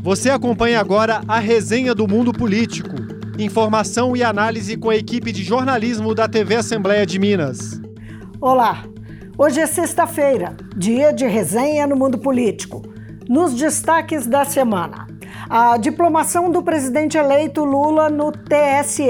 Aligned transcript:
Você 0.00 0.30
acompanha 0.30 0.78
agora 0.78 1.22
a 1.26 1.40
resenha 1.40 1.92
do 1.92 2.06
Mundo 2.06 2.32
Político. 2.32 2.94
Informação 3.36 4.16
e 4.16 4.22
análise 4.22 4.76
com 4.76 4.90
a 4.90 4.96
equipe 4.96 5.32
de 5.32 5.42
jornalismo 5.42 6.14
da 6.14 6.28
TV 6.28 6.54
Assembleia 6.54 7.04
de 7.04 7.18
Minas. 7.18 7.80
Olá, 8.40 8.84
hoje 9.36 9.60
é 9.60 9.66
sexta-feira, 9.66 10.56
dia 10.76 11.12
de 11.12 11.26
resenha 11.26 11.84
no 11.84 11.96
Mundo 11.96 12.16
Político. 12.16 12.82
Nos 13.28 13.54
destaques 13.54 14.24
da 14.24 14.44
semana, 14.44 15.08
a 15.50 15.76
diplomação 15.76 16.50
do 16.50 16.62
presidente 16.62 17.18
eleito 17.18 17.64
Lula 17.64 18.08
no 18.08 18.30
TSE, 18.30 19.02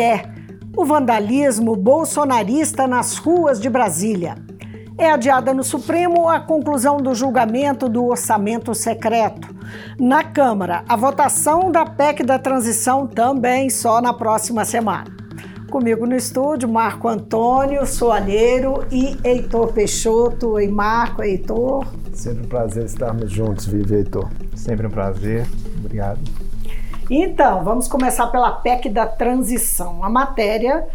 o 0.74 0.86
vandalismo 0.86 1.76
bolsonarista 1.76 2.86
nas 2.86 3.18
ruas 3.18 3.60
de 3.60 3.68
Brasília. 3.68 4.36
É 5.00 5.12
adiada 5.12 5.54
no 5.54 5.62
Supremo 5.62 6.28
a 6.28 6.40
conclusão 6.40 6.96
do 6.96 7.14
julgamento 7.14 7.88
do 7.88 8.06
orçamento 8.06 8.74
secreto. 8.74 9.48
Na 9.96 10.24
Câmara, 10.24 10.82
a 10.88 10.96
votação 10.96 11.70
da 11.70 11.86
PEC 11.86 12.24
da 12.24 12.36
transição 12.36 13.06
também 13.06 13.70
só 13.70 14.00
na 14.00 14.12
próxima 14.12 14.64
semana. 14.64 15.04
Comigo 15.70 16.04
no 16.04 16.16
estúdio, 16.16 16.68
Marco 16.68 17.06
Antônio 17.06 17.86
Soalheiro 17.86 18.84
e 18.90 19.16
Heitor 19.22 19.72
Peixoto. 19.72 20.54
Oi, 20.54 20.66
Marco, 20.66 21.22
Heitor. 21.22 21.86
Sempre 22.12 22.46
um 22.46 22.48
prazer 22.48 22.84
estarmos 22.84 23.30
juntos, 23.30 23.66
Vivi 23.66 23.94
Heitor. 23.94 24.28
Sempre 24.56 24.88
um 24.88 24.90
prazer. 24.90 25.46
Obrigado. 25.78 26.18
Então, 27.08 27.62
vamos 27.62 27.86
começar 27.86 28.26
pela 28.26 28.50
PEC 28.50 28.88
da 28.90 29.06
transição. 29.06 30.02
A 30.02 30.10
matéria 30.10 30.88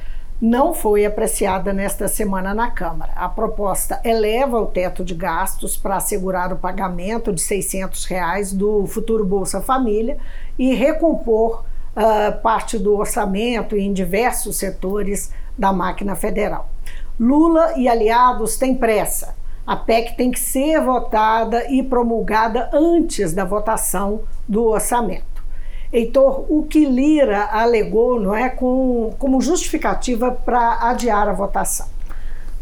não 0.43 0.73
foi 0.73 1.05
apreciada 1.05 1.71
nesta 1.71 2.09
semana 2.09 2.53
na 2.53 2.70
Câmara. 2.70 3.13
A 3.15 3.29
proposta 3.29 4.01
eleva 4.03 4.59
o 4.59 4.65
teto 4.65 5.01
de 5.01 5.15
gastos 5.15 5.77
para 5.77 5.95
assegurar 5.95 6.51
o 6.51 6.57
pagamento 6.57 7.31
de 7.31 7.39
600 7.39 8.03
reais 8.03 8.51
do 8.51 8.85
futuro 8.85 9.23
Bolsa 9.23 9.61
Família 9.61 10.17
e 10.59 10.73
recompor 10.73 11.63
uh, 11.95 12.41
parte 12.41 12.77
do 12.77 12.93
orçamento 12.93 13.77
em 13.77 13.93
diversos 13.93 14.57
setores 14.57 15.31
da 15.57 15.71
máquina 15.71 16.13
federal. 16.13 16.70
Lula 17.18 17.75
e 17.77 17.87
aliados 17.87 18.57
têm 18.57 18.75
pressa. 18.75 19.34
A 19.65 19.77
PEC 19.77 20.18
tem 20.18 20.29
que 20.29 20.41
ser 20.41 20.81
votada 20.81 21.71
e 21.71 21.81
promulgada 21.81 22.70
antes 22.73 23.31
da 23.31 23.46
votação 23.46 24.23
do 24.46 24.65
orçamento. 24.65 25.32
Heitor, 25.94 26.46
o 26.49 26.63
que 26.63 26.86
Lira 26.86 27.49
alegou 27.52 28.20
não 28.20 28.34
é, 28.34 28.49
com, 28.49 29.13
como 29.20 29.40
justificativa 29.40 30.32
para 30.32 30.90
adiar 30.90 31.27
a 31.30 31.34
votação? 31.34 31.86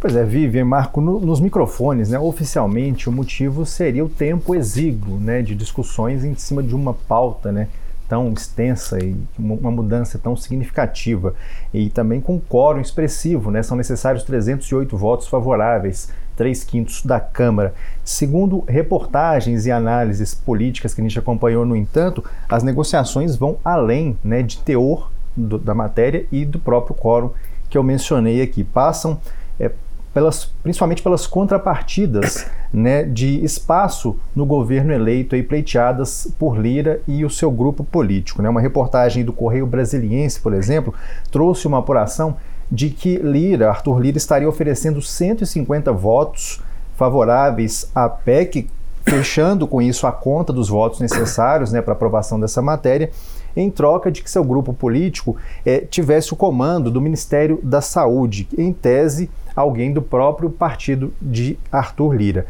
Pois 0.01 0.13
é, 0.17 0.25
Vivian, 0.25 0.65
Marco, 0.65 0.99
no, 0.99 1.17
nos 1.17 1.39
microfones, 1.39 2.09
né, 2.09 2.19
oficialmente 2.19 3.07
o 3.07 3.11
motivo 3.11 3.65
seria 3.65 4.03
o 4.03 4.09
tempo 4.09 4.53
exíguo 4.53 5.17
né, 5.17 5.41
de 5.41 5.55
discussões 5.55 6.25
em 6.25 6.35
cima 6.35 6.61
de 6.61 6.75
uma 6.75 6.93
pauta 6.93 7.53
né, 7.53 7.69
tão 8.09 8.33
extensa 8.33 8.99
e 9.01 9.15
uma 9.39 9.71
mudança 9.71 10.19
tão 10.19 10.35
significativa. 10.35 11.33
E 11.73 11.89
também 11.89 12.19
com 12.19 12.37
quórum 12.37 12.81
expressivo, 12.81 13.49
né, 13.49 13.63
são 13.63 13.77
necessários 13.77 14.23
308 14.23 14.97
votos 14.97 15.27
favoráveis 15.27 16.09
três 16.41 16.63
quintos 16.63 17.05
da 17.05 17.19
Câmara. 17.19 17.71
Segundo 18.03 18.63
reportagens 18.67 19.67
e 19.67 19.71
análises 19.71 20.33
políticas 20.33 20.91
que 20.91 20.99
a 20.99 21.03
gente 21.03 21.19
acompanhou, 21.19 21.63
no 21.67 21.75
entanto, 21.75 22.25
as 22.49 22.63
negociações 22.63 23.35
vão 23.35 23.59
além 23.63 24.17
né, 24.23 24.41
de 24.41 24.57
teor 24.57 25.11
do, 25.37 25.59
da 25.59 25.75
matéria 25.75 26.25
e 26.31 26.43
do 26.43 26.57
próprio 26.57 26.95
quórum 26.95 27.29
que 27.69 27.77
eu 27.77 27.83
mencionei 27.83 28.41
aqui. 28.41 28.63
Passam 28.63 29.21
é, 29.59 29.69
pelas, 30.15 30.45
principalmente 30.63 31.03
pelas 31.03 31.27
contrapartidas 31.27 32.47
né, 32.73 33.03
de 33.03 33.45
espaço 33.45 34.17
no 34.35 34.43
governo 34.43 34.91
eleito 34.91 35.35
aí, 35.35 35.43
pleiteadas 35.43 36.27
por 36.39 36.57
Lira 36.57 37.01
e 37.07 37.23
o 37.23 37.29
seu 37.29 37.51
grupo 37.51 37.83
político. 37.83 38.41
Né? 38.41 38.49
Uma 38.49 38.61
reportagem 38.61 39.23
do 39.23 39.31
Correio 39.31 39.67
Brasiliense, 39.67 40.39
por 40.39 40.55
exemplo, 40.55 40.91
trouxe 41.29 41.67
uma 41.67 41.77
apuração 41.77 42.35
de 42.71 42.89
que 42.89 43.17
Lira, 43.17 43.69
Arthur 43.69 43.99
Lira, 43.99 44.17
estaria 44.17 44.47
oferecendo 44.47 45.01
150 45.01 45.91
votos 45.91 46.61
favoráveis 46.95 47.89
à 47.93 48.07
PEC, 48.07 48.69
fechando 49.03 49.67
com 49.67 49.81
isso 49.81 50.05
a 50.07 50.11
conta 50.11 50.53
dos 50.53 50.69
votos 50.69 50.99
necessários 50.99 51.71
né, 51.71 51.81
para 51.81 51.93
aprovação 51.93 52.39
dessa 52.39 52.61
matéria, 52.61 53.09
em 53.55 53.69
troca 53.69 54.11
de 54.11 54.21
que 54.21 54.31
seu 54.31 54.43
grupo 54.43 54.73
político 54.73 55.35
eh, 55.65 55.79
tivesse 55.89 56.31
o 56.31 56.37
comando 56.37 56.89
do 56.89 57.01
Ministério 57.01 57.59
da 57.61 57.81
Saúde, 57.81 58.47
em 58.57 58.71
tese, 58.71 59.29
alguém 59.55 59.91
do 59.91 60.01
próprio 60.01 60.49
partido 60.49 61.13
de 61.21 61.57
Arthur 61.71 62.13
Lira. 62.13 62.45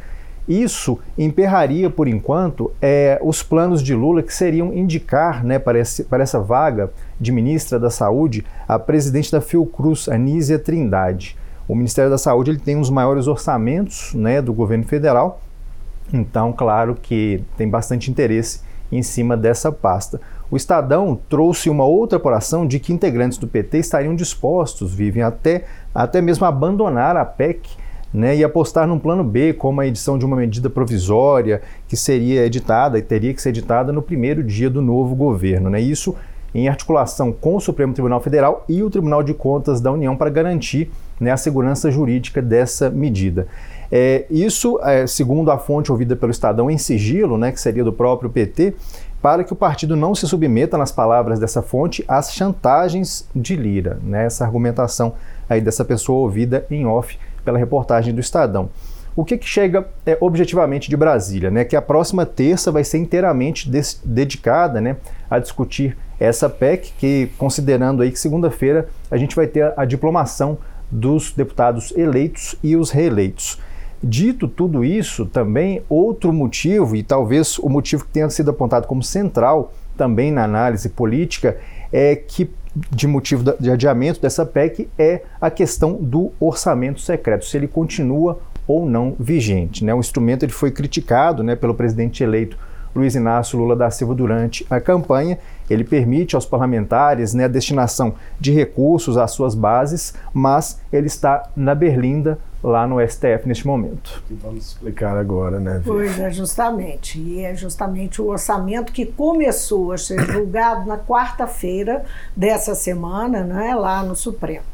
Isso 0.47 0.99
emperraria, 1.17 1.89
por 1.89 2.07
enquanto, 2.07 2.71
é, 2.81 3.19
os 3.23 3.41
planos 3.41 3.81
de 3.81 3.93
Lula 3.93 4.21
que 4.21 4.33
seriam 4.33 4.73
indicar 4.73 5.43
né, 5.43 5.57
para, 5.57 5.79
esse, 5.79 6.03
para 6.03 6.23
essa 6.23 6.39
vaga 6.39 6.91
de 7.21 7.31
ministra 7.31 7.79
da 7.79 7.89
Saúde 7.89 8.43
a 8.67 8.77
presidente 8.77 9.31
da 9.31 9.39
Fiocruz, 9.39 10.09
Anísia 10.09 10.59
Trindade. 10.59 11.37
O 11.67 11.75
Ministério 11.75 12.09
da 12.11 12.17
Saúde 12.17 12.51
ele 12.51 12.59
tem 12.59 12.75
os 12.75 12.89
maiores 12.89 13.27
orçamentos 13.27 14.13
né, 14.13 14.41
do 14.41 14.51
governo 14.51 14.83
federal, 14.83 15.39
então, 16.13 16.51
claro 16.51 16.95
que 17.01 17.43
tem 17.57 17.69
bastante 17.69 18.11
interesse 18.11 18.61
em 18.91 19.01
cima 19.01 19.37
dessa 19.37 19.71
pasta. 19.71 20.19
O 20.49 20.57
Estadão 20.57 21.17
trouxe 21.29 21.69
uma 21.69 21.85
outra 21.85 22.17
apuração 22.17 22.67
de 22.67 22.79
que 22.79 22.91
integrantes 22.91 23.37
do 23.37 23.47
PT 23.47 23.77
estariam 23.77 24.13
dispostos, 24.13 24.93
vivem 24.93 25.23
até, 25.23 25.63
até 25.95 26.19
mesmo 26.19 26.45
abandonar 26.45 27.15
a 27.15 27.23
PEC 27.23 27.69
né, 28.13 28.35
e 28.35 28.43
apostar 28.43 28.85
num 28.85 28.99
plano 28.99 29.23
B, 29.23 29.53
como 29.53 29.79
a 29.79 29.87
edição 29.87 30.17
de 30.17 30.25
uma 30.25 30.35
medida 30.35 30.69
provisória 30.69 31.61
que 31.87 31.95
seria 31.95 32.45
editada 32.45 32.99
e 32.99 33.01
teria 33.01 33.33
que 33.33 33.41
ser 33.41 33.49
editada 33.49 33.93
no 33.93 34.01
primeiro 34.01 34.43
dia 34.43 34.69
do 34.69 34.81
novo 34.81 35.15
governo. 35.15 35.69
Né? 35.69 35.79
Isso 35.79 36.13
em 36.53 36.67
articulação 36.67 37.31
com 37.31 37.55
o 37.55 37.61
Supremo 37.61 37.93
Tribunal 37.93 38.19
Federal 38.19 38.65
e 38.67 38.83
o 38.83 38.89
Tribunal 38.89 39.23
de 39.23 39.33
Contas 39.33 39.79
da 39.79 39.91
União 39.91 40.15
para 40.15 40.29
garantir 40.29 40.91
né, 41.19 41.31
a 41.31 41.37
segurança 41.37 41.89
jurídica 41.89 42.41
dessa 42.41 42.89
medida. 42.89 43.47
É, 43.91 44.25
isso, 44.29 44.79
é, 44.83 45.05
segundo 45.05 45.51
a 45.51 45.57
fonte 45.57 45.91
ouvida 45.91 46.15
pelo 46.15 46.31
Estadão 46.31 46.69
em 46.69 46.77
sigilo, 46.77 47.37
né, 47.37 47.51
que 47.51 47.59
seria 47.59 47.83
do 47.83 47.93
próprio 47.93 48.29
PT, 48.29 48.73
para 49.21 49.43
que 49.43 49.53
o 49.53 49.55
partido 49.55 49.95
não 49.95 50.15
se 50.15 50.27
submeta, 50.27 50.77
nas 50.77 50.91
palavras 50.91 51.39
dessa 51.39 51.61
fonte, 51.61 52.03
às 52.07 52.33
chantagens 52.33 53.27
de 53.35 53.55
Lira. 53.55 53.99
Né, 54.03 54.25
essa 54.25 54.43
argumentação 54.43 55.13
aí 55.49 55.61
dessa 55.61 55.85
pessoa 55.85 56.19
ouvida 56.19 56.65
em 56.71 56.85
off 56.85 57.17
pela 57.45 57.57
reportagem 57.57 58.13
do 58.13 58.19
Estadão. 58.19 58.69
O 59.15 59.25
que, 59.25 59.37
que 59.37 59.45
chega 59.45 59.85
é, 60.05 60.17
objetivamente 60.21 60.89
de 60.89 60.95
Brasília? 60.95 61.51
Né? 61.51 61.65
Que 61.65 61.75
a 61.75 61.81
próxima 61.81 62.25
terça 62.25 62.71
vai 62.71 62.83
ser 62.83 62.97
inteiramente 62.97 63.69
dedicada 64.05 64.79
né, 64.79 64.95
a 65.29 65.37
discutir 65.37 65.97
essa 66.21 66.47
PEC, 66.47 66.93
que 66.99 67.31
considerando 67.35 68.03
aí 68.03 68.11
que 68.11 68.19
segunda-feira 68.19 68.87
a 69.09 69.17
gente 69.17 69.35
vai 69.35 69.47
ter 69.47 69.73
a, 69.75 69.83
diplomação 69.85 70.55
dos 70.91 71.31
deputados 71.31 71.91
eleitos 71.97 72.55
e 72.61 72.75
os 72.75 72.91
reeleitos. 72.91 73.59
Dito 74.03 74.47
tudo 74.47 74.85
isso, 74.85 75.25
também 75.25 75.81
outro 75.89 76.31
motivo, 76.31 76.95
e 76.95 77.01
talvez 77.01 77.57
o 77.57 77.67
motivo 77.67 78.05
que 78.05 78.11
tenha 78.11 78.29
sido 78.29 78.51
apontado 78.51 78.85
como 78.85 79.01
central 79.01 79.73
também 79.97 80.31
na 80.31 80.43
análise 80.43 80.89
política, 80.89 81.57
é 81.91 82.15
que 82.15 82.51
de 82.91 83.07
motivo 83.07 83.55
de 83.59 83.71
adiamento 83.71 84.21
dessa 84.21 84.45
PEC 84.45 84.87
é 84.97 85.23
a 85.41 85.49
questão 85.49 85.93
do 85.93 86.31
orçamento 86.39 87.01
secreto, 87.01 87.45
se 87.45 87.57
ele 87.57 87.67
continua 87.67 88.39
ou 88.67 88.85
não 88.85 89.15
vigente. 89.19 89.83
Né? 89.83 89.93
O 89.93 89.99
instrumento 89.99 90.43
ele 90.43 90.53
foi 90.53 90.69
criticado 90.69 91.41
né, 91.43 91.55
pelo 91.55 91.73
presidente 91.73 92.23
eleito 92.23 92.57
Luiz 92.95 93.15
Inácio 93.15 93.57
Lula 93.57 93.75
da 93.75 93.89
Silva 93.89 94.13
durante 94.13 94.65
a 94.69 94.79
campanha. 94.79 95.37
Ele 95.69 95.83
permite 95.83 96.35
aos 96.35 96.45
parlamentares 96.45 97.33
né, 97.33 97.45
a 97.45 97.47
destinação 97.47 98.15
de 98.39 98.51
recursos 98.51 99.17
às 99.17 99.31
suas 99.31 99.55
bases, 99.55 100.13
mas 100.33 100.79
ele 100.91 101.07
está 101.07 101.49
na 101.55 101.73
berlinda 101.73 102.37
lá 102.63 102.85
no 102.85 102.99
STF 103.05 103.47
neste 103.47 103.65
momento. 103.65 104.23
Vamos 104.29 104.67
explicar 104.67 105.17
agora, 105.17 105.59
né? 105.59 105.81
Pois 105.83 106.19
é, 106.19 106.29
justamente. 106.29 107.19
E 107.19 107.43
é 107.43 107.55
justamente 107.55 108.21
o 108.21 108.27
orçamento 108.27 108.93
que 108.93 109.05
começou 109.05 109.91
a 109.91 109.97
ser 109.97 110.19
julgado 110.31 110.87
na 110.87 110.97
quarta-feira 110.97 112.05
dessa 112.35 112.75
semana, 112.75 113.43
né, 113.43 113.73
lá 113.73 114.03
no 114.03 114.15
Supremo. 114.15 114.65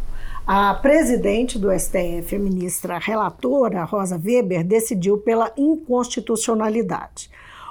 A 0.45 0.74
presidente 0.75 1.60
do 1.60 1.78
STF, 1.78 2.36
a 2.36 2.40
ministra 2.40 2.98
relatora, 2.98 3.83
Rosa 3.83 4.16
Weber, 4.18 4.63
decidiu 4.63 5.18
pela 5.18 5.51
inconstitucionalidade. 5.57 7.30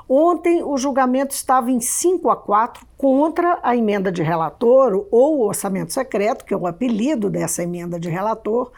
Ontem, 0.09 0.63
o 0.63 0.77
julgamento 0.77 1.35
estava 1.35 1.71
em 1.71 1.81
5 1.81 2.31
a 2.31 2.37
4 2.37 2.87
contra 2.97 3.59
a 3.63 3.77
emenda 3.77 4.13
de 4.13 4.23
relator, 4.23 5.07
ou 5.11 5.39
o 5.39 5.47
orçamento 5.47 5.93
secreto, 5.93 6.45
que 6.45 6.55
é 6.55 6.57
o 6.57 6.67
apelido 6.67 7.29
dessa 7.29 7.63
emenda 7.63 7.99
de 7.99 8.09
relator, 8.09 8.71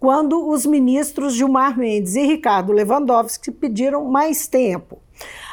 quando 0.00 0.48
os 0.48 0.66
ministros 0.66 1.34
Gilmar 1.34 1.78
Mendes 1.78 2.16
e 2.16 2.26
Ricardo 2.26 2.72
Lewandowski 2.72 3.52
pediram 3.52 4.04
mais 4.06 4.48
tempo. 4.48 4.98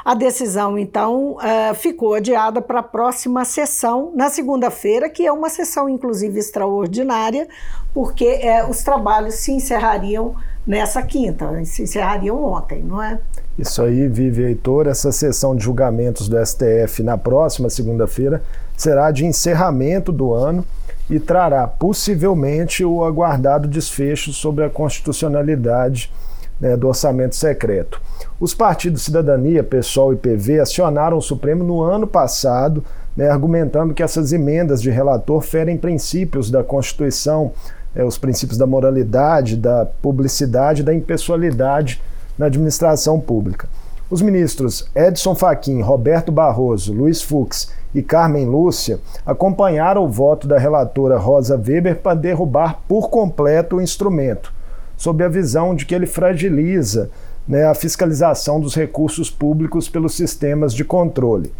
A 0.04 0.16
decisão, 0.16 0.76
então, 0.80 1.34
uh, 1.34 1.76
ficou 1.76 2.16
adiada 2.16 2.60
para 2.60 2.80
a 2.80 2.84
próxima 2.84 3.46
sessão, 3.46 4.12
na 4.16 4.30
segunda-feira, 4.30 5.08
que 5.08 5.28
é 5.28 5.32
uma 5.32 5.50
sessão, 5.50 5.88
inclusive, 5.88 6.40
extraordinária, 6.40 7.48
porque 7.94 8.40
uh, 8.44 8.72
os 8.72 8.82
trabalhos 8.82 9.36
se 9.36 9.52
encerrariam 9.52 10.34
nessa 10.66 11.04
quinta, 11.04 11.64
se 11.66 11.84
encerrariam 11.84 12.44
ontem, 12.44 12.82
não 12.82 13.04
é? 13.04 13.22
Isso 13.60 13.84
aí, 13.84 14.08
Vive 14.08 14.44
Heitor, 14.44 14.88
essa 14.88 15.12
sessão 15.12 15.54
de 15.54 15.66
julgamentos 15.66 16.30
do 16.30 16.38
STF 16.38 17.04
na 17.04 17.18
próxima 17.18 17.70
segunda-feira 17.70 18.42
será 18.78 19.12
de 19.12 19.26
encerramento 19.26 20.14
do 20.14 20.34
ano 20.34 20.64
e 21.10 21.20
trará 21.20 21.68
possivelmente 21.68 22.86
o 22.86 23.04
aguardado 23.04 23.68
desfecho 23.68 24.32
sobre 24.32 24.64
a 24.64 24.70
constitucionalidade 24.70 26.10
né, 26.58 26.78
do 26.78 26.88
orçamento 26.88 27.36
secreto. 27.36 28.02
Os 28.40 28.54
partidos 28.54 29.02
Cidadania, 29.02 29.62
PSOL 29.62 30.14
e 30.14 30.16
PV 30.16 30.62
acionaram 30.62 31.18
o 31.18 31.22
Supremo 31.22 31.62
no 31.62 31.82
ano 31.82 32.08
passado, 32.08 32.82
né, 33.14 33.30
argumentando 33.30 33.94
que 33.94 34.02
essas 34.02 34.32
emendas 34.32 34.82
de 34.82 34.90
relator 34.90 35.42
ferem 35.42 35.76
princípios 35.76 36.50
da 36.50 36.64
Constituição, 36.64 37.52
é, 37.94 38.06
os 38.06 38.18
princípios 38.18 38.58
da 38.58 38.66
moralidade, 38.66 39.58
da 39.58 39.86
publicidade, 39.86 40.82
da 40.82 40.94
impessoalidade 40.94 42.02
na 42.40 42.46
administração 42.48 43.20
pública. 43.20 43.68
Os 44.10 44.24
ministros 44.24 44.90
Edson 44.96 45.36
Fachin, 45.36 45.82
Roberto 45.82 46.32
Barroso, 46.32 46.92
Luiz 46.92 47.22
Fux 47.22 47.72
e 47.94 48.02
Carmen 48.02 48.46
Lúcia 48.46 49.00
acompanharam 49.24 50.04
o 50.04 50.10
voto 50.10 50.48
da 50.48 50.58
relatora 50.58 51.18
Rosa 51.18 51.56
Weber 51.56 51.98
para 51.98 52.16
derrubar 52.16 52.82
por 52.88 53.10
completo 53.10 53.76
o 53.76 53.82
instrumento, 53.82 54.52
sob 54.98 55.24
a 55.24 55.28
visão 55.28 55.76
de 55.76 55.86
que 55.86 55.94
ele 55.94 56.08
fragiliza 56.08 57.12
né, 57.48 57.66
a 57.66 57.76
fiscalização 57.76 58.60
dos 58.60 58.74
recursos 58.74 59.30
públicos 59.30 59.88
pelos 59.88 60.16
sistemas 60.16 60.74
de 60.74 60.84
controle. 60.84 61.52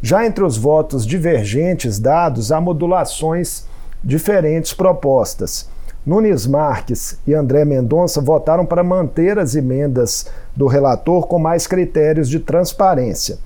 Já 0.00 0.24
entre 0.24 0.44
os 0.44 0.56
votos 0.56 1.06
divergentes 1.06 1.98
dados, 1.98 2.50
há 2.50 2.60
modulações 2.60 3.66
diferentes 4.02 4.72
propostas. 4.72 5.68
Nunes 6.04 6.46
Marques 6.46 7.18
e 7.26 7.34
André 7.34 7.64
Mendonça 7.64 8.20
votaram 8.20 8.64
para 8.64 8.82
manter 8.82 9.38
as 9.38 9.54
emendas 9.54 10.26
do 10.56 10.66
relator 10.66 11.26
com 11.26 11.38
mais 11.38 11.66
critérios 11.66 12.28
de 12.28 12.40
transparência. 12.40 13.38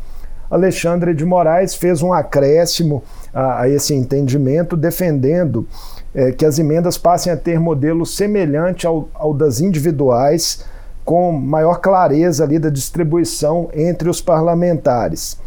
Alexandre 0.49 1.15
de 1.15 1.25
Moraes 1.25 1.75
fez 1.75 2.01
um 2.01 2.13
acréscimo 2.13 3.03
a, 3.33 3.63
a 3.63 3.69
esse 3.69 3.93
entendimento, 3.93 4.77
defendendo 4.77 5.67
é, 6.15 6.31
que 6.31 6.45
as 6.45 6.59
emendas 6.59 6.97
passem 6.97 7.33
a 7.33 7.37
ter 7.37 7.59
modelo 7.59 8.07
semelhante 8.07 8.87
ao, 8.87 9.09
ao 9.15 9.35
das 9.35 9.61
individuais, 9.61 10.65
com 11.05 11.33
maior 11.33 11.81
clareza 11.81 12.45
ali 12.45 12.59
da 12.59 12.71
distribuição 12.71 13.69
entre 13.75 14.09
os 14.09 14.21
parlamentares. 14.21 15.39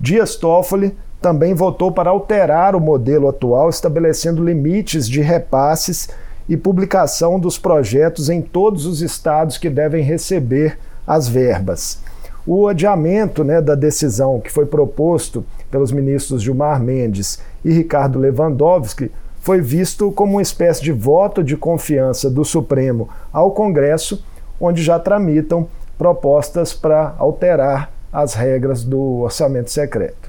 Dias 0.00 0.34
Toffoli 0.34 0.96
também 1.22 1.54
votou 1.54 1.92
para 1.92 2.10
alterar 2.10 2.74
o 2.74 2.80
modelo 2.80 3.28
atual, 3.28 3.70
estabelecendo 3.70 4.44
limites 4.44 5.08
de 5.08 5.20
repasses 5.20 6.08
e 6.48 6.56
publicação 6.56 7.38
dos 7.38 7.58
projetos 7.58 8.28
em 8.28 8.40
todos 8.40 8.86
os 8.86 9.02
estados 9.02 9.58
que 9.58 9.68
devem 9.68 10.02
receber 10.02 10.78
as 11.06 11.28
verbas. 11.28 12.00
O 12.46 12.68
adiamento 12.68 13.42
né, 13.42 13.60
da 13.60 13.74
decisão 13.74 14.40
que 14.40 14.52
foi 14.52 14.66
proposto 14.66 15.44
pelos 15.70 15.90
ministros 15.90 16.42
Gilmar 16.42 16.80
Mendes 16.80 17.40
e 17.64 17.72
Ricardo 17.72 18.18
Lewandowski 18.18 19.10
foi 19.40 19.60
visto 19.60 20.10
como 20.12 20.32
uma 20.32 20.42
espécie 20.42 20.82
de 20.82 20.92
voto 20.92 21.42
de 21.42 21.56
confiança 21.56 22.30
do 22.30 22.44
Supremo 22.44 23.08
ao 23.32 23.50
Congresso, 23.50 24.24
onde 24.60 24.82
já 24.82 24.98
tramitam 24.98 25.68
propostas 25.98 26.72
para 26.72 27.14
alterar 27.18 27.92
as 28.12 28.34
regras 28.34 28.84
do 28.84 29.20
orçamento 29.22 29.70
secreto. 29.70 30.25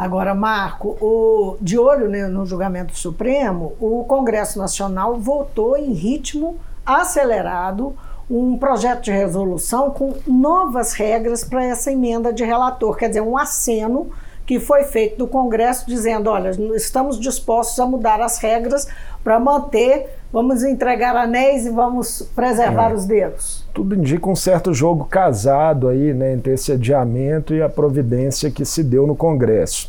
Agora, 0.00 0.34
Marco, 0.34 0.96
o, 0.98 1.58
de 1.60 1.78
olho 1.78 2.08
né, 2.08 2.26
no 2.26 2.46
julgamento 2.46 2.96
supremo, 2.96 3.74
o 3.78 4.02
Congresso 4.04 4.58
Nacional 4.58 5.18
votou 5.20 5.76
em 5.76 5.92
ritmo 5.92 6.56
acelerado 6.86 7.94
um 8.30 8.56
projeto 8.56 9.02
de 9.02 9.10
resolução 9.10 9.90
com 9.90 10.14
novas 10.26 10.94
regras 10.94 11.44
para 11.44 11.62
essa 11.66 11.92
emenda 11.92 12.32
de 12.32 12.42
relator, 12.42 12.96
quer 12.96 13.08
dizer, 13.08 13.20
um 13.20 13.36
aceno 13.36 14.10
que 14.46 14.58
foi 14.58 14.84
feito 14.84 15.18
do 15.18 15.26
Congresso 15.26 15.86
dizendo: 15.86 16.30
olha, 16.30 16.50
estamos 16.74 17.20
dispostos 17.20 17.78
a 17.78 17.84
mudar 17.84 18.22
as 18.22 18.38
regras 18.38 18.88
para 19.22 19.38
manter, 19.38 20.18
vamos 20.32 20.62
entregar 20.62 21.14
anéis 21.14 21.66
e 21.66 21.70
vamos 21.70 22.22
preservar 22.34 22.92
é. 22.92 22.94
os 22.94 23.04
dedos. 23.04 23.59
Tudo 23.72 23.94
indica 23.94 24.28
um 24.28 24.36
certo 24.36 24.74
jogo 24.74 25.04
casado 25.04 25.88
aí, 25.88 26.12
né, 26.12 26.32
entre 26.32 26.54
esse 26.54 26.72
adiamento 26.72 27.54
e 27.54 27.62
a 27.62 27.68
providência 27.68 28.50
que 28.50 28.64
se 28.64 28.82
deu 28.82 29.06
no 29.06 29.14
Congresso. 29.14 29.88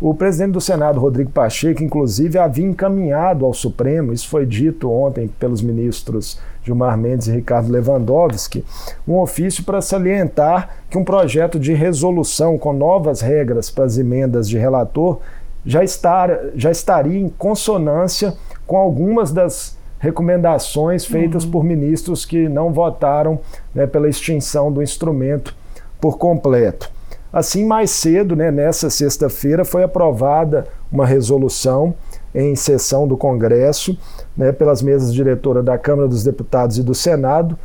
O 0.00 0.12
presidente 0.12 0.52
do 0.52 0.60
Senado, 0.60 0.98
Rodrigo 0.98 1.30
Pacheco, 1.30 1.82
inclusive, 1.82 2.36
havia 2.36 2.66
encaminhado 2.66 3.46
ao 3.46 3.54
Supremo, 3.54 4.12
isso 4.12 4.28
foi 4.28 4.44
dito 4.44 4.90
ontem 4.90 5.28
pelos 5.38 5.62
ministros 5.62 6.40
Gilmar 6.64 6.98
Mendes 6.98 7.28
e 7.28 7.32
Ricardo 7.32 7.70
Lewandowski, 7.70 8.64
um 9.06 9.16
ofício 9.18 9.62
para 9.62 9.80
salientar 9.80 10.78
que 10.90 10.98
um 10.98 11.04
projeto 11.04 11.58
de 11.58 11.72
resolução 11.72 12.58
com 12.58 12.72
novas 12.72 13.20
regras 13.20 13.70
para 13.70 13.84
as 13.84 13.96
emendas 13.96 14.48
de 14.48 14.58
relator 14.58 15.20
já, 15.64 15.84
estar, 15.84 16.30
já 16.56 16.70
estaria 16.70 17.20
em 17.20 17.28
consonância 17.28 18.34
com 18.66 18.76
algumas 18.76 19.30
das 19.30 19.76
recomendações 20.02 21.04
feitas 21.04 21.44
uhum. 21.44 21.50
por 21.52 21.64
ministros 21.64 22.24
que 22.24 22.48
não 22.48 22.72
votaram 22.72 23.38
né, 23.72 23.86
pela 23.86 24.08
extinção 24.08 24.72
do 24.72 24.82
instrumento 24.82 25.54
por 26.00 26.18
completo. 26.18 26.90
Assim, 27.32 27.64
mais 27.64 27.92
cedo, 27.92 28.34
né, 28.34 28.50
nessa 28.50 28.90
sexta-feira, 28.90 29.64
foi 29.64 29.84
aprovada 29.84 30.66
uma 30.90 31.06
resolução 31.06 31.94
em 32.34 32.56
sessão 32.56 33.06
do 33.06 33.16
Congresso, 33.16 33.96
né, 34.36 34.50
pelas 34.50 34.82
mesas 34.82 35.14
diretoras 35.14 35.64
da 35.64 35.78
Câmara 35.78 36.08
dos 36.08 36.24
Deputados 36.24 36.78
e 36.78 36.82
do 36.82 36.96
Senado, 36.96 37.56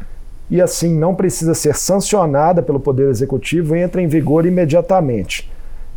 e 0.48 0.62
assim 0.62 0.96
não 0.96 1.16
precisa 1.16 1.56
ser 1.56 1.76
sancionada 1.76 2.62
pelo 2.62 2.80
Poder 2.80 3.10
Executivo 3.10 3.76
e 3.76 3.82
entra 3.82 4.00
em 4.00 4.08
vigor 4.08 4.46
imediatamente. 4.46 5.52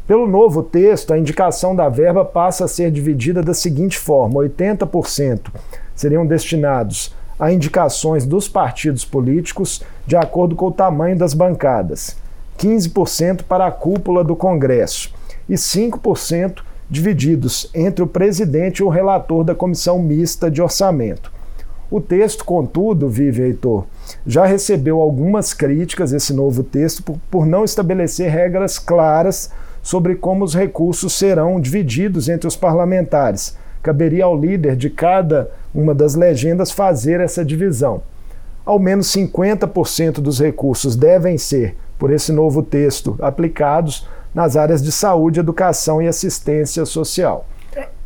Pelo 0.07 0.27
novo 0.27 0.63
texto, 0.63 1.13
a 1.13 1.19
indicação 1.19 1.77
da 1.77 1.89
verba 1.89 2.25
passa 2.25 2.65
a 2.65 2.69
ser 2.69 2.91
dividida 2.91 3.43
da 3.43 3.55
seguinte 3.55 3.97
forma: 3.97 4.41
80% 4.41 5.43
seriam 6.01 6.27
destinados 6.27 7.15
a 7.39 7.53
indicações 7.53 8.25
dos 8.25 8.49
partidos 8.49 9.05
políticos 9.05 9.83
de 10.07 10.17
acordo 10.17 10.57
com 10.57 10.69
o 10.69 10.73
tamanho 10.73 11.17
das 11.17 11.35
bancadas, 11.35 12.17
15% 12.59 13.43
para 13.43 13.67
a 13.67 13.71
cúpula 13.71 14.25
do 14.25 14.35
Congresso 14.35 15.13
e 15.47 15.55
5% 15.55 16.63
divididos 16.89 17.71
entre 17.75 18.03
o 18.03 18.07
presidente 18.07 18.79
e 18.79 18.83
o 18.83 18.89
relator 18.89 19.45
da 19.45 19.55
comissão 19.55 20.03
mista 20.03 20.51
de 20.51 20.63
orçamento. 20.63 21.31
O 21.91 22.01
texto, 22.01 22.45
contudo, 22.45 23.09
Vive 23.09 23.43
Heitor, 23.43 23.85
já 24.27 24.47
recebeu 24.47 25.01
algumas 25.01 25.53
críticas, 25.53 26.13
esse 26.13 26.33
novo 26.33 26.63
texto, 26.63 27.03
por, 27.03 27.19
por 27.31 27.47
não 27.47 27.65
estabelecer 27.65 28.31
regras 28.31 28.79
claras 28.79 29.51
sobre 29.83 30.15
como 30.15 30.45
os 30.45 30.55
recursos 30.55 31.13
serão 31.13 31.61
divididos 31.61 32.29
entre 32.29 32.49
os 32.49 32.57
parlamentares. 32.57 33.57
Caberia 33.83 34.25
ao 34.25 34.39
líder 34.39 34.77
de 34.77 34.91
cada 34.91 35.51
uma 35.75 35.95
das 35.95 36.15
legendas 36.15 36.71
fazer 36.71 37.21
essa 37.21 37.45
divisão. 37.45 38.03
Ao 38.65 38.79
menos 38.79 39.09
50% 39.09 40.21
dos 40.21 40.39
recursos 40.39 40.97
devem 40.97 41.39
ser, 41.39 41.77
por 41.99 42.13
esse 42.13 42.33
novo 42.33 42.63
texto, 42.63 43.17
aplicados 43.21 44.07
nas 44.35 44.57
áreas 44.57 44.83
de 44.83 44.93
saúde, 44.93 45.41
educação 45.41 46.01
e 46.01 46.07
assistência 46.07 46.85
social. 46.85 47.47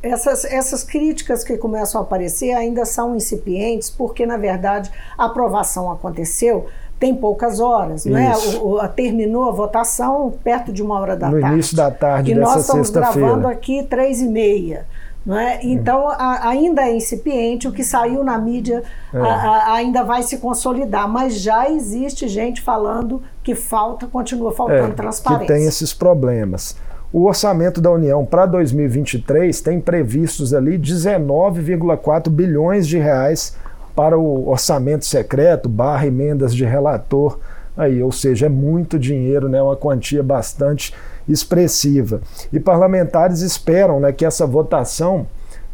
Essas, 0.02 0.44
essas 0.44 0.84
críticas 0.84 1.42
que 1.42 1.56
começam 1.56 2.00
a 2.00 2.04
aparecer 2.04 2.52
ainda 2.52 2.84
são 2.84 3.16
incipientes, 3.16 3.88
porque, 3.88 4.26
na 4.26 4.36
verdade, 4.36 4.90
a 5.16 5.24
aprovação 5.24 5.90
aconteceu 5.90 6.66
tem 6.98 7.14
poucas 7.14 7.60
horas, 7.60 8.04
não 8.06 8.16
é? 8.16 8.32
O, 8.36 8.76
o, 8.76 8.88
terminou 8.88 9.48
a 9.48 9.52
votação 9.52 10.32
perto 10.42 10.72
de 10.72 10.82
uma 10.82 10.98
hora 10.98 11.16
da 11.16 11.26
no 11.26 11.32
tarde. 11.32 11.46
No 11.48 11.54
início 11.54 11.76
da 11.76 11.90
tarde 11.90 12.30
e 12.30 12.34
dessa 12.34 12.60
sexta-feira. 12.60 12.78
nós 12.78 12.86
estamos 12.86 13.14
gravando 13.16 13.48
aqui 13.48 13.82
três 13.82 14.20
e 14.20 14.28
meia. 14.28 14.86
Não 15.24 15.38
é? 15.38 15.58
Então, 15.62 16.08
a, 16.08 16.48
ainda 16.48 16.82
é 16.82 16.94
incipiente, 16.94 17.66
o 17.66 17.72
que 17.72 17.82
saiu 17.82 18.22
na 18.22 18.36
mídia 18.36 18.82
é. 19.12 19.18
a, 19.18 19.24
a, 19.24 19.74
ainda 19.74 20.02
vai 20.02 20.22
se 20.22 20.36
consolidar, 20.38 21.08
mas 21.08 21.40
já 21.40 21.70
existe 21.70 22.28
gente 22.28 22.60
falando 22.60 23.22
que 23.42 23.54
falta, 23.54 24.06
continua 24.06 24.52
faltando 24.52 24.92
é, 24.92 24.94
transparência. 24.94 25.46
Que 25.46 25.52
tem 25.52 25.66
esses 25.66 25.94
problemas. 25.94 26.76
O 27.12 27.26
orçamento 27.26 27.80
da 27.80 27.90
União 27.90 28.24
para 28.26 28.44
2023 28.44 29.60
tem 29.60 29.80
previstos 29.80 30.52
ali 30.52 30.78
19,4 30.78 32.28
bilhões 32.28 32.86
de 32.86 32.98
reais 32.98 33.56
para 33.94 34.18
o 34.18 34.48
orçamento 34.48 35.06
secreto, 35.06 35.68
barra 35.68 36.06
emendas 36.06 36.54
de 36.54 36.64
relator 36.64 37.38
aí, 37.76 38.02
ou 38.02 38.12
seja, 38.12 38.46
é 38.46 38.48
muito 38.48 38.98
dinheiro, 38.98 39.48
né, 39.48 39.60
uma 39.60 39.76
quantia 39.76 40.22
bastante 40.22 40.94
expressiva. 41.28 42.20
E 42.52 42.60
parlamentares 42.60 43.40
esperam 43.40 44.00
né, 44.00 44.12
que 44.12 44.24
essa 44.24 44.46
votação 44.46 45.26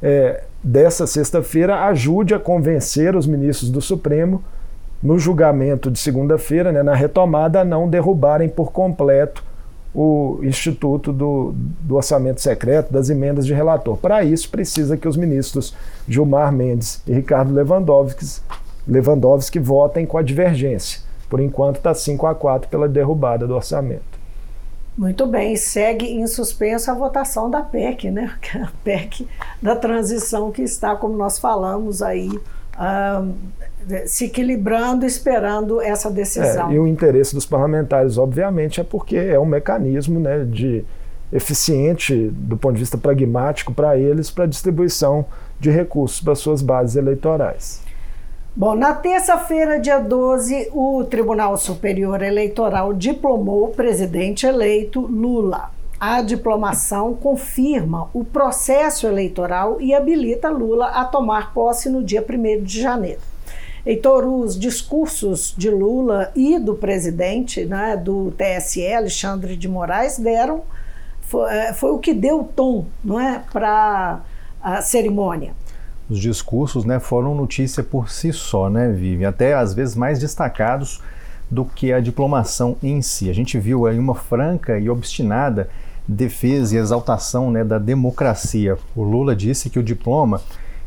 é, 0.02 0.44
dessa 0.62 1.06
sexta-feira 1.06 1.84
ajude 1.86 2.34
a 2.34 2.38
convencer 2.38 3.16
os 3.16 3.26
ministros 3.26 3.70
do 3.70 3.80
Supremo 3.80 4.42
no 5.02 5.18
julgamento 5.18 5.90
de 5.90 5.98
segunda-feira, 5.98 6.70
né, 6.70 6.82
na 6.82 6.94
retomada, 6.94 7.60
a 7.60 7.64
não 7.64 7.88
derrubarem 7.88 8.48
por 8.48 8.70
completo 8.70 9.42
o 9.94 10.38
Instituto 10.42 11.12
do, 11.12 11.52
do, 11.80 11.96
Orçamento 11.96 12.40
Secreto, 12.40 12.92
das 12.92 13.10
emendas 13.10 13.44
de 13.44 13.52
relator. 13.52 13.96
Para 13.96 14.22
isso, 14.22 14.48
precisa 14.48 14.96
que 14.96 15.08
os 15.08 15.16
ministros 15.16 15.74
Gilmar 16.06 16.52
Mendes 16.52 17.02
e 17.06 17.12
Ricardo 17.12 17.52
Lewandowski, 17.52 18.40
Lewandowski 18.86 19.58
votem 19.58 20.06
com 20.06 20.16
a 20.16 20.22
divergência. 20.22 21.00
Por 21.28 21.40
enquanto 21.40 21.76
está 21.76 21.92
5 21.92 22.26
a 22.26 22.34
4 22.34 22.68
pela 22.68 22.88
derrubada 22.88 23.46
do 23.46 23.54
orçamento. 23.54 24.19
Muito 25.00 25.26
bem, 25.26 25.56
segue 25.56 26.04
em 26.04 26.26
suspenso 26.26 26.90
a 26.90 26.94
votação 26.94 27.48
da 27.48 27.62
PEC, 27.62 28.10
né? 28.10 28.34
A 28.62 28.70
PEC 28.84 29.26
da 29.62 29.74
transição 29.74 30.52
que 30.52 30.60
está, 30.60 30.94
como 30.94 31.16
nós 31.16 31.38
falamos 31.38 32.02
aí, 32.02 32.28
se 34.04 34.26
equilibrando, 34.26 35.06
esperando 35.06 35.80
essa 35.80 36.10
decisão. 36.10 36.70
É, 36.70 36.74
e 36.74 36.78
o 36.78 36.86
interesse 36.86 37.34
dos 37.34 37.46
parlamentares, 37.46 38.18
obviamente, 38.18 38.78
é 38.78 38.84
porque 38.84 39.16
é 39.16 39.40
um 39.40 39.46
mecanismo 39.46 40.20
né, 40.20 40.44
de 40.44 40.84
eficiente 41.32 42.28
do 42.34 42.58
ponto 42.58 42.74
de 42.74 42.80
vista 42.80 42.98
pragmático 42.98 43.72
para 43.72 43.96
eles 43.96 44.30
para 44.30 44.44
a 44.44 44.46
distribuição 44.46 45.24
de 45.58 45.70
recursos 45.70 46.20
para 46.20 46.34
suas 46.34 46.60
bases 46.60 46.96
eleitorais. 46.96 47.80
Bom, 48.54 48.74
na 48.74 48.92
terça-feira, 48.92 49.78
dia 49.78 50.00
12, 50.00 50.70
o 50.72 51.04
Tribunal 51.04 51.56
Superior 51.56 52.20
Eleitoral 52.20 52.92
diplomou 52.92 53.66
o 53.66 53.72
presidente 53.72 54.44
eleito 54.44 55.00
Lula. 55.00 55.70
A 56.00 56.20
diplomação 56.20 57.14
confirma 57.14 58.10
o 58.12 58.24
processo 58.24 59.06
eleitoral 59.06 59.80
e 59.80 59.94
habilita 59.94 60.50
Lula 60.50 60.86
a 60.88 61.04
tomar 61.04 61.54
posse 61.54 61.88
no 61.88 62.02
dia 62.02 62.26
1 62.28 62.64
de 62.64 62.82
janeiro. 62.82 63.20
Heitor, 63.86 64.26
os 64.26 64.58
discursos 64.58 65.54
de 65.56 65.70
Lula 65.70 66.32
e 66.34 66.58
do 66.58 66.74
presidente 66.74 67.64
né, 67.64 67.96
do 67.96 68.32
TSE, 68.32 68.92
Alexandre 68.92 69.56
de 69.56 69.68
Moraes, 69.68 70.18
deram 70.18 70.62
foi, 71.20 71.54
é, 71.54 71.72
foi 71.72 71.92
o 71.92 71.98
que 71.98 72.12
deu 72.12 72.42
tom 72.42 72.86
não 73.04 73.20
é, 73.20 73.44
para 73.52 74.20
a 74.60 74.82
cerimônia. 74.82 75.54
Os 76.10 76.18
discursos 76.18 76.84
né, 76.84 76.98
foram 76.98 77.36
notícia 77.36 77.84
por 77.84 78.10
si 78.10 78.32
só, 78.32 78.68
né, 78.68 78.90
Vivi? 78.90 79.24
Até 79.24 79.54
às 79.54 79.72
vezes 79.72 79.94
mais 79.94 80.18
destacados 80.18 81.00
do 81.48 81.64
que 81.64 81.92
a 81.92 82.00
diplomação 82.00 82.76
em 82.82 83.00
si. 83.00 83.30
A 83.30 83.32
gente 83.32 83.56
viu 83.60 83.86
aí 83.86 83.96
uma 83.96 84.16
franca 84.16 84.76
e 84.76 84.90
obstinada 84.90 85.70
defesa 86.08 86.74
e 86.74 86.78
exaltação 86.78 87.48
né, 87.52 87.62
da 87.62 87.78
democracia. 87.78 88.76
O 88.96 89.04
Lula 89.04 89.36
disse 89.36 89.70
que 89.70 89.78
o 89.78 89.82
diploma 89.84 90.40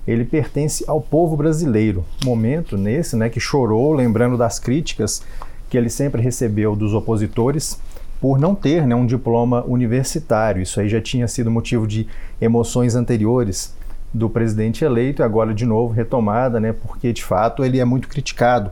ele 0.06 0.25
pertence 0.25 0.84
ao 0.86 1.00
povo 1.00 1.38
brasileiro. 1.38 2.03
Momento 2.25 2.77
nesse, 2.77 3.15
né, 3.15 3.30
que 3.30 3.39
chorou, 3.39 3.94
lembrando 3.94 4.38
das 4.38 4.60
críticas 4.60 5.24
que 5.70 5.77
ele 5.77 5.89
sempre 5.89 6.22
recebeu 6.22 6.75
dos 6.75 6.94
opositores 6.94 7.80
por 8.20 8.38
não 8.38 8.53
ter 8.53 8.86
né, 8.86 8.94
um 8.94 9.06
diploma 9.06 9.63
universitário. 9.65 10.62
Isso 10.62 10.82
aí 10.82 10.89
já 10.89 11.00
tinha 11.00 11.30
sido 11.30 11.50
motivo 11.50 11.88
de 11.88 12.08
emoções 12.42 12.96
anteriores 12.96 13.74
do 14.13 14.29
presidente 14.29 14.86
eleito 14.86 15.24
agora 15.24 15.53
de 15.53 15.65
novo 15.65 15.93
retomada, 15.93 16.60
né, 16.60 16.74
porque 16.74 17.12
de 17.12 17.24
fato 17.24 17.65
ele 17.65 17.79
é 17.79 17.86
muito 17.86 18.08
criticado. 18.08 18.72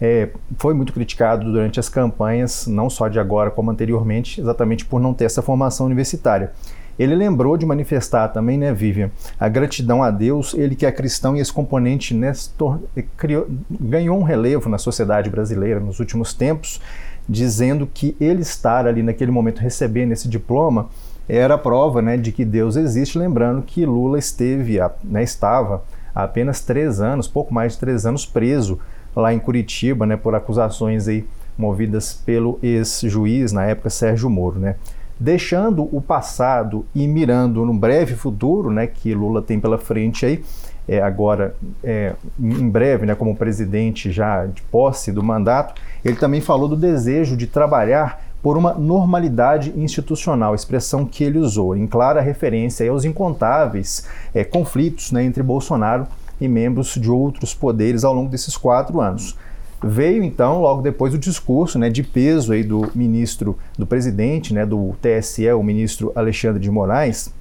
É, 0.00 0.28
foi 0.58 0.74
muito 0.74 0.92
criticado 0.92 1.50
durante 1.50 1.80
as 1.80 1.88
campanhas, 1.88 2.66
não 2.66 2.90
só 2.90 3.08
de 3.08 3.18
agora 3.18 3.50
como 3.50 3.70
anteriormente, 3.70 4.40
exatamente 4.40 4.84
por 4.84 5.00
não 5.00 5.14
ter 5.14 5.24
essa 5.24 5.40
formação 5.40 5.86
universitária. 5.86 6.52
Ele 6.98 7.14
lembrou 7.14 7.56
de 7.56 7.64
manifestar 7.64 8.28
também, 8.28 8.58
né, 8.58 8.72
Vivian, 8.72 9.10
a 9.38 9.48
gratidão 9.48 10.02
a 10.02 10.10
Deus, 10.10 10.54
ele 10.54 10.76
que 10.76 10.86
é 10.86 10.92
cristão 10.92 11.36
e 11.36 11.40
esse 11.40 11.52
componente 11.52 12.14
Nestor, 12.14 12.80
criou, 13.16 13.48
ganhou 13.70 14.18
um 14.18 14.22
relevo 14.22 14.68
na 14.68 14.78
sociedade 14.78 15.30
brasileira 15.30 15.80
nos 15.80 15.98
últimos 15.98 16.34
tempos, 16.34 16.80
dizendo 17.28 17.88
que 17.92 18.16
ele 18.20 18.42
estar 18.42 18.86
ali 18.86 19.02
naquele 19.02 19.30
momento 19.30 19.58
recebendo 19.58 20.12
esse 20.12 20.28
diploma 20.28 20.88
era 21.28 21.56
prova 21.56 22.02
né, 22.02 22.16
de 22.16 22.32
que 22.32 22.44
Deus 22.44 22.76
existe, 22.76 23.18
lembrando 23.18 23.62
que 23.62 23.86
Lula 23.86 24.18
esteve, 24.18 24.78
né, 25.02 25.22
estava 25.22 25.82
há 26.14 26.24
apenas 26.24 26.60
três 26.60 27.00
anos, 27.00 27.26
pouco 27.26 27.52
mais 27.52 27.72
de 27.72 27.78
três 27.78 28.04
anos, 28.06 28.26
preso 28.26 28.78
lá 29.14 29.32
em 29.32 29.38
Curitiba 29.38 30.06
né, 30.06 30.16
por 30.16 30.34
acusações 30.34 31.08
aí 31.08 31.26
movidas 31.56 32.12
pelo 32.12 32.58
ex-juiz, 32.62 33.52
na 33.52 33.64
época 33.64 33.88
Sérgio 33.88 34.28
Moro. 34.28 34.58
Né 34.58 34.76
deixando 35.18 35.88
o 35.92 36.00
passado 36.00 36.84
e 36.94 37.06
mirando 37.06 37.64
no 37.64 37.74
breve 37.74 38.14
futuro, 38.14 38.70
né, 38.70 38.86
que 38.86 39.14
Lula 39.14 39.40
tem 39.40 39.60
pela 39.60 39.78
frente 39.78 40.26
aí, 40.26 40.44
é, 40.86 41.00
agora 41.00 41.54
é, 41.82 42.14
em 42.38 42.68
breve, 42.68 43.06
né, 43.06 43.14
como 43.14 43.34
presidente 43.36 44.10
já 44.10 44.44
de 44.46 44.60
posse 44.62 45.12
do 45.12 45.22
mandato, 45.22 45.80
ele 46.04 46.16
também 46.16 46.40
falou 46.40 46.68
do 46.68 46.76
desejo 46.76 47.36
de 47.36 47.46
trabalhar 47.46 48.22
por 48.44 48.58
uma 48.58 48.74
normalidade 48.74 49.72
institucional, 49.74 50.54
expressão 50.54 51.06
que 51.06 51.24
ele 51.24 51.38
usou, 51.38 51.74
em 51.74 51.86
clara 51.86 52.20
referência 52.20 52.90
aos 52.90 53.06
incontáveis 53.06 54.06
é, 54.34 54.44
conflitos 54.44 55.10
né, 55.12 55.24
entre 55.24 55.42
Bolsonaro 55.42 56.06
e 56.38 56.46
membros 56.46 56.88
de 56.88 57.10
outros 57.10 57.54
poderes 57.54 58.04
ao 58.04 58.12
longo 58.12 58.28
desses 58.28 58.54
quatro 58.54 59.00
anos. 59.00 59.34
Veio 59.82 60.22
então, 60.22 60.60
logo 60.60 60.82
depois, 60.82 61.14
o 61.14 61.18
discurso 61.18 61.78
né, 61.78 61.88
de 61.88 62.02
peso 62.02 62.52
aí 62.52 62.62
do 62.62 62.90
ministro, 62.94 63.56
do 63.78 63.86
presidente 63.86 64.52
né, 64.52 64.66
do 64.66 64.94
TSE, 65.00 65.50
o 65.50 65.62
ministro 65.62 66.12
Alexandre 66.14 66.60
de 66.60 66.70
Moraes. 66.70 67.32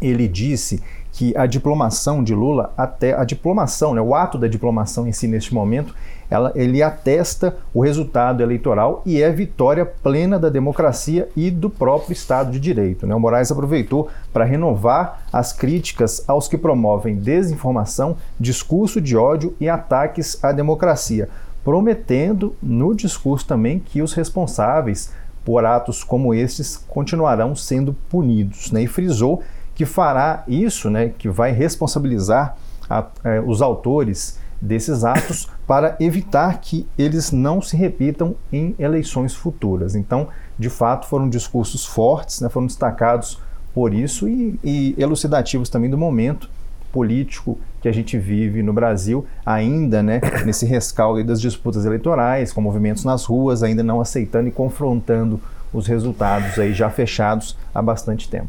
Ele 0.00 0.28
disse 0.28 0.80
que 1.10 1.36
a 1.36 1.46
diplomação 1.46 2.22
de 2.22 2.32
Lula, 2.32 2.72
até 2.76 3.12
a 3.12 3.24
diplomação, 3.24 3.92
né, 3.92 4.00
o 4.00 4.14
ato 4.14 4.38
da 4.38 4.46
diplomação 4.46 5.04
em 5.08 5.10
si 5.10 5.26
neste 5.26 5.52
momento, 5.52 5.92
ela, 6.30 6.52
ele 6.54 6.82
atesta 6.82 7.56
o 7.72 7.80
resultado 7.80 8.42
eleitoral 8.42 9.02
e 9.06 9.22
é 9.22 9.30
vitória 9.30 9.86
plena 9.86 10.38
da 10.38 10.48
democracia 10.48 11.28
e 11.36 11.50
do 11.50 11.70
próprio 11.70 12.12
Estado 12.12 12.50
de 12.50 12.60
Direito. 12.60 13.06
Né? 13.06 13.14
O 13.14 13.20
Moraes 13.20 13.50
aproveitou 13.50 14.08
para 14.32 14.44
renovar 14.44 15.22
as 15.32 15.52
críticas 15.52 16.22
aos 16.28 16.48
que 16.48 16.58
promovem 16.58 17.16
desinformação, 17.16 18.16
discurso 18.38 19.00
de 19.00 19.16
ódio 19.16 19.56
e 19.60 19.68
ataques 19.68 20.42
à 20.42 20.52
democracia 20.52 21.28
prometendo 21.64 22.56
no 22.62 22.94
discurso 22.94 23.46
também 23.46 23.78
que 23.78 24.00
os 24.00 24.14
responsáveis 24.14 25.12
por 25.44 25.66
atos 25.66 26.02
como 26.02 26.32
estes 26.32 26.76
continuarão 26.88 27.54
sendo 27.54 27.92
punidos, 28.08 28.72
né? 28.72 28.82
E 28.84 28.86
frisou 28.86 29.42
que 29.74 29.84
fará 29.84 30.44
isso, 30.48 30.88
né? 30.88 31.12
Que 31.18 31.28
vai 31.28 31.52
responsabilizar 31.52 32.56
a, 32.88 33.04
é, 33.22 33.40
os 33.40 33.60
autores 33.60 34.38
desses 34.60 35.04
atos 35.04 35.48
para 35.66 35.96
evitar 36.00 36.60
que 36.60 36.86
eles 36.98 37.30
não 37.30 37.62
se 37.62 37.76
repitam 37.76 38.34
em 38.52 38.74
eleições 38.78 39.34
futuras. 39.34 39.94
Então, 39.94 40.28
de 40.58 40.68
fato, 40.68 41.06
foram 41.06 41.28
discursos 41.28 41.84
fortes, 41.84 42.40
né? 42.40 42.48
Foram 42.48 42.66
destacados 42.66 43.40
por 43.72 43.94
isso 43.94 44.28
e, 44.28 44.58
e 44.64 44.94
elucidativos 44.98 45.68
também 45.68 45.90
do 45.90 45.96
momento 45.96 46.50
político 46.92 47.58
que 47.80 47.88
a 47.88 47.92
gente 47.92 48.18
vive 48.18 48.62
no 48.62 48.72
Brasil, 48.72 49.24
ainda 49.44 50.02
né, 50.02 50.20
nesse 50.44 50.66
rescaldo 50.66 51.22
das 51.22 51.40
disputas 51.40 51.84
eleitorais, 51.84 52.52
com 52.52 52.60
movimentos 52.60 53.04
nas 53.04 53.24
ruas, 53.24 53.62
ainda 53.62 53.82
não 53.82 54.00
aceitando 54.00 54.48
e 54.48 54.52
confrontando 54.52 55.40
os 55.72 55.86
resultados 55.86 56.58
aí 56.58 56.72
já 56.72 56.90
fechados 56.90 57.56
há 57.74 57.82
bastante 57.82 58.28
tempo. 58.28 58.48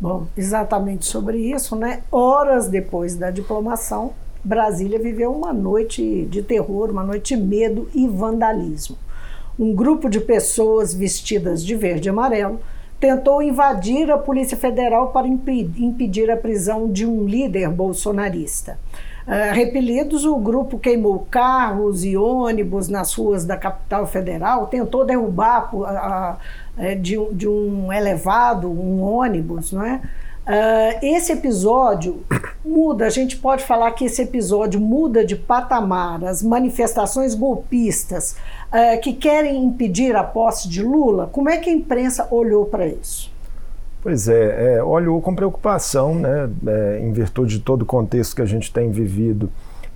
Bom, 0.00 0.26
exatamente 0.36 1.04
sobre 1.04 1.38
isso, 1.38 1.76
né? 1.76 2.00
Horas 2.10 2.68
depois 2.68 3.16
da 3.16 3.30
diplomação, 3.30 4.14
Brasília 4.42 4.98
viveu 4.98 5.32
uma 5.32 5.52
noite 5.52 6.26
de 6.26 6.42
terror, 6.42 6.90
uma 6.90 7.04
noite 7.04 7.36
de 7.36 7.42
medo 7.42 7.88
e 7.94 8.06
vandalismo. 8.08 8.96
Um 9.58 9.74
grupo 9.74 10.08
de 10.08 10.20
pessoas 10.20 10.94
vestidas 10.94 11.64
de 11.64 11.74
verde 11.74 12.08
e 12.08 12.10
amarelo 12.10 12.60
tentou 12.98 13.42
invadir 13.42 14.10
a 14.10 14.18
Polícia 14.18 14.56
Federal 14.56 15.08
para 15.08 15.26
impedir 15.26 16.30
a 16.30 16.36
prisão 16.36 16.90
de 16.90 17.06
um 17.06 17.24
líder 17.24 17.68
bolsonarista. 17.70 18.78
Uh, 19.26 19.54
repelidos, 19.54 20.24
o 20.24 20.36
grupo 20.36 20.78
queimou 20.78 21.26
carros 21.30 22.04
e 22.04 22.16
ônibus 22.16 22.88
nas 22.88 23.14
ruas 23.14 23.44
da 23.44 23.56
capital 23.56 24.06
federal, 24.06 24.66
tentou 24.66 25.04
derrubar 25.04 25.70
é, 26.76 26.94
de, 26.94 27.16
de, 27.32 27.46
um 27.46 27.92
elevado, 27.92 28.68
um 28.68 29.02
ônibus, 29.02 29.72
não 29.72 29.84
é? 29.84 30.00
Uh, 30.50 30.98
esse 31.00 31.30
episódio 31.30 32.24
muda, 32.64 33.06
a 33.06 33.08
gente 33.08 33.36
pode 33.36 33.62
falar 33.62 33.92
que 33.92 34.06
esse 34.06 34.20
episódio 34.20 34.80
muda 34.80 35.24
de 35.24 35.36
patamar. 35.36 36.24
As 36.24 36.42
manifestações 36.42 37.36
golpistas 37.36 38.34
uh, 38.72 39.00
que 39.00 39.12
querem 39.12 39.64
impedir 39.64 40.16
a 40.16 40.24
posse 40.24 40.68
de 40.68 40.82
Lula, 40.82 41.28
como 41.30 41.48
é 41.48 41.58
que 41.58 41.70
a 41.70 41.72
imprensa 41.72 42.26
olhou 42.32 42.66
para 42.66 42.84
isso? 42.88 43.30
Pois 44.02 44.28
é, 44.28 44.78
é, 44.78 44.82
olhou 44.82 45.20
com 45.22 45.36
preocupação, 45.36 46.16
né, 46.16 46.50
é, 46.66 46.98
em 47.00 47.12
virtude 47.12 47.58
de 47.58 47.62
todo 47.62 47.82
o 47.82 47.86
contexto 47.86 48.34
que 48.34 48.42
a 48.42 48.46
gente 48.46 48.72
tem 48.72 48.90
vivido, 48.90 49.48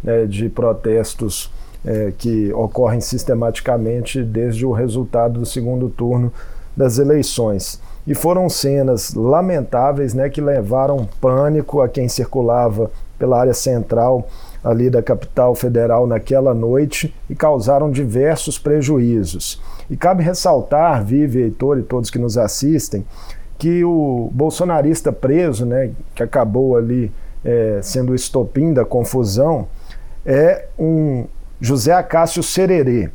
né, 0.05 0.25
de 0.25 0.49
protestos 0.49 1.51
é, 1.85 2.13
que 2.17 2.53
ocorrem 2.53 3.01
sistematicamente 3.01 4.23
desde 4.23 4.65
o 4.65 4.71
resultado 4.71 5.41
do 5.41 5.47
segundo 5.47 5.89
turno 5.89 6.33
das 6.77 6.99
eleições. 6.99 7.81
E 8.07 8.15
foram 8.15 8.49
cenas 8.49 9.15
lamentáveis 9.15 10.13
né, 10.13 10.29
que 10.29 10.41
levaram 10.41 11.09
pânico 11.21 11.81
a 11.81 11.89
quem 11.89 12.09
circulava 12.09 12.91
pela 13.19 13.41
área 13.41 13.55
central 13.55 14.29
ali 14.63 14.89
da 14.91 15.03
capital 15.03 15.55
federal 15.55 16.07
naquela 16.07 16.55
noite 16.55 17.15
e 17.29 17.35
causaram 17.35 17.91
diversos 17.91 18.59
prejuízos. 18.59 19.61
E 19.91 19.97
cabe 19.97 20.23
ressaltar, 20.23 21.05
Vive, 21.05 21.43
Heitor 21.43 21.79
e 21.79 21.83
todos 21.83 22.11
que 22.11 22.19
nos 22.19 22.37
assistem, 22.39 23.05
que 23.59 23.85
o 23.85 24.31
bolsonarista 24.33 25.13
preso, 25.13 25.65
né, 25.65 25.93
que 26.15 26.23
acabou 26.23 26.77
ali 26.77 27.13
é, 27.45 27.81
sendo 27.83 28.13
o 28.13 28.15
estopim 28.15 28.73
da 28.73 28.85
confusão, 28.85 29.69
é 30.25 30.67
um 30.79 31.27
José 31.61 31.93
Acácio 31.93 32.43
Sererê. 32.43 33.11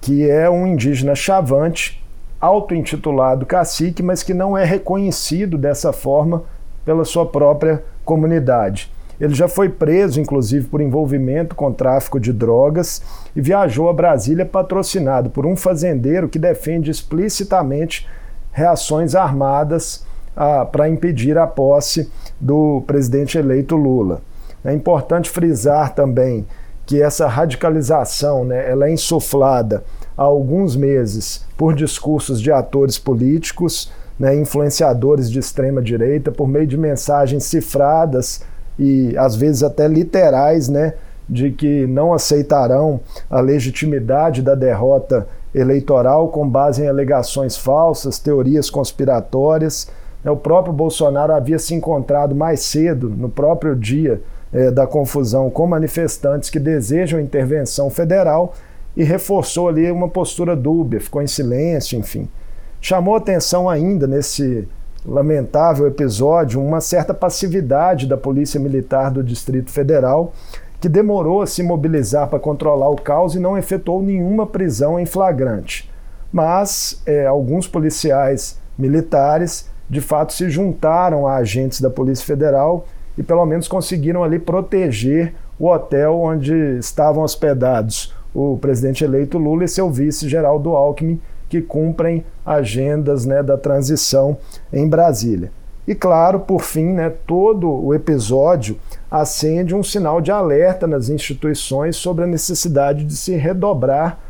que 0.00 0.30
é 0.30 0.48
um 0.48 0.64
indígena 0.64 1.14
chavante, 1.16 2.00
auto-intitulado 2.40 3.46
cacique, 3.46 4.02
mas 4.02 4.22
que 4.22 4.32
não 4.32 4.56
é 4.56 4.64
reconhecido 4.64 5.58
dessa 5.58 5.92
forma 5.92 6.44
pela 6.84 7.04
sua 7.04 7.26
própria 7.26 7.82
comunidade. 8.04 8.90
Ele 9.20 9.34
já 9.34 9.48
foi 9.48 9.68
preso, 9.68 10.20
inclusive, 10.20 10.68
por 10.68 10.80
envolvimento 10.80 11.54
com 11.54 11.72
tráfico 11.72 12.20
de 12.20 12.32
drogas 12.32 13.02
e 13.34 13.40
viajou 13.40 13.88
a 13.88 13.92
Brasília 13.92 14.46
patrocinado 14.46 15.28
por 15.30 15.44
um 15.44 15.56
fazendeiro 15.56 16.28
que 16.28 16.38
defende 16.38 16.90
explicitamente 16.90 18.06
reações 18.52 19.14
armadas 19.14 20.06
ah, 20.36 20.64
para 20.64 20.88
impedir 20.88 21.36
a 21.36 21.46
posse 21.46 22.10
do 22.40 22.82
presidente 22.86 23.36
eleito 23.36 23.74
Lula. 23.74 24.22
É 24.64 24.72
importante 24.72 25.28
frisar 25.28 25.94
também 25.94 26.46
que 26.86 27.02
essa 27.02 27.26
radicalização 27.26 28.44
né, 28.44 28.70
ela 28.70 28.86
é 28.86 28.92
insuflada 28.92 29.84
há 30.18 30.24
alguns 30.24 30.74
meses 30.74 31.44
por 31.56 31.74
discursos 31.74 32.40
de 32.40 32.50
atores 32.50 32.98
políticos, 32.98 33.92
né, 34.18 34.34
influenciadores 34.34 35.30
de 35.30 35.38
extrema 35.38 35.80
direita, 35.80 36.32
por 36.32 36.48
meio 36.48 36.66
de 36.66 36.76
mensagens 36.76 37.44
cifradas 37.44 38.42
e 38.76 39.16
às 39.16 39.36
vezes 39.36 39.62
até 39.62 39.86
literais, 39.86 40.68
né, 40.68 40.94
de 41.28 41.52
que 41.52 41.86
não 41.86 42.12
aceitarão 42.12 43.00
a 43.30 43.40
legitimidade 43.40 44.42
da 44.42 44.56
derrota 44.56 45.28
eleitoral 45.54 46.28
com 46.28 46.48
base 46.48 46.82
em 46.82 46.88
alegações 46.88 47.56
falsas, 47.56 48.18
teorias 48.18 48.68
conspiratórias. 48.68 49.88
O 50.24 50.36
próprio 50.36 50.72
Bolsonaro 50.72 51.32
havia 51.32 51.58
se 51.58 51.74
encontrado 51.74 52.34
mais 52.34 52.60
cedo, 52.60 53.08
no 53.08 53.28
próprio 53.28 53.76
dia 53.76 54.20
é, 54.52 54.70
da 54.70 54.86
confusão, 54.86 55.48
com 55.48 55.66
manifestantes 55.66 56.50
que 56.50 56.58
desejam 56.58 57.20
intervenção 57.20 57.88
federal 57.88 58.54
e 58.96 59.04
reforçou 59.04 59.68
ali 59.68 59.90
uma 59.90 60.08
postura 60.08 60.56
dúbia, 60.56 61.00
ficou 61.00 61.22
em 61.22 61.26
silêncio, 61.26 61.98
enfim. 61.98 62.28
Chamou 62.80 63.16
atenção 63.16 63.68
ainda 63.68 64.06
nesse 64.06 64.66
lamentável 65.04 65.86
episódio 65.86 66.60
uma 66.60 66.80
certa 66.80 67.14
passividade 67.14 68.06
da 68.06 68.16
Polícia 68.16 68.60
Militar 68.60 69.10
do 69.10 69.22
Distrito 69.22 69.70
Federal, 69.70 70.32
que 70.80 70.88
demorou 70.88 71.42
a 71.42 71.46
se 71.46 71.62
mobilizar 71.62 72.28
para 72.28 72.38
controlar 72.38 72.88
o 72.88 73.00
caos 73.00 73.34
e 73.34 73.40
não 73.40 73.58
efetuou 73.58 74.02
nenhuma 74.02 74.46
prisão 74.46 74.98
em 74.98 75.06
flagrante. 75.06 75.90
Mas 76.32 77.02
é, 77.06 77.26
alguns 77.26 77.66
policiais 77.66 78.58
militares 78.78 79.68
de 79.88 80.00
fato 80.00 80.32
se 80.32 80.50
juntaram 80.50 81.26
a 81.26 81.36
agentes 81.36 81.80
da 81.80 81.88
Polícia 81.88 82.24
Federal 82.24 82.86
e 83.16 83.22
pelo 83.22 83.44
menos 83.46 83.66
conseguiram 83.66 84.22
ali 84.22 84.38
proteger 84.38 85.34
o 85.58 85.66
hotel 85.68 86.20
onde 86.20 86.54
estavam 86.78 87.24
hospedados 87.24 88.14
o 88.38 88.56
presidente 88.56 89.04
eleito 89.04 89.38
Lula 89.38 89.64
e 89.64 89.68
seu 89.68 89.90
vice 89.90 90.28
Geraldo 90.28 90.70
Alckmin, 90.70 91.20
que 91.48 91.60
cumprem 91.60 92.24
agendas 92.44 93.24
né, 93.24 93.42
da 93.42 93.56
transição 93.56 94.36
em 94.72 94.86
Brasília. 94.88 95.50
E 95.86 95.94
claro, 95.94 96.40
por 96.40 96.60
fim, 96.60 96.92
né, 96.92 97.10
todo 97.26 97.68
o 97.70 97.94
episódio 97.94 98.78
acende 99.10 99.74
um 99.74 99.82
sinal 99.82 100.20
de 100.20 100.30
alerta 100.30 100.86
nas 100.86 101.08
instituições 101.08 101.96
sobre 101.96 102.24
a 102.24 102.26
necessidade 102.26 103.04
de 103.04 103.16
se 103.16 103.34
redobrar 103.34 104.20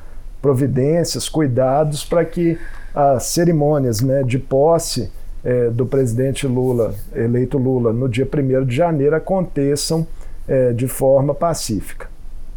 providências, 0.41 1.29
cuidados 1.29 2.05
para 2.05 2.25
que 2.25 2.57
as 2.95 3.25
cerimônias 3.25 4.01
né, 4.01 4.23
de 4.23 4.39
posse 4.39 5.11
é, 5.45 5.69
do 5.69 5.85
presidente 5.85 6.47
Lula, 6.47 6.95
eleito 7.15 7.59
Lula, 7.59 7.93
no 7.93 8.09
dia 8.09 8.27
1 8.27 8.65
de 8.65 8.77
janeiro, 8.77 9.17
aconteçam 9.17 10.07
é, 10.47 10.73
de 10.73 10.87
forma 10.87 11.35
pacífica. 11.35 12.09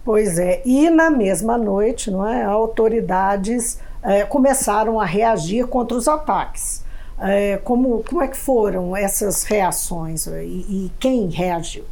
Pois 0.04 0.40
é, 0.40 0.62
e 0.66 0.90
na 0.90 1.10
mesma 1.12 1.58
noite, 1.58 2.10
não 2.10 2.28
é, 2.28 2.44
autoridades 2.44 3.80
é, 4.02 4.24
começaram 4.24 5.00
a 5.00 5.06
reagir 5.06 5.68
contra 5.68 5.96
os 5.96 6.08
ataques. 6.08 6.84
É, 7.20 7.58
como, 7.58 8.04
como 8.04 8.22
é 8.24 8.28
que 8.28 8.38
foram 8.38 8.98
essas 8.98 9.44
reações 9.44 10.26
e, 10.26 10.32
e 10.32 10.92
quem 11.00 11.28
reagiu? 11.28 11.84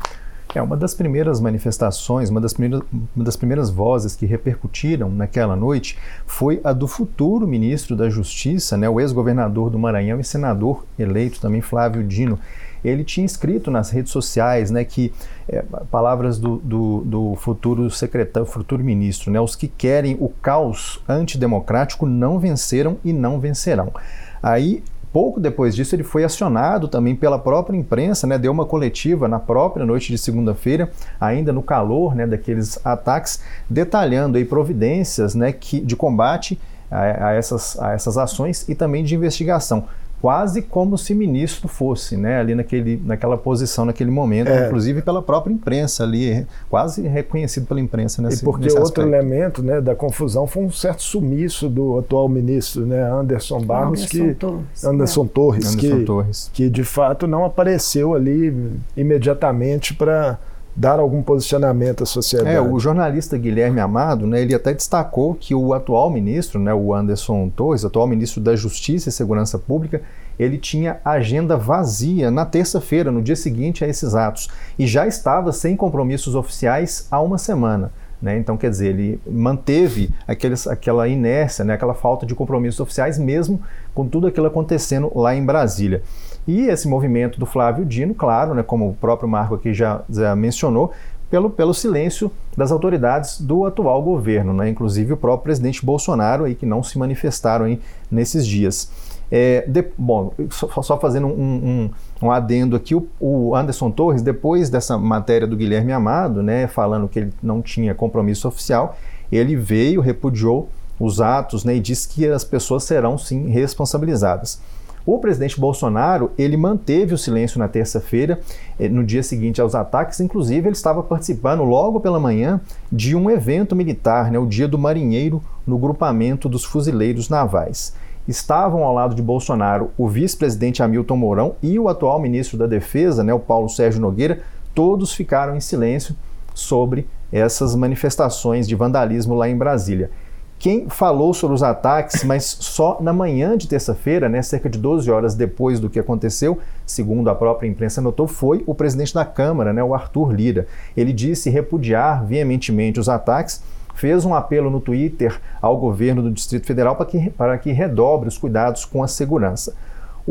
É 0.56 0.60
uma 0.60 0.76
das 0.76 0.96
primeiras 0.96 1.40
manifestações, 1.40 2.32
uma 2.32 2.42
das 2.42 2.54
primeiras, 2.54 2.82
uma 3.16 3.24
das 3.24 3.36
primeiras 3.36 3.70
vozes 3.70 4.16
que 4.16 4.26
repercutiram 4.26 5.08
naquela 5.08 5.56
noite 5.56 5.96
foi 6.26 6.60
a 6.64 6.74
do 6.74 6.88
futuro 6.88 7.48
ministro 7.48 7.96
da 7.96 8.10
Justiça, 8.10 8.76
né, 8.76 8.90
o 8.90 9.00
ex-governador 9.00 9.70
do 9.70 9.78
Maranhão 9.78 10.20
e 10.20 10.24
senador 10.24 10.84
eleito 10.98 11.40
também, 11.40 11.62
Flávio 11.62 12.04
Dino. 12.04 12.40
Ele 12.84 13.04
tinha 13.04 13.26
escrito 13.26 13.70
nas 13.70 13.90
redes 13.90 14.12
sociais 14.12 14.72
né, 14.72 14.84
que 14.84 15.14
é, 15.48 15.64
palavras 15.92 16.38
do, 16.38 16.58
do, 16.58 17.02
do, 17.06 17.36
futuro 17.36 17.90
secretário, 17.90 18.48
futuro 18.48 18.84
ministro, 18.84 19.32
né, 19.32 19.40
os 19.40 19.56
que 19.56 19.68
querem 19.68 20.18
o 20.20 20.30
caos 20.30 21.02
antidemocrático 21.08 22.06
não 22.06 22.40
venceram 22.40 22.98
e 23.04 23.14
não 23.14 23.40
vencerão. 23.40 23.94
Aí 24.42 24.84
Pouco 25.12 25.40
depois 25.40 25.76
disso, 25.76 25.96
ele 25.96 26.04
foi 26.04 26.24
acionado 26.24 26.88
também 26.88 27.16
pela 27.16 27.40
própria 27.40 27.76
imprensa, 27.76 28.28
né, 28.28 28.38
deu 28.38 28.52
uma 28.52 28.66
coletiva 28.66 29.28
na 29.28 29.40
própria 29.40 29.84
noite 29.84 30.10
de 30.12 30.20
segunda-feira, 30.20 30.92
ainda 31.20 31.52
no 31.52 31.64
calor 31.64 32.14
né, 32.14 32.28
daqueles 32.28 32.80
ataques, 32.86 33.42
detalhando 33.68 34.38
aí 34.38 34.46
providências 34.46 35.34
né, 35.34 35.52
que, 35.52 35.80
de 35.80 35.96
combate 35.96 36.60
a, 36.92 37.34
essas, 37.34 37.80
a 37.80 37.94
essas 37.94 38.18
ações 38.20 38.68
e 38.70 38.76
também 38.76 39.04
de 39.04 39.16
investigação 39.16 39.86
quase 40.22 40.62
como 40.62 40.98
se 40.98 41.14
ministro 41.16 41.68
fosse, 41.68 42.18
né, 42.18 42.40
ali 42.40 42.54
naquele, 42.54 43.02
naquela 43.06 43.38
posição, 43.38 43.86
naquele 43.86 44.12
momento, 44.12 44.50
é. 44.50 44.68
inclusive 44.68 45.02
pela 45.02 45.22
própria 45.22 45.54
imprensa 45.54 46.04
ali, 46.04 46.46
quase 46.70 47.08
reconhecido 47.08 47.66
pela 47.66 47.80
imprensa 47.80 48.22
nesse 48.22 48.42
E 48.42 48.46
porque 48.46 48.66
nesse 48.66 48.78
outro 48.78 49.04
elemento, 49.04 49.64
né, 49.64 49.80
da 49.80 49.96
confusão 49.96 50.46
foi 50.46 50.64
um 50.64 50.72
certo 50.72 51.02
sumiço 51.04 51.70
do 51.70 51.98
atual 51.98 52.28
ministro, 52.28 52.86
né, 52.86 53.02
Anderson 53.10 53.62
Barros, 53.62 54.02
Anderson 54.02 54.28
que 54.28 54.34
Torres, 54.34 54.84
Anderson 54.84 55.24
né? 55.24 55.30
Torres, 55.34 55.74
Anderson 55.74 55.98
que, 55.98 56.06
Torres. 56.06 56.52
que 56.54 56.70
de 56.70 56.84
fato 56.84 57.26
não 57.28 57.46
apareceu 57.46 58.14
ali 58.14 58.54
imediatamente 58.98 59.94
para 59.94 60.38
dar 60.76 61.00
algum 61.00 61.22
posicionamento 61.22 62.04
à 62.04 62.06
sociedade. 62.06 62.56
É, 62.56 62.62
o 62.62 62.80
jornalista 62.80 63.38
Guilherme 63.38 63.80
Amado, 63.80 64.26
né, 64.26 64.42
ele 64.42 64.54
até 64.54 64.74
destacou 64.74 65.36
que 65.36 65.54
o 65.54 65.74
atual 65.74 66.10
ministro, 66.10 66.60
né, 66.60 66.74
o 66.74 66.94
Anderson 66.94 67.50
Torres, 67.50 67.84
atual 67.84 68.08
ministro 68.08 68.42
da 68.42 68.56
Justiça 68.56 69.10
e 69.10 69.12
Segurança 69.12 69.58
Pública, 69.58 70.02
ele 70.40 70.58
tinha 70.58 71.02
agenda 71.04 71.58
vazia 71.58 72.32
na 72.32 72.46
terça-feira, 72.46 73.12
no 73.12 73.22
dia 73.22 73.36
seguinte 73.36 73.84
a 73.84 73.88
esses 73.88 74.16
atos, 74.16 74.48
e 74.78 74.88
já 74.88 75.06
estava 75.06 75.52
sem 75.52 75.76
compromissos 75.76 76.34
oficiais 76.34 77.08
há 77.12 77.20
uma 77.20 77.38
semana. 77.38 77.92
Né? 78.22 78.38
Então, 78.38 78.58
quer 78.58 78.70
dizer, 78.70 78.88
ele 78.88 79.20
manteve 79.30 80.10
aqueles, 80.28 80.68
aquela 80.68 81.08
inércia, 81.08 81.64
né? 81.64 81.74
aquela 81.74 81.94
falta 81.94 82.26
de 82.26 82.36
compromissos 82.36 82.80
oficiais, 82.80 83.18
mesmo 83.18 83.62
com 83.94 84.08
tudo 84.08 84.28
aquilo 84.28 84.48
acontecendo 84.48 85.12
lá 85.16 85.36
em 85.36 85.46
Brasília. 85.46 86.02
E 86.50 86.62
esse 86.62 86.88
movimento 86.88 87.40
do 87.40 87.46
Flávio 87.46 87.86
Dino, 87.86 88.16
claro, 88.16 88.56
né, 88.56 88.64
como 88.64 88.90
o 88.90 88.96
próprio 88.96 89.30
Marco 89.30 89.54
aqui 89.54 89.72
já, 89.72 90.02
já 90.10 90.36
mencionou, 90.36 90.92
pelo, 91.30 91.48
pelo 91.48 91.76
silêncio 91.76 92.32
das 92.58 92.72
autoridades 92.72 93.40
do 93.40 93.66
atual 93.66 94.02
governo, 94.02 94.52
né? 94.52 94.68
inclusive 94.68 95.14
o 95.14 95.18
próprio 95.18 95.44
presidente 95.44 95.86
Bolsonaro, 95.86 96.46
aí, 96.46 96.56
que 96.56 96.66
não 96.66 96.82
se 96.82 96.98
manifestaram 96.98 97.66
aí 97.66 97.80
nesses 98.10 98.48
dias. 98.48 98.90
É, 99.32 99.64
de, 99.68 99.86
bom, 99.96 100.34
só, 100.50 100.82
só 100.82 101.00
fazendo 101.00 101.28
um, 101.28 101.32
um, 101.40 101.90
um, 102.20 102.32
adendo 102.32 102.76
aqui, 102.76 102.96
o, 102.96 103.08
o, 103.20 103.56
Anderson 103.56 103.92
Torres, 103.92 104.24
depois 104.24 104.72
dessa 104.72 104.98
matéria 104.98 105.46
do 105.46 105.56
Guilherme 105.56 105.92
Amado, 105.92 106.42
né, 106.42 106.66
falando 106.66 107.08
que 107.08 107.20
ele 107.20 107.34
não 107.44 107.62
tinha 107.62 107.94
compromisso 107.94 108.48
oficial, 108.48 108.98
ele 109.32 109.56
veio, 109.56 110.02
repudiou 110.02 110.68
os 111.00 111.22
atos 111.22 111.64
né, 111.64 111.76
e 111.76 111.80
disse 111.80 112.10
que 112.10 112.28
as 112.28 112.44
pessoas 112.44 112.86
serão 112.86 113.20
sim 113.20 113.50
responsabilizadas. 113.50 114.60
O 115.06 115.18
presidente 115.18 115.60
Bolsonaro, 115.60 116.32
ele 116.38 116.58
manteve 116.58 117.14
o 117.14 117.18
silêncio 117.18 117.58
na 117.58 117.68
terça-feira, 117.68 118.40
eh, 118.80 118.90
no 118.90 119.04
dia 119.04 119.24
seguinte 119.24 119.62
aos 119.62 119.74
ataques, 119.74 120.20
inclusive 120.20 120.68
ele 120.68 120.76
estava 120.76 121.02
participando 121.02 121.64
logo 121.64 122.00
pela 122.00 122.20
manhã 122.20 122.62
de 122.92 123.16
um 123.16 123.30
evento 123.30 123.76
militar, 123.76 124.32
né, 124.32 124.38
o 124.38 124.46
Dia 124.46 124.68
do 124.68 124.78
Marinheiro, 124.78 125.42
no 125.66 125.78
grupamento 125.78 126.50
dos 126.50 126.64
fuzileiros 126.64 127.30
navais. 127.30 127.96
Estavam 128.28 128.84
ao 128.84 128.94
lado 128.94 129.16
de 129.16 129.22
Bolsonaro 129.22 129.90
o 129.98 130.08
vice-presidente 130.08 130.84
Hamilton 130.84 131.16
Mourão 131.16 131.56
e 131.64 131.80
o 131.80 131.90
atual 131.90 132.20
ministro 132.20 132.58
da 132.58 132.68
Defesa, 132.68 133.24
né, 133.24 133.34
o 133.34 133.40
Paulo 133.40 133.70
Sérgio 133.70 134.02
Nogueira, 134.02 134.42
todos 134.76 135.14
ficaram 135.14 135.56
em 135.56 135.60
silêncio 135.60 136.16
sobre 136.54 137.08
essas 137.32 137.76
manifestações 137.76 138.68
de 138.68 138.76
vandalismo 138.76 139.34
lá 139.34 139.50
em 139.50 139.58
Brasília. 139.58 140.12
Quem 140.60 140.90
falou 140.90 141.34
sobre 141.34 141.56
os 141.56 141.64
ataques, 141.64 142.22
mas 142.26 142.44
só 142.44 142.98
na 143.00 143.14
manhã 143.14 143.58
de 143.58 143.66
terça-feira, 143.66 144.28
né, 144.28 144.42
cerca 144.42 144.70
de 144.70 144.78
12 144.78 145.10
horas 145.10 145.34
depois 145.34 145.80
do 145.80 145.90
que 145.90 145.98
aconteceu, 145.98 146.60
segundo 146.86 147.30
a 147.30 147.36
própria 147.36 147.66
imprensa 147.66 148.02
notou, 148.02 148.28
foi 148.28 148.62
o 148.68 148.76
presidente 148.76 149.14
da 149.14 149.24
Câmara, 149.24 149.72
né, 149.72 149.82
o 149.82 149.94
Arthur 149.96 150.34
Lira. 150.34 150.68
Ele 150.98 151.14
disse 151.14 151.50
repudiar 151.50 152.26
veementemente 152.26 153.00
os 153.00 153.08
ataques, 153.08 153.64
fez 153.96 154.26
um 154.26 154.36
apelo 154.36 154.70
no 154.70 154.82
Twitter 154.82 155.40
ao 155.62 155.78
governo 155.78 156.22
do 156.22 156.30
Distrito 156.30 156.68
Federal 156.68 156.98
para 156.98 157.06
que, 157.06 157.30
para 157.30 157.58
que 157.58 157.72
redobre 157.72 158.28
os 158.28 158.38
cuidados 158.38 158.84
com 158.84 159.02
a 159.02 159.08
segurança. 159.08 159.74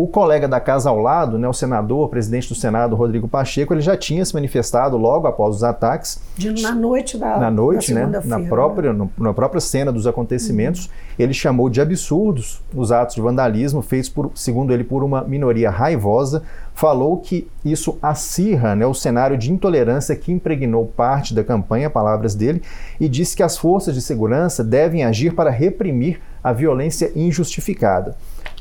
O 0.01 0.07
colega 0.07 0.47
da 0.47 0.61
casa 0.61 0.91
ao 0.91 1.01
lado, 1.01 1.41
né, 1.41 1.49
o 1.49 1.53
senador, 1.53 2.09
presidente 2.09 2.49
do 2.49 2.55
Senado, 2.55 2.95
Rodrigo 2.95 3.27
Pacheco, 3.27 3.75
ele 3.75 3.81
já 3.81 3.97
tinha 3.97 4.25
se 4.25 4.33
manifestado 4.33 4.97
logo 4.97 5.27
após 5.27 5.57
os 5.57 5.65
ataques. 5.65 6.23
De, 6.37 6.63
na 6.63 6.73
noite 6.73 7.19
da 7.19 7.37
Na 7.37 7.51
noite, 7.51 7.93
da 7.93 8.07
né, 8.07 8.23
na 8.25 8.39
própria, 8.39 8.93
no, 8.93 9.11
na 9.19 9.35
própria 9.35 9.61
cena 9.61 9.91
dos 9.91 10.07
acontecimentos, 10.07 10.85
uhum. 10.85 10.93
ele 11.19 11.35
chamou 11.35 11.69
de 11.69 11.81
absurdos 11.81 12.63
os 12.73 12.93
atos 12.93 13.17
de 13.17 13.21
vandalismo 13.21 13.83
feitos, 13.83 14.09
por, 14.09 14.31
segundo 14.37 14.73
ele, 14.73 14.85
por 14.85 15.03
uma 15.03 15.25
minoria 15.25 15.69
raivosa. 15.69 16.45
Falou 16.75 17.17
que 17.17 17.49
isso 17.65 17.99
acirra 18.01 18.77
né, 18.77 18.87
o 18.87 18.95
cenário 18.95 19.37
de 19.37 19.51
intolerância 19.51 20.15
que 20.15 20.31
impregnou 20.31 20.87
parte 20.87 21.35
da 21.35 21.43
campanha, 21.43 21.91
palavras 21.91 22.37
dele, 22.37 22.63
e 23.01 23.09
disse 23.09 23.35
que 23.35 23.43
as 23.43 23.59
forças 23.59 23.97
de 23.97 24.01
segurança 24.01 24.63
devem 24.63 25.03
agir 25.03 25.35
para 25.35 25.51
reprimir 25.51 26.21
a 26.41 26.53
violência 26.53 27.11
injustificada. 27.17 28.15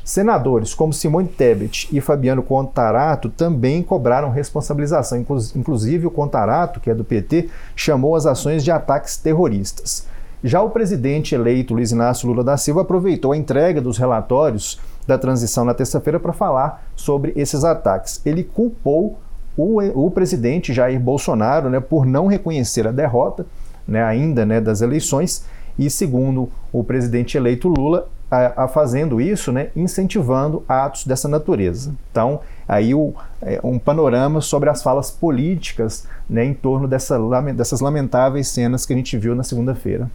Senadores 0.08 0.72
como 0.72 0.90
Simone 0.90 1.28
Tebet 1.28 1.86
e 1.92 2.00
Fabiano 2.00 2.42
Contarato 2.42 3.28
também 3.28 3.82
cobraram 3.82 4.30
responsabilização. 4.30 5.22
Inclusive, 5.54 6.06
o 6.06 6.10
Contarato, 6.10 6.80
que 6.80 6.88
é 6.88 6.94
do 6.94 7.04
PT, 7.04 7.50
chamou 7.76 8.16
as 8.16 8.24
ações 8.24 8.64
de 8.64 8.70
ataques 8.70 9.18
terroristas. 9.18 10.06
Já 10.42 10.62
o 10.62 10.70
presidente 10.70 11.34
eleito 11.34 11.74
Luiz 11.74 11.92
Inácio 11.92 12.26
Lula 12.26 12.42
da 12.42 12.56
Silva 12.56 12.80
aproveitou 12.80 13.32
a 13.32 13.36
entrega 13.36 13.82
dos 13.82 13.98
relatórios 13.98 14.80
da 15.06 15.18
transição 15.18 15.62
na 15.62 15.74
terça-feira 15.74 16.18
para 16.18 16.32
falar 16.32 16.88
sobre 16.96 17.34
esses 17.36 17.62
ataques. 17.62 18.22
Ele 18.24 18.42
culpou 18.42 19.18
o, 19.58 20.06
o 20.06 20.10
presidente 20.10 20.72
Jair 20.72 20.98
Bolsonaro 20.98 21.68
né, 21.68 21.80
por 21.80 22.06
não 22.06 22.26
reconhecer 22.28 22.88
a 22.88 22.92
derrota 22.92 23.44
né, 23.86 24.02
ainda 24.02 24.46
né, 24.46 24.58
das 24.58 24.80
eleições 24.80 25.44
e, 25.78 25.90
segundo 25.90 26.48
o 26.72 26.82
presidente 26.82 27.36
eleito 27.36 27.68
Lula, 27.68 28.08
a, 28.30 28.64
a, 28.64 28.68
fazendo 28.68 29.20
isso, 29.20 29.52
né, 29.52 29.68
incentivando 29.74 30.64
atos 30.68 31.04
dessa 31.04 31.28
natureza. 31.28 31.94
Então, 32.10 32.40
aí 32.66 32.94
o, 32.94 33.14
é, 33.40 33.60
um 33.62 33.78
panorama 33.78 34.40
sobre 34.40 34.68
as 34.68 34.82
falas 34.82 35.10
políticas 35.10 36.06
né, 36.28 36.44
em 36.44 36.54
torno 36.54 36.86
dessa, 36.86 37.18
dessas 37.54 37.80
lamentáveis 37.80 38.48
cenas 38.48 38.84
que 38.84 38.92
a 38.92 38.96
gente 38.96 39.16
viu 39.16 39.34
na 39.34 39.42
segunda-feira. 39.42 40.10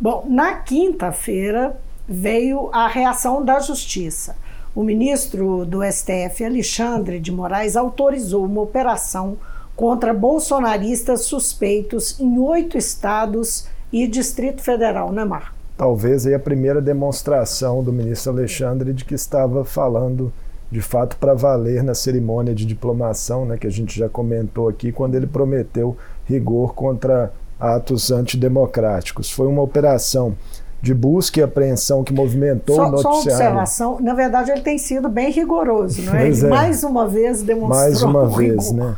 Bom, 0.00 0.24
na 0.28 0.54
quinta-feira 0.54 1.76
veio 2.08 2.70
a 2.72 2.86
reação 2.88 3.44
da 3.44 3.60
Justiça. 3.60 4.36
O 4.74 4.82
ministro 4.82 5.66
do 5.66 5.80
STF, 5.84 6.44
Alexandre 6.44 7.20
de 7.20 7.30
Moraes, 7.30 7.76
autorizou 7.76 8.44
uma 8.44 8.62
operação 8.62 9.36
contra 9.76 10.14
bolsonaristas 10.14 11.22
suspeitos 11.22 12.18
em 12.18 12.38
oito 12.38 12.78
estados 12.78 13.68
e 13.92 14.06
Distrito 14.06 14.62
Federal, 14.62 15.12
né, 15.12 15.24
Marco? 15.24 15.51
Talvez 15.76 16.26
aí 16.26 16.34
a 16.34 16.38
primeira 16.38 16.80
demonstração 16.80 17.82
do 17.82 17.92
ministro 17.92 18.32
Alexandre 18.32 18.92
de 18.92 19.04
que 19.04 19.14
estava 19.14 19.64
falando 19.64 20.32
de 20.70 20.80
fato 20.80 21.16
para 21.16 21.34
valer 21.34 21.82
na 21.82 21.94
cerimônia 21.94 22.54
de 22.54 22.64
diplomação, 22.64 23.44
né, 23.44 23.58
que 23.58 23.66
a 23.66 23.70
gente 23.70 23.98
já 23.98 24.08
comentou 24.08 24.68
aqui, 24.68 24.90
quando 24.90 25.14
ele 25.14 25.26
prometeu 25.26 25.94
rigor 26.24 26.74
contra 26.74 27.30
atos 27.60 28.10
antidemocráticos. 28.10 29.30
Foi 29.30 29.46
uma 29.46 29.60
operação 29.60 30.34
de 30.80 30.94
busca 30.94 31.38
e 31.38 31.42
apreensão 31.42 32.02
que 32.02 32.12
movimentou 32.12 32.74
só, 32.74 32.88
o 32.88 32.90
noticiário. 32.90 33.22
Só 33.22 33.28
observação, 33.28 34.00
na 34.00 34.14
verdade 34.14 34.50
ele 34.50 34.62
tem 34.62 34.78
sido 34.78 35.08
bem 35.08 35.30
rigoroso, 35.30 36.02
não 36.02 36.14
é? 36.14 36.26
Ele 36.26 36.44
é. 36.44 36.48
mais 36.48 36.82
uma 36.82 37.06
vez 37.06 37.42
demonstrou 37.42 37.78
Mais 37.78 38.02
uma 38.02 38.26
vez, 38.34 38.70
rigor. 38.70 38.74
né? 38.74 38.96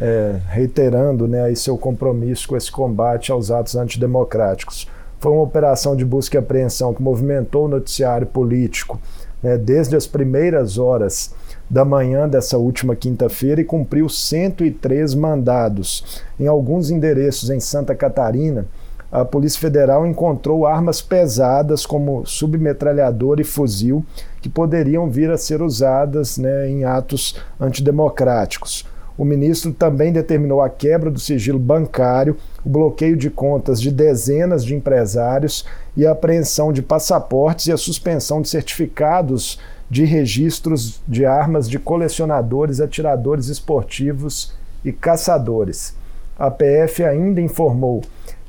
É, 0.00 0.36
reiterando 0.50 1.26
né, 1.26 1.42
aí 1.42 1.56
seu 1.56 1.76
compromisso 1.76 2.48
com 2.48 2.56
esse 2.56 2.70
combate 2.70 3.32
aos 3.32 3.50
atos 3.50 3.74
antidemocráticos. 3.74 4.86
Foi 5.20 5.32
uma 5.32 5.42
operação 5.42 5.96
de 5.96 6.04
busca 6.04 6.36
e 6.36 6.38
apreensão 6.38 6.94
que 6.94 7.02
movimentou 7.02 7.64
o 7.64 7.68
noticiário 7.68 8.26
político 8.26 9.00
né, 9.42 9.56
desde 9.56 9.96
as 9.96 10.06
primeiras 10.06 10.78
horas 10.78 11.34
da 11.68 11.84
manhã 11.84 12.28
dessa 12.28 12.56
última 12.56 12.96
quinta-feira 12.96 13.60
e 13.60 13.64
cumpriu 13.64 14.08
103 14.08 15.14
mandados. 15.14 16.22
Em 16.38 16.46
alguns 16.46 16.90
endereços 16.90 17.50
em 17.50 17.60
Santa 17.60 17.94
Catarina, 17.94 18.66
a 19.10 19.24
Polícia 19.24 19.60
Federal 19.60 20.06
encontrou 20.06 20.66
armas 20.66 21.00
pesadas 21.00 21.86
como 21.86 22.26
submetralhador 22.26 23.40
e 23.40 23.44
fuzil 23.44 24.04
que 24.40 24.48
poderiam 24.48 25.10
vir 25.10 25.30
a 25.30 25.38
ser 25.38 25.62
usadas 25.62 26.36
né, 26.36 26.68
em 26.68 26.84
atos 26.84 27.36
antidemocráticos. 27.58 28.84
O 29.18 29.24
ministro 29.24 29.72
também 29.72 30.12
determinou 30.12 30.62
a 30.62 30.70
quebra 30.70 31.10
do 31.10 31.18
sigilo 31.18 31.58
bancário, 31.58 32.36
o 32.64 32.68
bloqueio 32.68 33.16
de 33.16 33.28
contas 33.28 33.80
de 33.80 33.90
dezenas 33.90 34.64
de 34.64 34.76
empresários 34.76 35.64
e 35.96 36.06
a 36.06 36.12
apreensão 36.12 36.72
de 36.72 36.82
passaportes 36.82 37.66
e 37.66 37.72
a 37.72 37.76
suspensão 37.76 38.40
de 38.40 38.48
certificados 38.48 39.58
de 39.90 40.04
registros 40.04 41.00
de 41.08 41.26
armas 41.26 41.68
de 41.68 41.80
colecionadores, 41.80 42.80
atiradores 42.80 43.48
esportivos 43.48 44.54
e 44.84 44.92
caçadores. 44.92 45.96
A 46.38 46.48
PF 46.48 47.02
ainda 47.02 47.40
informou 47.40 48.02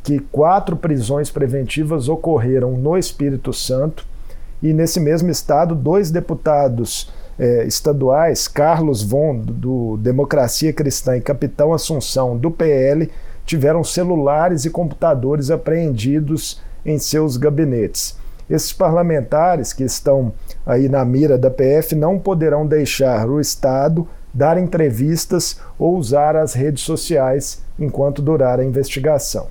que 0.03 0.19
quatro 0.19 0.75
prisões 0.75 1.32
preventivas 1.32 2.08
ocorreram 2.08 2.73
no 2.73 2.95
Espírito 2.95 3.51
Santo 3.51 4.05
e, 4.62 4.71
nesse 4.71 4.99
mesmo 4.99 5.32
estado, 5.32 5.73
dois 5.73 6.12
deputados 6.12 7.12
eh, 7.39 7.63
estaduais, 7.65 8.47
Carlos 8.47 9.02
Von, 9.02 9.39
do 9.39 9.97
Democracia 9.97 10.73
Cristã, 10.73 11.15
e 11.15 11.21
Capitão 11.21 11.73
Assunção, 11.73 12.38
do 12.38 12.52
PL, 12.52 13.10
tiveram 13.45 13.84
celulares 13.84 14.65
e 14.65 14.69
computadores 14.69 15.49
apreendidos 15.49 16.62
em 16.86 16.99
seus 16.99 17.38
gabinetes. 17.38 18.17
Esses 18.49 18.73
parlamentares 18.73 19.71
que 19.71 19.84
estão 19.84 20.34
aí 20.65 20.89
na 20.89 21.06
mira 21.06 21.38
da 21.38 21.49
PF 21.49 21.95
não 21.95 22.19
poderão 22.19 22.67
deixar 22.67 23.30
o 23.30 23.39
Estado 23.39 24.08
dar 24.34 24.58
entrevistas 24.58 25.60
ou 25.78 25.95
usar 25.95 26.36
as 26.36 26.54
redes 26.54 26.84
sociais 26.84 27.63
enquanto 27.80 28.21
durar 28.21 28.60
a 28.60 28.65
investigação. 28.65 29.47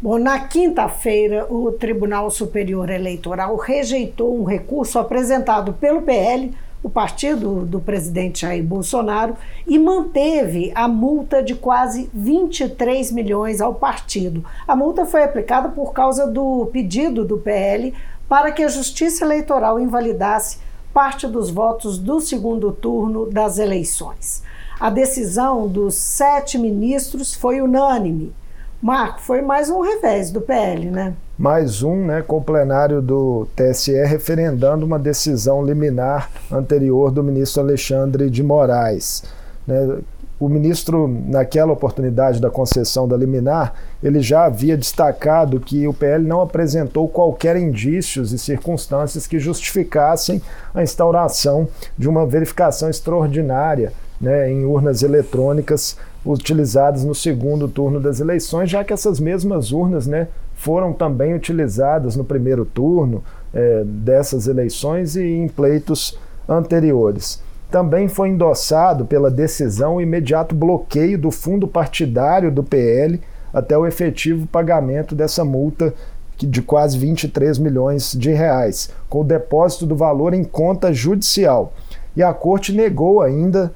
Bom, 0.00 0.16
na 0.16 0.38
quinta-feira, 0.40 1.52
o 1.52 1.72
Tribunal 1.72 2.30
Superior 2.30 2.88
Eleitoral 2.88 3.56
rejeitou 3.56 4.40
um 4.40 4.44
recurso 4.44 4.98
apresentado 4.98 5.72
pelo 5.72 6.02
PL 6.02 6.54
o 6.82 6.88
partido 6.88 7.66
do 7.66 7.80
presidente 7.80 8.42
Jair 8.42 8.62
Bolsonaro 8.62 9.36
e 9.66 9.78
manteve 9.78 10.70
a 10.74 10.86
multa 10.86 11.42
de 11.42 11.54
quase 11.54 12.08
23 12.14 13.10
milhões 13.12 13.60
ao 13.60 13.74
partido. 13.74 14.44
A 14.66 14.76
multa 14.76 15.04
foi 15.04 15.24
aplicada 15.24 15.68
por 15.68 15.92
causa 15.92 16.26
do 16.26 16.66
pedido 16.72 17.24
do 17.24 17.38
PL 17.38 17.92
para 18.28 18.52
que 18.52 18.62
a 18.62 18.68
Justiça 18.68 19.24
Eleitoral 19.24 19.80
invalidasse 19.80 20.58
parte 20.92 21.26
dos 21.26 21.50
votos 21.50 21.98
do 21.98 22.20
segundo 22.20 22.72
turno 22.72 23.26
das 23.26 23.58
eleições. 23.58 24.42
A 24.78 24.90
decisão 24.90 25.66
dos 25.66 25.94
sete 25.94 26.56
ministros 26.56 27.34
foi 27.34 27.60
unânime. 27.60 28.32
Marco, 28.80 29.20
foi 29.20 29.42
mais 29.42 29.68
um 29.68 29.80
revés 29.80 30.30
do 30.30 30.40
PL, 30.40 30.90
né? 30.90 31.14
Mais 31.38 31.84
um 31.84 32.04
né, 32.04 32.20
com 32.20 32.38
o 32.38 32.42
plenário 32.42 33.00
do 33.00 33.46
TSE 33.54 33.92
referendando 34.04 34.84
uma 34.84 34.98
decisão 34.98 35.64
liminar 35.64 36.28
anterior 36.50 37.12
do 37.12 37.22
ministro 37.22 37.62
Alexandre 37.62 38.28
de 38.28 38.42
Moraes. 38.42 39.22
Né. 39.64 39.98
O 40.40 40.48
ministro, 40.48 41.08
naquela 41.08 41.72
oportunidade 41.72 42.40
da 42.40 42.50
concessão 42.50 43.06
da 43.06 43.16
liminar, 43.16 43.74
ele 44.02 44.20
já 44.20 44.46
havia 44.46 44.76
destacado 44.76 45.60
que 45.60 45.86
o 45.86 45.94
PL 45.94 46.24
não 46.24 46.40
apresentou 46.40 47.08
qualquer 47.08 47.56
indícios 47.56 48.32
e 48.32 48.38
circunstâncias 48.38 49.26
que 49.26 49.38
justificassem 49.38 50.42
a 50.74 50.82
instauração 50.82 51.68
de 51.96 52.08
uma 52.08 52.26
verificação 52.26 52.88
extraordinária 52.88 53.92
né, 54.20 54.50
em 54.50 54.64
urnas 54.64 55.02
eletrônicas 55.02 55.96
utilizadas 56.24 57.04
no 57.04 57.14
segundo 57.14 57.68
turno 57.68 58.00
das 58.00 58.20
eleições, 58.20 58.70
já 58.70 58.84
que 58.84 58.92
essas 58.92 59.18
mesmas 59.18 59.72
urnas 59.72 60.06
né, 60.06 60.28
foram 60.58 60.92
também 60.92 61.34
utilizadas 61.34 62.16
no 62.16 62.24
primeiro 62.24 62.64
turno 62.64 63.22
é, 63.54 63.84
dessas 63.84 64.48
eleições 64.48 65.14
e 65.14 65.22
em 65.22 65.46
pleitos 65.48 66.18
anteriores. 66.48 67.40
Também 67.70 68.08
foi 68.08 68.30
endossado 68.30 69.04
pela 69.04 69.30
decisão 69.30 69.96
o 69.96 70.00
imediato 70.00 70.56
bloqueio 70.56 71.16
do 71.16 71.30
fundo 71.30 71.68
partidário 71.68 72.50
do 72.50 72.64
PL 72.64 73.20
até 73.54 73.78
o 73.78 73.86
efetivo 73.86 74.48
pagamento 74.48 75.14
dessa 75.14 75.44
multa 75.44 75.94
de 76.36 76.60
quase 76.60 76.98
23 76.98 77.58
milhões 77.58 78.12
de 78.12 78.32
reais, 78.32 78.90
com 79.08 79.20
o 79.20 79.24
depósito 79.24 79.86
do 79.86 79.94
valor 79.94 80.34
em 80.34 80.42
conta 80.42 80.92
judicial. 80.92 81.72
E 82.16 82.22
a 82.22 82.34
corte 82.34 82.72
negou 82.72 83.22
ainda, 83.22 83.72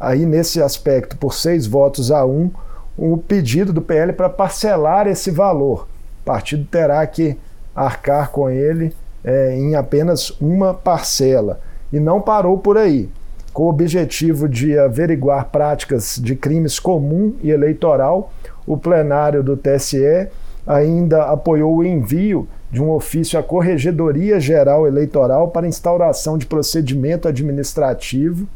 aí 0.00 0.26
nesse 0.26 0.60
aspecto, 0.60 1.16
por 1.16 1.32
seis 1.32 1.66
votos 1.66 2.10
a 2.10 2.26
um, 2.26 2.50
o 2.96 3.16
pedido 3.18 3.72
do 3.72 3.82
PL 3.82 4.12
para 4.12 4.28
parcelar 4.28 5.06
esse 5.06 5.30
valor 5.30 5.86
partido 6.28 6.66
terá 6.70 7.06
que 7.06 7.38
arcar 7.74 8.30
com 8.30 8.50
ele 8.50 8.94
é, 9.24 9.56
em 9.56 9.74
apenas 9.74 10.30
uma 10.42 10.74
parcela. 10.74 11.58
E 11.90 11.98
não 11.98 12.20
parou 12.20 12.58
por 12.58 12.76
aí. 12.76 13.08
Com 13.50 13.62
o 13.62 13.68
objetivo 13.70 14.46
de 14.46 14.78
averiguar 14.78 15.46
práticas 15.46 16.20
de 16.22 16.36
crimes 16.36 16.78
comum 16.78 17.34
e 17.42 17.50
eleitoral, 17.50 18.30
o 18.66 18.76
plenário 18.76 19.42
do 19.42 19.56
TSE 19.56 20.28
ainda 20.66 21.24
apoiou 21.24 21.78
o 21.78 21.84
envio 21.84 22.46
de 22.70 22.82
um 22.82 22.90
ofício 22.90 23.38
à 23.38 23.42
Corregedoria 23.42 24.38
Geral 24.38 24.86
Eleitoral 24.86 25.48
para 25.48 25.66
instauração 25.66 26.36
de 26.36 26.44
procedimento 26.44 27.26
administrativo 27.26 28.46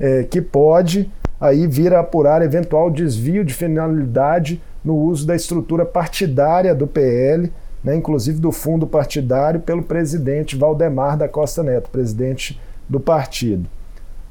é, 0.00 0.24
que 0.24 0.40
pode 0.40 1.08
aí 1.40 1.68
vir 1.68 1.94
a 1.94 2.00
apurar 2.00 2.42
eventual 2.42 2.90
desvio 2.90 3.44
de 3.44 3.54
finalidade 3.54 4.60
no 4.84 4.96
uso 4.96 5.26
da 5.26 5.34
estrutura 5.34 5.84
partidária 5.84 6.74
do 6.74 6.86
PL, 6.86 7.52
né, 7.82 7.96
inclusive 7.96 8.38
do 8.38 8.52
fundo 8.52 8.86
partidário, 8.86 9.60
pelo 9.60 9.82
presidente 9.82 10.56
Valdemar 10.56 11.16
da 11.16 11.28
Costa 11.28 11.62
Neto, 11.62 11.90
presidente 11.90 12.60
do 12.88 13.00
partido. 13.00 13.68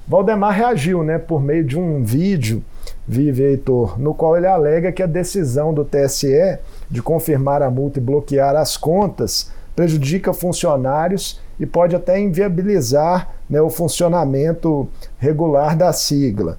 Valdemar 0.07 0.53
reagiu 0.53 1.03
né, 1.03 1.17
por 1.17 1.41
meio 1.41 1.63
de 1.63 1.79
um 1.79 2.03
vídeo, 2.03 2.63
Vive 3.07 3.43
Heitor, 3.43 3.99
no 3.99 4.13
qual 4.13 4.35
ele 4.35 4.47
alega 4.47 4.91
que 4.91 5.01
a 5.01 5.07
decisão 5.07 5.73
do 5.73 5.85
TSE 5.85 6.59
de 6.89 7.01
confirmar 7.01 7.61
a 7.61 7.69
multa 7.69 7.99
e 7.99 8.01
bloquear 8.01 8.55
as 8.55 8.75
contas 8.75 9.51
prejudica 9.75 10.33
funcionários 10.33 11.39
e 11.59 11.65
pode 11.65 11.95
até 11.95 12.19
inviabilizar 12.19 13.29
né, 13.49 13.61
o 13.61 13.69
funcionamento 13.69 14.87
regular 15.17 15.75
da 15.75 15.91
sigla. 15.93 16.57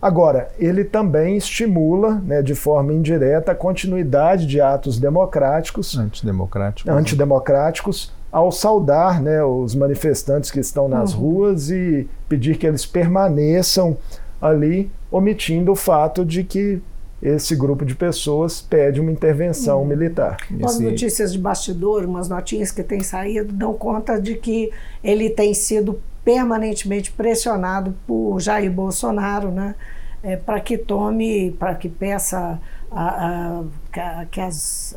Agora, 0.00 0.48
ele 0.58 0.84
também 0.84 1.36
estimula, 1.36 2.22
né, 2.24 2.40
de 2.40 2.54
forma 2.54 2.92
indireta, 2.92 3.52
a 3.52 3.54
continuidade 3.54 4.46
de 4.46 4.60
atos 4.60 4.98
democráticos, 4.98 5.98
antidemocráticos, 5.98 6.92
antidemocráticos 6.92 8.12
ao 8.30 8.52
saudar 8.52 9.20
né, 9.20 9.42
os 9.42 9.74
manifestantes 9.74 10.50
que 10.50 10.60
estão 10.60 10.88
nas 10.88 11.14
uhum. 11.14 11.20
ruas 11.20 11.70
e 11.70 12.08
pedir 12.28 12.58
que 12.58 12.66
eles 12.66 12.86
permaneçam 12.86 13.96
ali, 14.40 14.90
omitindo 15.10 15.72
o 15.72 15.76
fato 15.76 16.24
de 16.24 16.44
que 16.44 16.80
esse 17.20 17.56
grupo 17.56 17.84
de 17.84 17.96
pessoas 17.96 18.60
pede 18.60 19.00
uma 19.00 19.10
intervenção 19.10 19.82
hum. 19.82 19.86
militar. 19.86 20.36
As 20.62 20.78
notícias 20.78 21.32
de 21.32 21.38
bastidor, 21.38 22.04
umas 22.04 22.28
notinhas 22.28 22.70
que 22.70 22.82
têm 22.82 23.02
saído, 23.02 23.52
dão 23.52 23.74
conta 23.74 24.20
de 24.20 24.36
que 24.36 24.70
ele 25.02 25.28
tem 25.30 25.52
sido 25.52 26.00
permanentemente 26.28 27.10
pressionado 27.10 27.96
por 28.06 28.38
Jair 28.38 28.70
Bolsonaro, 28.70 29.50
né? 29.50 29.74
É, 30.22 30.36
para 30.36 30.60
que 30.60 30.76
tome, 30.76 31.52
para 31.52 31.74
que 31.74 31.88
peça 31.88 32.60
a, 32.90 33.62
a, 33.96 34.26
que 34.26 34.38
as, 34.38 34.94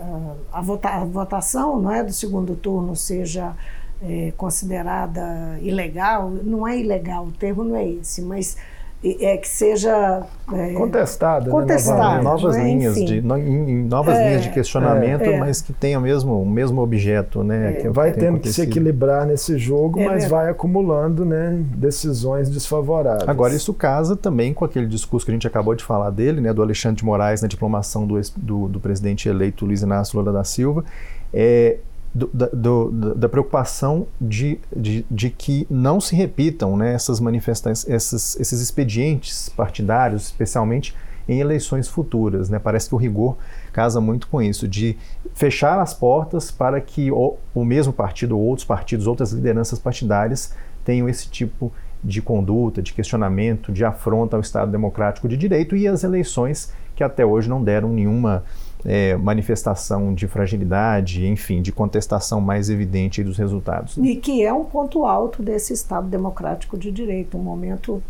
a, 0.52 0.58
a, 0.58 0.62
vota, 0.62 0.89
a, 0.89 1.06
votação 1.06 1.80
não 1.80 1.89
é, 1.89 2.04
do 2.04 2.12
segundo 2.12 2.54
turno 2.54 2.98
seja 2.98 3.56
é, 4.04 4.34
considerada 4.36 5.58
ilegal. 5.62 6.30
Não 6.30 6.67
é 6.67 6.78
ilegal, 6.78 7.28
o 7.28 7.32
termo 7.32 7.63
não 7.63 7.78
é 7.78 7.88
esse, 7.88 8.22
mas 8.22 8.58
é 9.04 9.36
que 9.36 9.48
seja 9.48 10.22
é, 10.54 10.74
contestada, 10.74 11.50
contestado, 11.50 12.18
né? 12.18 12.22
novas 12.22 12.56
né? 12.56 12.64
linhas 12.66 12.96
Enfim. 12.98 13.06
de 13.06 13.22
no, 13.22 13.36
em 13.36 13.84
novas 13.84 14.16
é, 14.16 14.28
linhas 14.28 14.44
de 14.44 14.52
questionamento, 14.52 15.24
é, 15.24 15.40
mas 15.40 15.60
que 15.60 15.74
tenham 15.74 16.00
mesmo 16.00 16.40
o 16.40 16.46
mesmo 16.46 16.82
objeto, 16.82 17.44
né? 17.44 17.82
É. 17.82 17.90
vai 17.90 18.12
tendo 18.12 18.40
que 18.40 18.54
se 18.54 18.62
equilibrar 18.62 19.26
nesse 19.26 19.58
jogo, 19.58 20.00
é 20.00 20.06
mas 20.06 20.30
vai 20.30 20.50
acumulando, 20.50 21.26
né, 21.26 21.60
decisões 21.76 22.50
desfavoráveis. 22.50 23.28
Agora 23.28 23.56
isso 23.56 23.74
casa 23.74 24.16
também 24.16 24.54
com 24.54 24.64
aquele 24.66 24.86
discurso 24.86 25.26
que 25.26 25.32
a 25.32 25.36
gente 25.36 25.48
acabou 25.48 25.74
de 25.74 25.84
falar 25.84 26.12
dele, 26.12 26.40
né, 26.40 26.54
do 26.54 26.62
Alexandre 26.62 26.98
de 26.98 27.06
Moraes 27.06 27.42
na 27.42 27.48
diplomação 27.48 28.06
do, 28.06 28.22
do, 28.38 28.68
do 28.68 28.80
presidente 28.80 29.28
eleito 29.28 29.66
Luiz 29.66 29.82
Inácio 29.82 30.20
Lula 30.20 30.32
da 30.32 30.44
Silva. 30.44 30.86
É, 31.34 31.78
do, 32.13 32.91
da 33.15 33.30
preocupação 33.30 34.06
de, 34.19 34.60
de, 34.76 35.06
de, 35.10 35.30
que 35.30 35.65
não 35.69 36.02
se 36.02 36.15
repitam 36.15 36.76
né, 36.76 36.93
essas 36.93 37.19
manifestações, 37.21 37.88
esses, 37.88 38.38
esses 38.39 38.60
expedientes 38.60 39.47
partidários, 39.50 40.24
especialmente 40.24 40.93
em 41.28 41.39
eleições 41.39 41.88
futuras. 41.88 42.50
Né? 42.50 42.60
Parece 42.60 42.89
que 42.89 42.95
o 42.95 42.97
rigor 42.97 43.38
casa 43.71 44.02
muito 44.02 44.28
com 44.28 44.41
isso, 44.41 44.67
de 44.67 44.97
fechar 45.34 45.80
as 45.80 45.93
portas 45.93 46.52
para 46.52 46.82
que 46.82 47.10
o, 47.12 47.38
o 47.54 47.63
mesmo 47.63 47.93
partido, 47.93 48.38
ou 48.38 48.45
outros 48.45 48.65
partidos, 48.65 49.08
outras 49.08 49.32
lideranças 49.32 49.80
partidárias 49.80 50.54
tenham 50.84 51.08
esse 51.08 51.30
tipo 51.30 51.71
de 52.04 52.21
conduta, 52.21 52.82
de 52.82 52.93
questionamento, 52.93 53.71
de 53.71 53.86
afronta 53.86 54.36
ao 54.36 54.41
Estado 54.41 54.71
democrático 54.71 55.30
de 55.30 55.38
direito 55.38 55.76
e 55.76 55.88
as 55.88 56.04
eleições 56.04 56.74
que 56.95 57.04
até 57.04 57.26
hoje 57.26 57.47
não 57.47 57.63
deram 57.63 57.89
nenhuma 57.89 58.43
é, 58.86 59.15
manifestação 59.15 60.13
de 60.13 60.28
fragilidade, 60.28 61.26
enfim, 61.28 61.62
de 61.62 61.72
contestação 61.72 62.41
mais 62.41 62.70
evidente 62.70 63.24
dos 63.24 63.38
resultados. 63.38 63.98
E 63.98 64.15
que 64.15 64.44
é 64.44 64.54
um 64.54 64.63
ponto 64.63 65.06
alto 65.06 65.44
desse 65.44 65.74
Estado 65.74 66.08
democrático 66.08 66.78
de 66.78 66.91
direito, 66.91 67.38
um 67.38 67.44
momento 67.44 68.02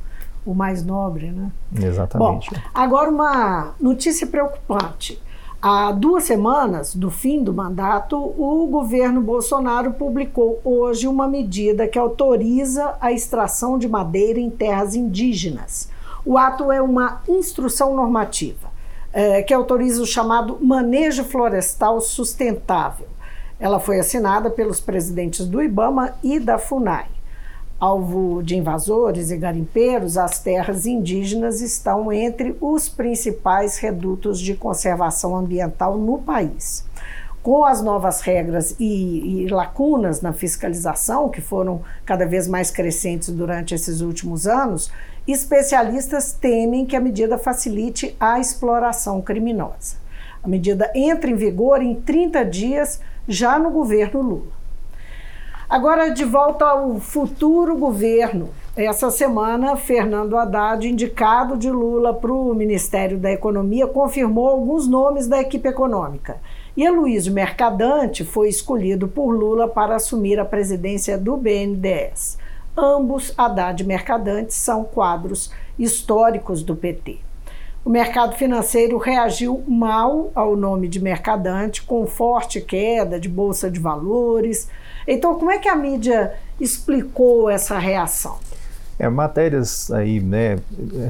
o 0.46 0.54
mais 0.54 0.84
nobre, 0.84 1.32
né? 1.32 1.52
Exatamente. 1.80 2.50
Bom, 2.50 2.60
agora 2.74 3.10
uma 3.10 3.76
notícia 3.80 4.26
preocupante. 4.26 5.22
Há 5.62 5.92
duas 5.92 6.24
semanas 6.24 6.96
do 6.96 7.12
fim 7.12 7.44
do 7.44 7.54
mandato, 7.54 8.18
o 8.18 8.66
governo 8.66 9.22
Bolsonaro 9.22 9.94
publicou 9.94 10.60
hoje 10.64 11.08
uma 11.08 11.28
medida 11.28 11.88
que 11.88 12.00
autoriza 12.00 12.96
a 13.00 13.12
extração 13.12 13.78
de 13.78 13.88
madeira 13.88 14.40
em 14.40 14.50
terras 14.50 14.96
indígenas. 14.96 15.88
O 16.26 16.36
ato 16.36 16.72
é 16.72 16.82
uma 16.82 17.22
instrução 17.28 17.96
normativa 17.96 18.71
é, 19.14 19.42
que 19.42 19.54
autoriza 19.54 20.02
o 20.02 20.06
chamado 20.06 20.58
manejo 20.62 21.24
florestal 21.24 22.00
sustentável. 22.00 23.08
Ela 23.60 23.80
foi 23.80 24.00
assinada 24.00 24.50
pelos 24.50 24.80
presidentes 24.80 25.46
do 25.46 25.62
IBAMA 25.62 26.16
e 26.24 26.40
da 26.40 26.58
FUNAI. 26.58 27.08
Alvo 27.80 28.44
de 28.44 28.56
invasores 28.56 29.32
e 29.32 29.38
garimpeiros, 29.38 30.18
as 30.18 30.40
terras 30.40 30.86
indígenas 30.86 31.62
estão 31.62 32.12
entre 32.12 32.56
os 32.62 32.88
principais 32.88 33.78
redutos 33.78 34.40
de 34.40 34.56
conservação 34.56 35.36
ambiental 35.36 35.98
no 35.98 36.20
país. 36.20 36.86
Com 37.44 37.66
as 37.66 37.82
novas 37.82 38.22
regras 38.22 38.76
e, 38.80 39.46
e, 39.46 39.48
lacunas 39.48 40.22
na 40.22 40.32
fiscalização, 40.32 41.28
que 41.28 41.42
foram 41.42 41.82
cada 42.06 42.26
vez 42.26 42.48
mais 42.48 42.70
crescentes 42.70 43.30
durante 43.30 43.74
esses 43.74 44.02
últimos 44.02 44.46
anos, 44.46 44.92
especialistas 45.28 46.34
temem 46.34 46.86
que 46.86 46.96
a 46.96 47.02
medida 47.02 47.40
facilite 47.40 48.16
a 48.20 48.40
exploração 48.40 49.22
criminosa. 49.22 49.96
A 50.44 50.48
medida 50.48 50.92
entra 50.94 51.32
em 51.32 51.36
vigor 51.36 51.82
em 51.82 51.96
30 51.96 52.46
dias, 52.46 53.00
já 53.28 53.58
no 53.58 53.72
governo 53.72 54.22
Lula. 54.22 54.62
Agora, 55.72 56.10
de 56.10 56.26
volta 56.26 56.66
ao 56.66 57.00
futuro 57.00 57.78
governo. 57.78 58.50
Essa 58.76 59.10
semana, 59.10 59.78
Fernando 59.78 60.38
Haddad, 60.38 60.86
indicado 60.86 61.58
de 61.58 61.72
Lula 61.72 62.14
para 62.14 62.34
o 62.34 62.54
Ministério 62.54 63.18
da 63.18 63.32
Economia, 63.32 63.88
confirmou 63.88 64.50
alguns 64.50 64.88
nomes 64.88 65.28
da 65.28 65.40
equipe 65.40 65.70
econômica. 65.70 66.42
E 66.76 66.88
Aloysio 66.88 67.34
Mercadante 67.34 68.24
foi 68.24 68.48
escolhido 68.48 69.08
por 69.08 69.32
Lula 69.32 69.68
para 69.68 69.96
assumir 69.96 70.40
a 70.40 70.46
presidência 70.46 71.18
do 71.18 71.36
BNDES. 71.36 72.38
Ambos, 72.78 73.34
Haddad 73.38 73.84
e 73.84 73.86
Mercadante, 73.86 74.54
são 74.54 74.86
quadros 74.86 75.52
históricos 75.78 76.64
do 76.64 76.76
PT. 76.76 77.20
O 77.84 77.90
mercado 77.90 78.36
financeiro 78.36 78.98
reagiu 78.98 79.64
mal 79.68 80.32
ao 80.36 80.56
nome 80.56 80.88
de 80.88 81.02
Mercadante, 81.02 81.82
com 81.82 82.06
forte 82.06 82.62
queda 82.62 83.20
de 83.20 83.28
bolsa 83.28 83.70
de 83.70 83.80
valores. 83.80 84.70
Então, 85.08 85.36
como 85.36 85.52
é 85.52 85.58
que 85.58 85.68
a 85.68 85.76
mídia 85.76 86.34
explicou 86.60 87.50
essa 87.50 87.78
reação? 87.80 88.38
É, 89.00 89.10
matérias 89.10 89.90
aí, 89.90 90.20
né, 90.20 90.60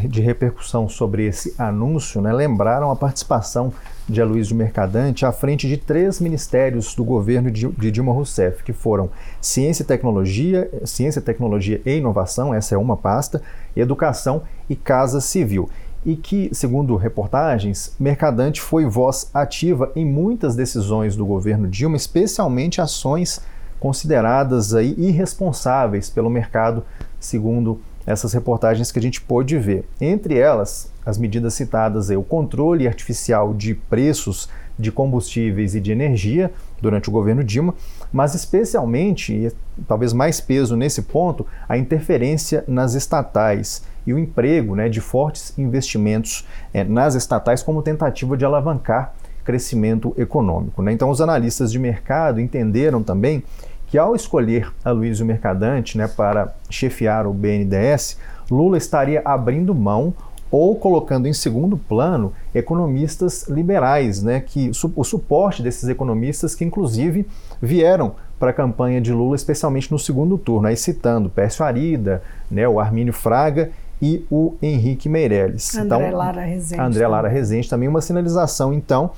de 0.08 0.22
repercussão 0.22 0.88
sobre 0.88 1.26
esse 1.26 1.54
anúncio 1.58 2.22
né, 2.22 2.32
lembraram 2.32 2.90
a 2.90 2.96
participação 2.96 3.74
de 4.08 4.22
Aloysio 4.22 4.56
Mercadante 4.56 5.26
à 5.26 5.32
frente 5.32 5.68
de 5.68 5.78
três 5.78 6.20
ministérios 6.20 6.96
do 6.96 7.04
governo 7.04 7.50
de, 7.52 7.68
Dilma 7.92 8.12
Rousseff, 8.12 8.64
que 8.64 8.74
foram 8.74 9.10
Ciência 9.40 9.84
e 9.84 9.86
Tecnologia, 9.86 10.70
Ciência, 10.86 11.22
Tecnologia 11.22 11.82
e 11.86 11.98
Inovação, 11.98 12.54
essa 12.54 12.76
é 12.76 12.78
uma 12.78 12.98
pasta, 12.98 13.42
Educação 13.76 14.44
e 14.70 14.76
Casa 14.76 15.22
Civil. 15.22 15.70
E 16.04 16.16
que, 16.16 16.50
segundo 16.52 16.96
reportagens, 16.96 17.96
Mercadante 18.00 18.60
foi 18.60 18.86
voz 18.86 19.30
ativa 19.34 19.92
em 19.96 20.04
muitas 20.04 20.56
decisões 20.56 21.16
do 21.16 21.26
governo 21.26 21.68
Dilma, 21.68 21.96
especialmente 21.96 22.82
ações 22.82 23.40
consideradas 23.80 24.74
aí 24.74 24.96
irresponsáveis 24.98 26.10
pelo 26.10 26.30
mercado 26.30 26.84
segundo 27.20 27.80
essas 28.06 28.34
reportagens 28.34 28.92
que 28.92 29.00
a 29.00 29.02
gente 29.02 29.22
pôde 29.22 29.58
ver. 29.58 29.86
Entre 30.00 30.38
elas, 30.38 30.92
as 31.06 31.18
medidas 31.18 31.54
citadas 31.54 32.10
é 32.12 32.18
o 32.18 32.24
controle 32.24 32.88
artificial 32.88 33.54
de 33.54 33.74
preços 33.74 34.50
de 34.78 34.92
combustíveis 34.92 35.76
e 35.76 35.80
de 35.80 35.92
energia 35.92 36.52
durante 36.82 37.10
o 37.10 37.12
governo 37.12 37.44
Dilma, 37.44 37.76
mas 38.12 38.34
especialmente, 38.34 39.34
e 39.34 39.52
talvez 39.88 40.12
mais 40.12 40.42
peso 40.42 40.76
nesse 40.76 41.04
ponto, 41.04 41.46
a 41.70 41.78
interferência 41.78 42.64
nas 42.68 42.94
estatais 42.96 43.84
e 44.06 44.14
o 44.14 44.20
emprego 44.20 44.76
né, 44.76 44.90
de 44.90 45.00
fortes 45.00 45.58
investimentos 45.58 46.48
é, 46.74 46.84
nas 46.84 47.14
estatais 47.14 47.62
como 47.62 47.84
tentativa 47.84 48.36
de 48.36 48.44
alavancar 48.44 49.14
crescimento 49.44 50.14
econômico. 50.18 50.82
Né? 50.82 50.92
Então, 50.92 51.10
os 51.10 51.22
analistas 51.22 51.72
de 51.72 51.80
mercado 51.80 52.40
entenderam 52.40 53.04
também 53.04 53.44
que 53.92 53.98
ao 53.98 54.16
escolher 54.16 54.72
Aloysio 54.86 55.26
Mercadante 55.26 55.98
né, 55.98 56.08
para 56.08 56.56
chefiar 56.70 57.28
o 57.28 57.34
BNDES, 57.34 58.18
Lula 58.50 58.78
estaria 58.78 59.22
abrindo 59.26 59.76
mão 59.76 60.14
ou 60.50 60.78
colocando 60.78 61.28
em 61.28 61.34
segundo 61.34 61.76
plano 61.78 62.32
economistas 62.56 63.50
liberais, 63.50 64.24
né, 64.24 64.40
que 64.40 64.72
o 64.96 65.04
suporte 65.04 65.62
desses 65.62 65.90
economistas 65.90 66.56
que 66.56 66.64
inclusive 66.64 67.28
vieram 67.62 68.16
para 68.40 68.52
a 68.52 68.54
campanha 68.54 69.02
de 69.02 69.12
Lula, 69.12 69.36
especialmente 69.36 69.92
no 69.92 70.00
segundo 70.00 70.38
turno, 70.38 70.68
aí 70.68 70.78
citando 70.78 71.30
Pércio 71.30 71.66
Arida, 71.66 72.24
né, 72.50 72.68
o 72.68 72.80
Armínio 72.80 73.14
Fraga 73.14 73.72
e 74.02 74.26
o 74.32 74.56
Henrique 74.62 75.08
Meirelles. 75.08 75.76
André 75.76 76.08
então, 76.08 76.18
Lara 76.18 76.42
Rezende. 76.42 76.82
André 76.82 77.08
Lara 77.08 77.28
Rezende 77.28 77.70
também 77.70 77.88
uma 77.88 78.02
sinalização, 78.02 78.74
então, 78.74 79.12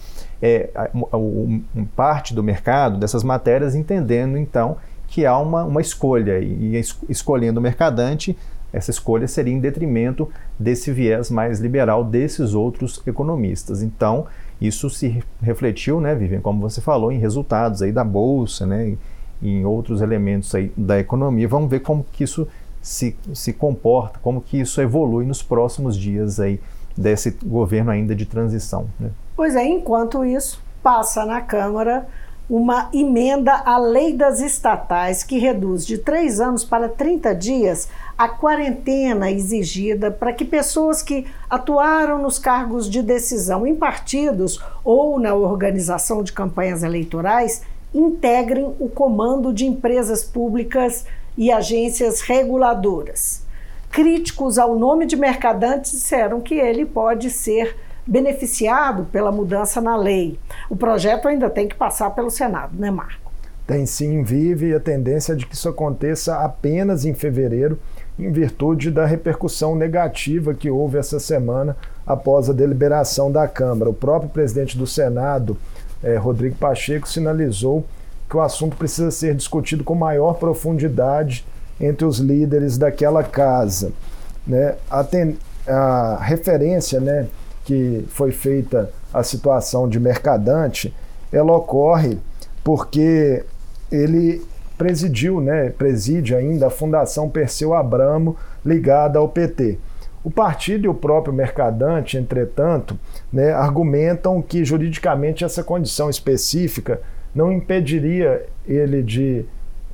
é, 0.44 0.70
um, 0.94 1.64
parte 1.96 2.36
do 2.36 2.44
mercado 2.44 2.98
dessas 2.98 3.24
matérias 3.24 3.76
entendendo, 3.76 4.38
então, 4.38 4.76
que 5.08 5.26
há 5.26 5.38
uma, 5.38 5.64
uma 5.64 5.80
escolha 5.80 6.40
e 6.40 6.76
escolhendo 7.08 7.62
o 7.62 7.64
mercadante 7.64 8.38
essa 8.74 8.90
escolha 8.90 9.28
seria 9.28 9.54
em 9.54 9.60
detrimento 9.60 10.28
desse 10.58 10.92
viés 10.92 11.30
mais 11.30 11.60
liberal 11.60 12.04
desses 12.04 12.56
outros 12.56 13.02
economistas. 13.06 13.84
Então, 13.84 14.26
isso 14.60 14.90
se 14.90 15.24
refletiu, 15.42 16.02
né, 16.02 16.16
Vivian, 16.16 16.42
como 16.42 16.60
você 16.60 16.82
falou, 16.82 17.12
em 17.12 17.20
resultados 17.20 17.84
aí 17.84 17.92
da 17.92 18.04
bolsa, 18.04 18.66
né, 18.66 18.98
e 19.42 19.50
em 19.50 19.64
outros 19.64 20.02
elementos 20.02 20.56
aí 20.56 20.72
da 20.76 21.00
economia. 21.00 21.48
Vamos 21.48 21.70
ver 21.70 21.82
como 21.82 22.04
que 22.12 22.24
isso 22.24 22.48
se, 22.82 23.16
se 23.34 23.54
comporta, 23.54 24.20
como 24.24 24.42
que 24.42 24.60
isso 24.60 24.82
evolui 24.82 25.26
nos 25.26 25.44
próximos 25.44 25.96
dias 25.96 26.40
aí 26.40 26.60
desse 26.98 27.38
governo 27.46 27.92
ainda 27.92 28.16
de 28.16 28.26
transição. 28.26 28.88
Né? 29.00 29.12
Pois 29.36 29.56
é, 29.56 29.66
enquanto 29.66 30.24
isso, 30.24 30.62
passa 30.82 31.26
na 31.26 31.42
Câmara 31.42 32.08
uma 32.50 32.90
emenda 32.94 33.54
à 33.66 33.78
lei 33.78 34.14
das 34.14 34.40
estatais 34.42 35.24
que 35.24 35.40
reduz 35.40 35.86
de 35.88 35.98
três 35.98 36.40
anos 36.40 36.64
para 36.64 36.90
30 36.90 37.34
dias 37.34 37.88
a 38.18 38.28
quarentena 38.28 39.32
exigida 39.32 40.12
para 40.12 40.34
que 40.34 40.46
pessoas 40.46 41.02
que 41.02 41.26
atuaram 41.50 42.22
nos 42.22 42.38
cargos 42.38 42.90
de 42.90 43.02
decisão 43.02 43.66
em 43.66 43.76
partidos 43.76 44.62
ou 44.84 45.20
na 45.20 45.34
organização 45.34 46.22
de 46.22 46.32
campanhas 46.32 46.84
eleitorais 46.84 47.64
integrem 47.94 48.76
o 48.80 48.90
comando 48.90 49.54
de 49.54 49.66
empresas 49.66 50.24
públicas 50.24 51.06
e 51.38 51.52
agências 51.52 52.22
reguladoras. 52.22 53.44
Críticos 53.90 54.60
ao 54.60 54.78
nome 54.78 55.06
de 55.06 55.16
Mercadante 55.16 55.92
disseram 55.92 56.42
que 56.42 56.56
ele 56.56 56.86
pode 56.86 57.30
ser 57.30 57.76
beneficiado 58.06 59.06
pela 59.12 59.32
mudança 59.32 59.82
na 59.82 59.96
lei. 59.96 60.40
O 60.70 60.76
projeto 60.76 61.28
ainda 61.28 61.50
tem 61.50 61.68
que 61.68 61.76
passar 61.76 62.10
pelo 62.12 62.30
Senado, 62.30 62.78
né, 62.78 62.92
Marco? 62.92 63.32
Tem 63.66 63.86
sim, 63.86 64.24
vive 64.24 64.74
a 64.74 64.80
tendência 64.80 65.36
de 65.36 65.46
que 65.46 65.56
isso 65.56 65.70
aconteça 65.70 66.38
apenas 66.40 67.06
em 67.06 67.14
fevereiro, 67.14 67.80
em 68.20 68.30
virtude 68.30 68.92
da 68.92 69.06
repercussão 69.06 69.74
negativa 69.76 70.54
que 70.54 70.70
houve 70.70 70.98
essa 70.98 71.20
semana 71.20 71.76
após 72.06 72.50
a 72.50 72.54
deliberação 72.54 73.32
da 73.32 73.48
Câmara. 73.48 73.90
O 73.90 73.94
próprio 73.94 74.30
presidente 74.30 74.78
do 74.78 74.86
Senado, 74.86 75.58
eh, 76.04 76.18
Rodrigo 76.18 76.56
Pacheco, 76.56 77.08
sinalizou 77.08 77.86
que 78.30 78.36
o 78.36 78.42
assunto 78.42 78.76
precisa 78.76 79.12
ser 79.12 79.34
discutido 79.34 79.84
com 79.84 79.96
maior 79.96 80.34
profundidade 80.34 81.46
entre 81.80 82.06
os 82.06 82.20
líderes 82.20 82.78
daquela 82.78 83.24
casa. 83.24 83.92
Né? 84.46 84.76
A, 84.90 85.04
ten, 85.04 85.38
a 85.66 86.20
referência 86.22 87.00
né, 87.00 87.28
que 87.64 88.06
foi 88.10 88.32
feita 88.32 88.90
à 89.14 89.24
situação 89.24 89.88
de 89.88 90.00
mercadante, 90.00 90.94
ela 91.32 91.56
ocorre 91.56 92.18
porque 92.64 93.44
ele 93.92 94.42
presidiu, 94.78 95.40
né, 95.40 95.70
preside 95.70 96.36
ainda 96.36 96.68
a 96.68 96.70
Fundação 96.70 97.30
Perseu 97.30 97.74
Abramo, 97.74 98.36
ligada 98.66 99.20
ao 99.20 99.30
PT. 99.30 99.78
O 100.24 100.32
partido 100.32 100.86
e 100.86 100.88
o 100.88 100.94
próprio 100.94 101.34
Mercadante, 101.34 102.18
entretanto, 102.18 102.98
né, 103.32 103.52
argumentam 103.52 104.42
que 104.42 104.64
juridicamente 104.64 105.44
essa 105.44 105.64
condição 105.64 106.10
específica 106.10 107.02
não 107.36 107.52
impediria 107.52 108.46
ele 108.66 109.04
de 109.04 109.46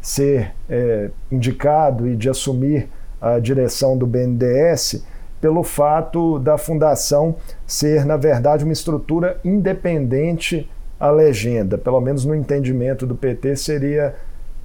ser 0.02 0.54
é, 0.70 1.10
indicado 1.32 2.08
e 2.08 2.16
de 2.16 2.30
assumir 2.30 2.88
a 3.20 3.40
direção 3.40 3.98
do 3.98 4.06
BNDES 4.06 5.04
pelo 5.42 5.64
fato 5.64 6.40
da 6.40 6.58
fundação 6.58 7.36
ser, 7.66 8.06
na 8.06 8.18
verdade, 8.18 8.64
uma 8.64 8.74
estrutura 8.74 9.40
independente 9.44 10.70
à 11.00 11.10
legenda, 11.10 11.78
pelo 11.78 12.02
menos 12.02 12.26
no 12.26 12.36
entendimento 12.36 13.06
do 13.06 13.16
PT 13.16 13.56
seria 13.56 14.16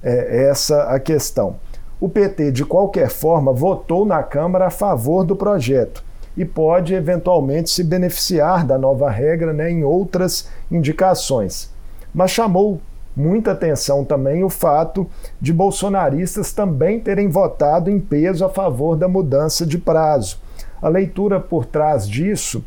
é, 0.03 0.47
essa 0.47 0.83
a 0.83 0.99
questão. 0.99 1.55
O 1.99 2.09
PT, 2.09 2.51
de 2.51 2.65
qualquer 2.65 3.09
forma, 3.09 3.53
votou 3.53 4.05
na 4.05 4.21
Câmara 4.21 4.67
a 4.67 4.69
favor 4.69 5.23
do 5.23 5.35
projeto 5.35 6.03
e 6.35 6.43
pode 6.43 6.93
eventualmente 6.93 7.69
se 7.69 7.83
beneficiar 7.83 8.65
da 8.65 8.77
nova 8.77 9.09
regra 9.09 9.53
né, 9.53 9.71
em 9.71 9.83
outras 9.83 10.49
indicações. 10.69 11.73
Mas 12.13 12.31
chamou 12.31 12.81
muita 13.15 13.51
atenção 13.51 14.03
também 14.03 14.43
o 14.43 14.49
fato 14.49 15.07
de 15.39 15.53
bolsonaristas 15.53 16.51
também 16.51 16.99
terem 16.99 17.29
votado 17.29 17.89
em 17.89 17.99
peso 17.99 18.43
a 18.43 18.49
favor 18.49 18.97
da 18.97 19.07
mudança 19.07 19.65
de 19.65 19.77
prazo. 19.77 20.39
A 20.85 20.87
leitura 20.87 21.39
por 21.39 21.65
trás 21.65 22.07
disso 22.07 22.63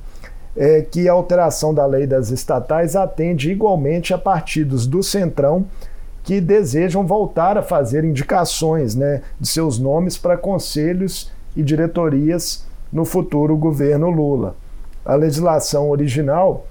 é 0.57 0.83
que 0.83 1.09
a 1.09 1.13
alteração 1.13 1.73
da 1.73 1.87
lei 1.87 2.05
das 2.05 2.31
estatais 2.31 2.97
atende 2.97 3.49
igualmente 3.49 4.13
a 4.13 4.19
partidos 4.19 4.89
do 4.89 5.05
Centrão 5.05 5.67
que 6.25 6.41
desejam 6.41 7.07
voltar 7.07 7.57
a 7.57 7.63
fazer 7.63 8.03
indicações 8.03 8.97
né, 8.97 9.23
de 9.39 9.47
seus 9.47 9.79
nomes 9.79 10.19
para 10.19 10.37
conselhos 10.37 11.31
e 11.55 11.63
diretorias 11.63 12.67
no 12.93 13.05
futuro 13.05 13.57
governo 13.57 14.11
Lula. 14.11 14.57
A 15.05 15.15
legislação 15.15 15.89
original 15.89 16.67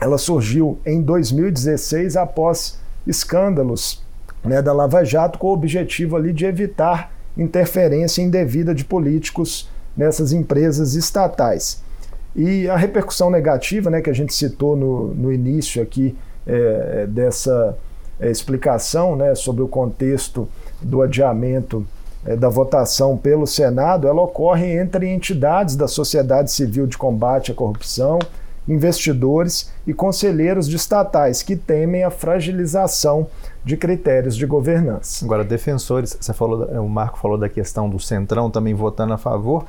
ela 0.00 0.18
surgiu 0.18 0.78
em 0.86 1.02
2016 1.02 2.16
após 2.16 2.78
escândalos 3.04 4.04
né, 4.44 4.62
da 4.62 4.72
Lava 4.72 5.02
Jato 5.02 5.36
com 5.36 5.48
o 5.48 5.52
objetivo 5.52 6.14
ali 6.14 6.32
de 6.32 6.44
evitar 6.44 7.10
interferência 7.36 8.22
indevida 8.22 8.72
de 8.72 8.84
políticos 8.84 9.68
nessas 9.96 10.32
empresas 10.32 10.94
estatais. 10.94 11.82
E 12.34 12.68
a 12.68 12.76
repercussão 12.76 13.30
negativa 13.30 13.88
né, 13.88 14.02
que 14.02 14.10
a 14.10 14.14
gente 14.14 14.34
citou 14.34 14.76
no, 14.76 15.14
no 15.14 15.32
início 15.32 15.82
aqui 15.82 16.16
é, 16.46 17.06
dessa 17.06 17.76
é, 18.20 18.30
explicação 18.30 19.16
né, 19.16 19.34
sobre 19.34 19.62
o 19.62 19.68
contexto 19.68 20.48
do 20.82 21.02
adiamento 21.02 21.86
é, 22.24 22.36
da 22.36 22.48
votação 22.48 23.16
pelo 23.16 23.46
Senado, 23.46 24.06
ela 24.06 24.20
ocorre 24.20 24.76
entre 24.76 25.08
entidades 25.08 25.76
da 25.76 25.88
sociedade 25.88 26.50
civil 26.50 26.86
de 26.86 26.98
combate 26.98 27.52
à 27.52 27.54
corrupção, 27.54 28.18
investidores 28.68 29.72
e 29.86 29.94
conselheiros 29.94 30.68
de 30.68 30.76
estatais 30.76 31.42
que 31.42 31.56
temem 31.56 32.04
a 32.04 32.10
fragilização 32.10 33.28
de 33.64 33.76
critérios 33.76 34.36
de 34.36 34.46
governança. 34.46 35.24
Agora, 35.24 35.44
defensores, 35.44 36.16
você 36.20 36.32
falou, 36.32 36.64
o 36.80 36.88
Marco 36.88 37.18
falou 37.18 37.38
da 37.38 37.48
questão 37.48 37.88
do 37.88 37.98
Centrão 38.00 38.50
também 38.50 38.74
votando 38.74 39.12
a 39.12 39.18
favor 39.18 39.66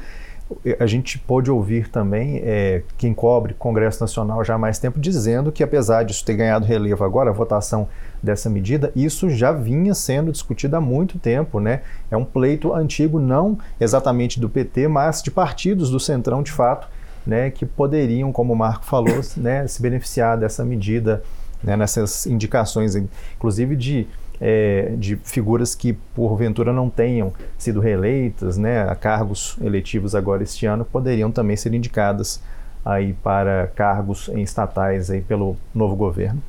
a 0.80 0.86
gente 0.86 1.20
pôde 1.20 1.52
ouvir 1.52 1.90
também 1.90 2.42
é, 2.44 2.82
quem 2.98 3.14
cobre 3.14 3.54
Congresso 3.54 4.00
Nacional 4.00 4.44
já 4.46 4.56
há 4.56 4.58
mais 4.58 4.80
tempo 4.80 5.00
dizendo 5.00 5.52
que, 5.52 5.62
apesar 5.62 6.04
disso 6.04 6.24
ter 6.24 6.36
ganhado 6.36 6.66
relevo 6.66 7.04
agora, 7.04 7.30
a 7.30 7.34
votação 7.34 7.88
dessa 8.24 8.50
medida, 8.50 8.92
isso 8.96 9.30
já 9.30 9.52
vinha 9.52 9.94
sendo 9.94 10.32
discutido 10.32 10.78
há 10.78 10.82
muito 10.82 11.20
tempo. 11.20 11.60
Né? 11.60 11.82
É 12.10 12.16
um 12.16 12.24
pleito 12.24 12.74
antigo, 12.74 13.20
não 13.20 13.58
exatamente 13.80 14.40
do 14.40 14.50
PT, 14.50 14.88
mas 14.88 15.22
de 15.22 15.30
partidos 15.30 15.90
do 15.90 16.00
Centrão, 16.00 16.42
de 16.42 16.52
fato, 16.52 16.88
né, 17.28 17.52
que 17.52 17.66
poderiam, 17.66 18.32
como 18.32 18.54
o 18.54 18.56
Marco 18.56 18.86
falou, 18.86 19.20
né, 19.36 19.68
se 19.68 19.82
beneficiar 19.82 20.38
dessa 20.38 20.64
medida, 20.64 21.22
né, 21.62 21.76
nessas 21.76 22.26
indicações, 22.26 22.96
inclusive 22.96 23.76
de 23.76 24.08
é, 24.40 24.94
de 25.00 25.16
figuras 25.16 25.74
que 25.74 25.94
porventura 25.94 26.72
não 26.72 26.92
tenham 26.92 27.34
sido 27.58 27.80
reeleitas 27.80 28.56
né, 28.56 28.88
a 28.88 28.94
cargos 28.94 29.58
eletivos 29.60 30.14
agora 30.14 30.44
este 30.44 30.68
ano 30.68 30.86
poderiam 30.86 31.32
também 31.32 31.58
ser 31.58 31.74
indicadas 31.74 32.40
aí 32.86 33.14
para 33.14 33.66
cargos 33.76 34.30
estatais 34.36 35.10
aí 35.10 35.22
pelo 35.22 35.58
novo 35.74 35.96
governo. 35.96 36.40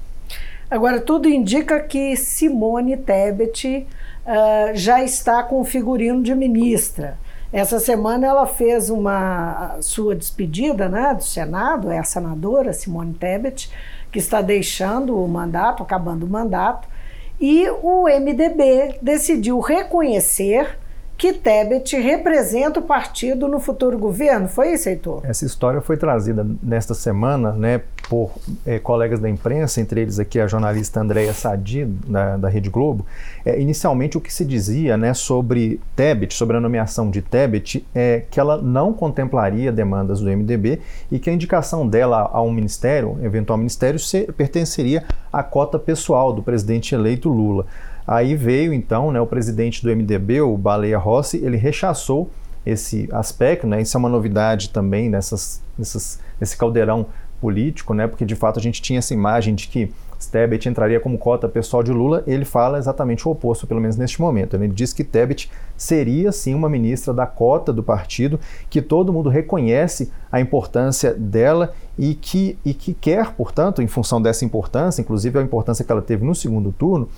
Agora 0.70 1.00
tudo 1.00 1.28
indica 1.28 1.80
que 1.80 2.14
Simone 2.14 2.98
Tebet 2.98 3.86
uh, 4.26 4.76
já 4.76 5.02
está 5.02 5.42
com 5.42 5.60
o 5.60 5.64
figurino 5.64 6.22
de 6.22 6.34
ministra. 6.34 7.16
Essa 7.52 7.80
semana 7.80 8.26
ela 8.26 8.46
fez 8.46 8.90
uma 8.90 9.78
sua 9.80 10.14
despedida 10.14 10.86
né, 10.88 11.14
do 11.14 11.22
Senado, 11.22 11.90
é 11.90 11.98
a 11.98 12.04
senadora 12.04 12.74
Simone 12.74 13.14
Tebet, 13.14 13.70
que 14.12 14.18
está 14.18 14.42
deixando 14.42 15.18
o 15.18 15.26
mandato, 15.26 15.82
acabando 15.82 16.26
o 16.26 16.28
mandato, 16.28 16.86
e 17.40 17.66
o 17.82 18.04
MDB 18.04 18.98
decidiu 19.00 19.60
reconhecer 19.60 20.78
que 21.18 21.32
Tebet 21.32 21.96
representa 21.96 22.78
o 22.78 22.82
partido 22.84 23.48
no 23.48 23.58
futuro 23.58 23.98
governo. 23.98 24.46
Foi 24.46 24.72
isso, 24.72 24.88
Heitor? 24.88 25.22
Essa 25.24 25.44
história 25.44 25.80
foi 25.80 25.96
trazida 25.96 26.46
nesta 26.62 26.94
semana 26.94 27.50
né, 27.50 27.82
por 28.08 28.30
é, 28.64 28.78
colegas 28.78 29.18
da 29.18 29.28
imprensa, 29.28 29.80
entre 29.80 30.00
eles 30.00 30.20
aqui 30.20 30.38
a 30.38 30.46
jornalista 30.46 31.00
Andréia 31.00 31.34
Sadi, 31.34 31.84
da, 31.84 32.36
da 32.36 32.48
Rede 32.48 32.70
Globo. 32.70 33.04
É, 33.44 33.60
inicialmente, 33.60 34.16
o 34.16 34.20
que 34.20 34.32
se 34.32 34.44
dizia 34.44 34.96
né, 34.96 35.12
sobre 35.12 35.80
Tebet, 35.96 36.32
sobre 36.32 36.56
a 36.56 36.60
nomeação 36.60 37.10
de 37.10 37.20
Tebet, 37.20 37.84
é 37.92 38.22
que 38.30 38.38
ela 38.38 38.56
não 38.56 38.92
contemplaria 38.92 39.72
demandas 39.72 40.20
do 40.20 40.30
MDB 40.30 40.80
e 41.10 41.18
que 41.18 41.28
a 41.28 41.32
indicação 41.32 41.86
dela 41.88 42.30
a 42.32 42.40
um 42.40 42.52
ministério, 42.52 43.18
eventual 43.24 43.58
ministério, 43.58 43.98
se, 43.98 44.22
pertenceria 44.34 45.04
à 45.32 45.42
cota 45.42 45.80
pessoal 45.80 46.32
do 46.32 46.44
presidente 46.44 46.94
eleito 46.94 47.28
Lula. 47.28 47.66
Aí 48.08 48.34
veio 48.34 48.72
então 48.72 49.12
né, 49.12 49.20
o 49.20 49.26
presidente 49.26 49.82
do 49.82 49.94
MDB, 49.94 50.40
o 50.40 50.56
Baleia 50.56 50.96
Rossi, 50.96 51.36
ele 51.44 51.58
rechaçou 51.58 52.30
esse 52.64 53.06
aspecto, 53.12 53.66
né? 53.66 53.82
Isso 53.82 53.94
é 53.96 53.98
uma 53.98 54.08
novidade 54.08 54.70
também 54.70 55.10
nessas, 55.10 55.62
nessas, 55.76 56.18
nesse 56.40 56.56
caldeirão 56.56 57.04
político, 57.38 57.92
né? 57.92 58.06
Porque 58.06 58.24
de 58.24 58.34
fato 58.34 58.58
a 58.58 58.62
gente 58.62 58.80
tinha 58.80 58.98
essa 58.98 59.12
imagem 59.12 59.54
de 59.54 59.68
que 59.68 59.92
Tebet 60.26 60.68
entraria 60.68 60.98
como 60.98 61.16
cota 61.16 61.48
pessoal 61.48 61.82
de 61.82 61.92
Lula, 61.92 62.24
ele 62.26 62.44
fala 62.44 62.78
exatamente 62.78 63.28
o 63.28 63.30
oposto, 63.30 63.66
pelo 63.66 63.80
menos 63.80 63.96
neste 63.96 64.20
momento. 64.20 64.56
Ele 64.56 64.68
diz 64.68 64.92
que 64.92 65.04
Tebet 65.04 65.50
seria 65.76 66.32
sim 66.32 66.54
uma 66.54 66.68
ministra 66.68 67.14
da 67.14 67.26
cota 67.26 67.72
do 67.72 67.82
partido, 67.82 68.40
que 68.68 68.82
todo 68.82 69.12
mundo 69.12 69.28
reconhece 69.28 70.10
a 70.32 70.40
importância 70.40 71.14
dela 71.14 71.72
e 71.96 72.14
que, 72.14 72.58
e 72.64 72.74
que 72.74 72.94
quer, 72.94 73.32
portanto, 73.34 73.80
em 73.80 73.86
função 73.86 74.20
dessa 74.20 74.44
importância, 74.44 75.00
inclusive 75.00 75.38
a 75.38 75.42
importância 75.42 75.84
que 75.84 75.92
ela 75.92 76.02
teve 76.02 76.24
no 76.24 76.34
segundo 76.34 76.72
turno, 76.72 77.08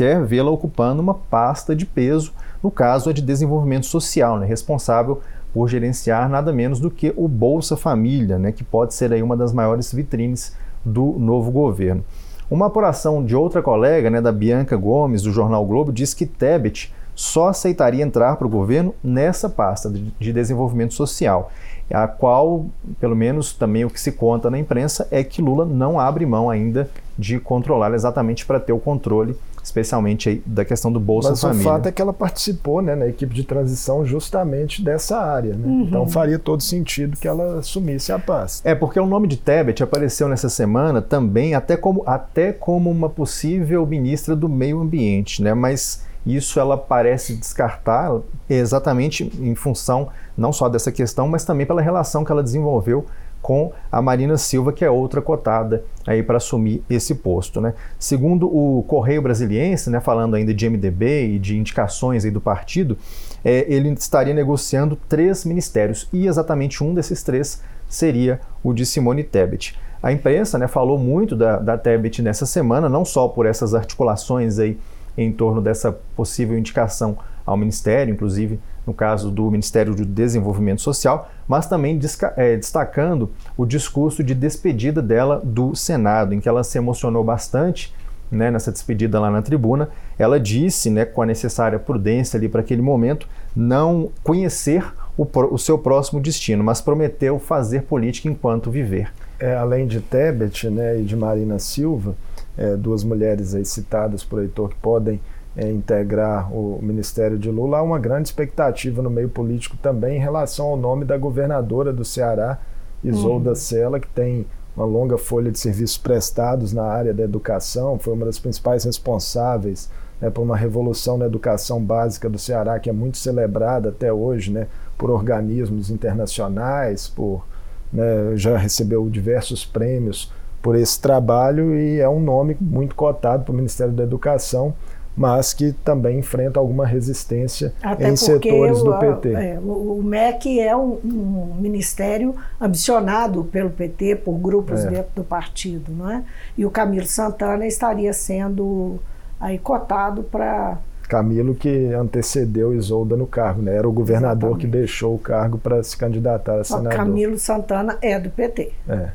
quer 0.00 0.24
vê-la 0.24 0.50
ocupando 0.50 1.02
uma 1.02 1.12
pasta 1.12 1.76
de 1.76 1.84
peso, 1.84 2.32
no 2.62 2.70
caso 2.70 3.10
é 3.10 3.12
de 3.12 3.20
desenvolvimento 3.20 3.84
social, 3.84 4.38
né, 4.38 4.46
responsável 4.46 5.20
por 5.52 5.68
gerenciar 5.68 6.26
nada 6.26 6.50
menos 6.54 6.80
do 6.80 6.90
que 6.90 7.12
o 7.18 7.28
Bolsa 7.28 7.76
Família, 7.76 8.38
né, 8.38 8.50
que 8.50 8.64
pode 8.64 8.94
ser 8.94 9.12
aí 9.12 9.22
uma 9.22 9.36
das 9.36 9.52
maiores 9.52 9.92
vitrines 9.92 10.56
do 10.82 11.16
novo 11.18 11.50
governo. 11.50 12.02
Uma 12.50 12.68
apuração 12.68 13.22
de 13.22 13.36
outra 13.36 13.60
colega, 13.60 14.08
né, 14.08 14.22
da 14.22 14.32
Bianca 14.32 14.74
Gomes, 14.74 15.20
do 15.20 15.32
jornal 15.32 15.66
Globo, 15.66 15.92
diz 15.92 16.14
que 16.14 16.24
Tebet 16.24 16.90
só 17.14 17.48
aceitaria 17.48 18.02
entrar 18.02 18.36
para 18.36 18.46
o 18.46 18.50
governo 18.50 18.94
nessa 19.04 19.50
pasta 19.50 19.90
de 19.90 20.32
desenvolvimento 20.32 20.94
social, 20.94 21.52
a 21.92 22.08
qual, 22.08 22.64
pelo 22.98 23.14
menos 23.14 23.52
também 23.52 23.84
o 23.84 23.90
que 23.90 24.00
se 24.00 24.12
conta 24.12 24.48
na 24.48 24.58
imprensa, 24.58 25.06
é 25.10 25.22
que 25.22 25.42
Lula 25.42 25.66
não 25.66 26.00
abre 26.00 26.24
mão 26.24 26.48
ainda 26.48 26.88
de 27.18 27.38
controlar 27.38 27.92
exatamente 27.92 28.46
para 28.46 28.58
ter 28.58 28.72
o 28.72 28.78
controle 28.78 29.36
especialmente 29.70 30.28
aí 30.28 30.42
da 30.44 30.64
questão 30.64 30.92
do 30.92 31.00
Bolsa 31.00 31.30
Mas 31.30 31.40
Família. 31.40 31.64
Mas 31.64 31.72
o 31.72 31.76
fato 31.76 31.88
é 31.88 31.92
que 31.92 32.02
ela 32.02 32.12
participou 32.12 32.82
né, 32.82 32.94
na 32.94 33.06
equipe 33.06 33.32
de 33.32 33.44
transição 33.44 34.04
justamente 34.04 34.82
dessa 34.82 35.18
área. 35.18 35.54
Né? 35.54 35.66
Uhum. 35.66 35.82
Então 35.82 36.08
faria 36.08 36.38
todo 36.38 36.62
sentido 36.62 37.16
que 37.16 37.26
ela 37.26 37.60
assumisse 37.60 38.12
a 38.12 38.18
paz. 38.18 38.60
É, 38.64 38.74
porque 38.74 38.98
o 38.98 39.06
nome 39.06 39.28
de 39.28 39.36
Tebet 39.36 39.82
apareceu 39.82 40.28
nessa 40.28 40.48
semana 40.48 41.00
também 41.00 41.54
até 41.54 41.76
como, 41.76 42.02
até 42.04 42.52
como 42.52 42.90
uma 42.90 43.08
possível 43.08 43.86
ministra 43.86 44.34
do 44.34 44.48
meio 44.48 44.80
ambiente, 44.80 45.42
né? 45.42 45.54
mas 45.54 46.04
isso 46.26 46.60
ela 46.60 46.76
parece 46.76 47.34
descartar 47.34 48.20
exatamente 48.48 49.32
em 49.40 49.54
função 49.54 50.08
não 50.36 50.52
só 50.52 50.68
dessa 50.68 50.92
questão, 50.92 51.26
mas 51.28 51.44
também 51.44 51.66
pela 51.66 51.80
relação 51.80 52.24
que 52.24 52.32
ela 52.32 52.42
desenvolveu 52.42 53.06
com 53.42 53.72
a 53.90 54.02
Marina 54.02 54.36
Silva, 54.36 54.72
que 54.72 54.84
é 54.84 54.90
outra 54.90 55.22
cotada 55.22 55.84
aí 56.06 56.22
para 56.22 56.36
assumir 56.36 56.82
esse 56.88 57.14
posto. 57.14 57.60
Né? 57.60 57.74
Segundo 57.98 58.46
o 58.46 58.82
Correio 58.84 59.22
Brasiliense, 59.22 59.90
né, 59.90 60.00
falando 60.00 60.34
ainda 60.36 60.52
de 60.52 60.68
MDB 60.68 61.34
e 61.34 61.38
de 61.38 61.56
indicações 61.56 62.24
aí 62.24 62.30
do 62.30 62.40
partido, 62.40 62.96
é, 63.44 63.64
ele 63.68 63.88
estaria 63.90 64.34
negociando 64.34 64.96
três 65.08 65.44
ministérios 65.44 66.08
e 66.12 66.26
exatamente 66.26 66.84
um 66.84 66.92
desses 66.92 67.22
três 67.22 67.62
seria 67.88 68.40
o 68.62 68.72
de 68.72 68.84
Simone 68.84 69.24
Tebet. 69.24 69.78
A 70.02 70.12
imprensa 70.12 70.58
né, 70.58 70.66
falou 70.66 70.98
muito 70.98 71.36
da, 71.36 71.58
da 71.58 71.76
Tebet 71.76 72.22
nessa 72.22 72.46
semana, 72.46 72.88
não 72.88 73.04
só 73.04 73.28
por 73.28 73.46
essas 73.46 73.74
articulações 73.74 74.58
aí 74.58 74.78
em 75.16 75.32
torno 75.32 75.60
dessa 75.60 75.92
possível 76.16 76.56
indicação 76.56 77.18
ao 77.44 77.56
ministério, 77.56 78.12
inclusive 78.12 78.60
no 78.90 78.94
caso 78.94 79.30
do 79.30 79.48
Ministério 79.48 79.94
do 79.94 80.04
Desenvolvimento 80.04 80.82
Social, 80.82 81.30
mas 81.46 81.66
também 81.68 81.98
é, 82.36 82.56
destacando 82.56 83.30
o 83.56 83.64
discurso 83.64 84.24
de 84.24 84.34
despedida 84.34 85.00
dela 85.00 85.40
do 85.42 85.76
Senado, 85.76 86.34
em 86.34 86.40
que 86.40 86.48
ela 86.48 86.64
se 86.64 86.76
emocionou 86.76 87.22
bastante 87.22 87.94
né, 88.30 88.50
nessa 88.50 88.72
despedida 88.72 89.20
lá 89.20 89.30
na 89.30 89.42
tribuna. 89.42 89.88
Ela 90.18 90.40
disse, 90.40 90.90
né, 90.90 91.04
com 91.04 91.22
a 91.22 91.26
necessária 91.26 91.78
prudência 91.78 92.36
ali 92.36 92.48
para 92.48 92.62
aquele 92.62 92.82
momento, 92.82 93.28
não 93.54 94.10
conhecer 94.24 94.84
o, 95.16 95.24
o, 95.52 95.58
seu 95.58 95.78
próximo 95.78 96.20
destino, 96.20 96.64
mas 96.64 96.80
prometeu 96.80 97.38
fazer 97.38 97.82
política 97.82 98.28
enquanto 98.28 98.72
viver. 98.72 99.12
É, 99.38 99.54
além 99.54 99.86
de 99.86 100.00
Tebet 100.00 100.68
né, 100.68 100.98
e 100.98 101.04
de 101.04 101.14
Marina 101.14 101.60
Silva, 101.60 102.16
é, 102.58 102.74
duas 102.76 103.04
mulheres 103.04 103.54
aí 103.54 103.64
citadas 103.64 104.24
por 104.24 104.42
Heitor 104.42 104.70
que 104.70 104.76
podem 104.82 105.20
é, 105.60 105.70
integrar 105.70 106.50
o 106.50 106.78
Ministério 106.80 107.38
de 107.38 107.50
Lula, 107.50 107.78
há 107.78 107.82
uma 107.82 107.98
grande 107.98 108.28
expectativa 108.28 109.02
no 109.02 109.10
meio 109.10 109.28
político 109.28 109.76
também 109.76 110.16
em 110.16 110.20
relação 110.20 110.68
ao 110.68 110.76
nome 110.76 111.04
da 111.04 111.18
governadora 111.18 111.92
do 111.92 112.02
Ceará, 112.02 112.58
Isolda 113.04 113.50
uhum. 113.50 113.54
Sela, 113.54 114.00
que 114.00 114.08
tem 114.08 114.46
uma 114.74 114.86
longa 114.86 115.18
folha 115.18 115.50
de 115.50 115.58
serviços 115.58 115.98
prestados 115.98 116.72
na 116.72 116.84
área 116.84 117.12
da 117.12 117.22
educação, 117.22 117.98
foi 117.98 118.14
uma 118.14 118.24
das 118.24 118.38
principais 118.38 118.84
responsáveis 118.84 119.90
né, 120.18 120.30
por 120.30 120.40
uma 120.40 120.56
revolução 120.56 121.18
na 121.18 121.26
educação 121.26 121.78
básica 121.82 122.30
do 122.30 122.38
Ceará, 122.38 122.80
que 122.80 122.88
é 122.88 122.92
muito 122.92 123.18
celebrada 123.18 123.90
até 123.90 124.10
hoje 124.10 124.50
né, 124.50 124.66
por 124.96 125.10
organismos 125.10 125.90
internacionais, 125.90 127.06
por, 127.06 127.44
né, 127.92 128.34
já 128.34 128.56
recebeu 128.56 129.06
diversos 129.10 129.66
prêmios 129.66 130.32
por 130.62 130.74
esse 130.74 130.98
trabalho 130.98 131.74
e 131.74 132.00
é 132.00 132.08
um 132.08 132.20
nome 132.20 132.56
muito 132.58 132.94
cotado 132.94 133.44
para 133.44 133.52
o 133.52 133.56
Ministério 133.56 133.92
da 133.92 134.04
Educação 134.04 134.74
mas 135.20 135.52
que 135.52 135.72
também 135.84 136.20
enfrenta 136.20 136.58
alguma 136.58 136.86
resistência 136.86 137.74
Até 137.82 138.08
em 138.08 138.16
setores 138.16 138.82
do 138.82 138.98
PT. 138.98 139.34
É, 139.34 139.60
o 139.62 140.00
MEC 140.02 140.58
é 140.58 140.74
um, 140.74 140.98
um, 141.04 141.56
ministério 141.60 142.34
ambicionado 142.58 143.44
pelo 143.44 143.68
PT 143.68 144.16
por 144.16 144.38
grupos 144.38 144.82
é. 144.82 144.88
dentro 144.88 145.10
do 145.16 145.22
partido, 145.22 145.92
não 145.92 146.10
é? 146.10 146.24
E 146.56 146.64
o 146.64 146.70
Camilo 146.70 147.04
Santana 147.04 147.66
estaria 147.66 148.14
sendo 148.14 148.98
aí 149.38 149.58
cotado 149.58 150.22
para 150.22 150.78
Camilo 151.06 151.54
que 151.54 151.92
antecedeu 151.92 152.74
Isolda 152.74 153.14
no 153.14 153.26
cargo, 153.26 153.60
né? 153.60 153.76
Era 153.76 153.86
o 153.86 153.92
governador 153.92 154.52
Exatamente. 154.52 154.60
que 154.60 154.72
deixou 154.72 155.14
o 155.14 155.18
cargo 155.18 155.58
para 155.58 155.82
se 155.82 155.94
candidatar 155.98 156.60
a 156.60 156.64
senador. 156.64 156.94
Camilo 156.94 157.38
Santana 157.38 157.98
é 158.00 158.18
do 158.18 158.30
PT. 158.30 158.72
É. 158.88 159.10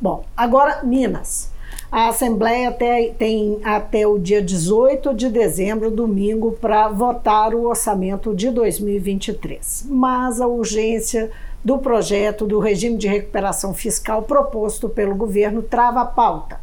Bom, 0.00 0.24
agora 0.36 0.84
Minas. 0.84 1.51
A 1.92 2.08
Assembleia 2.08 2.74
tem 3.18 3.60
até 3.62 4.06
o 4.06 4.18
dia 4.18 4.40
18 4.40 5.12
de 5.12 5.28
dezembro, 5.28 5.90
domingo, 5.90 6.52
para 6.52 6.88
votar 6.88 7.54
o 7.54 7.68
orçamento 7.68 8.34
de 8.34 8.50
2023. 8.50 9.88
Mas 9.90 10.40
a 10.40 10.46
urgência 10.46 11.30
do 11.62 11.76
projeto 11.76 12.46
do 12.46 12.58
regime 12.58 12.96
de 12.96 13.06
recuperação 13.06 13.74
fiscal 13.74 14.22
proposto 14.22 14.88
pelo 14.88 15.14
governo 15.14 15.62
trava 15.62 16.00
a 16.00 16.06
pauta. 16.06 16.58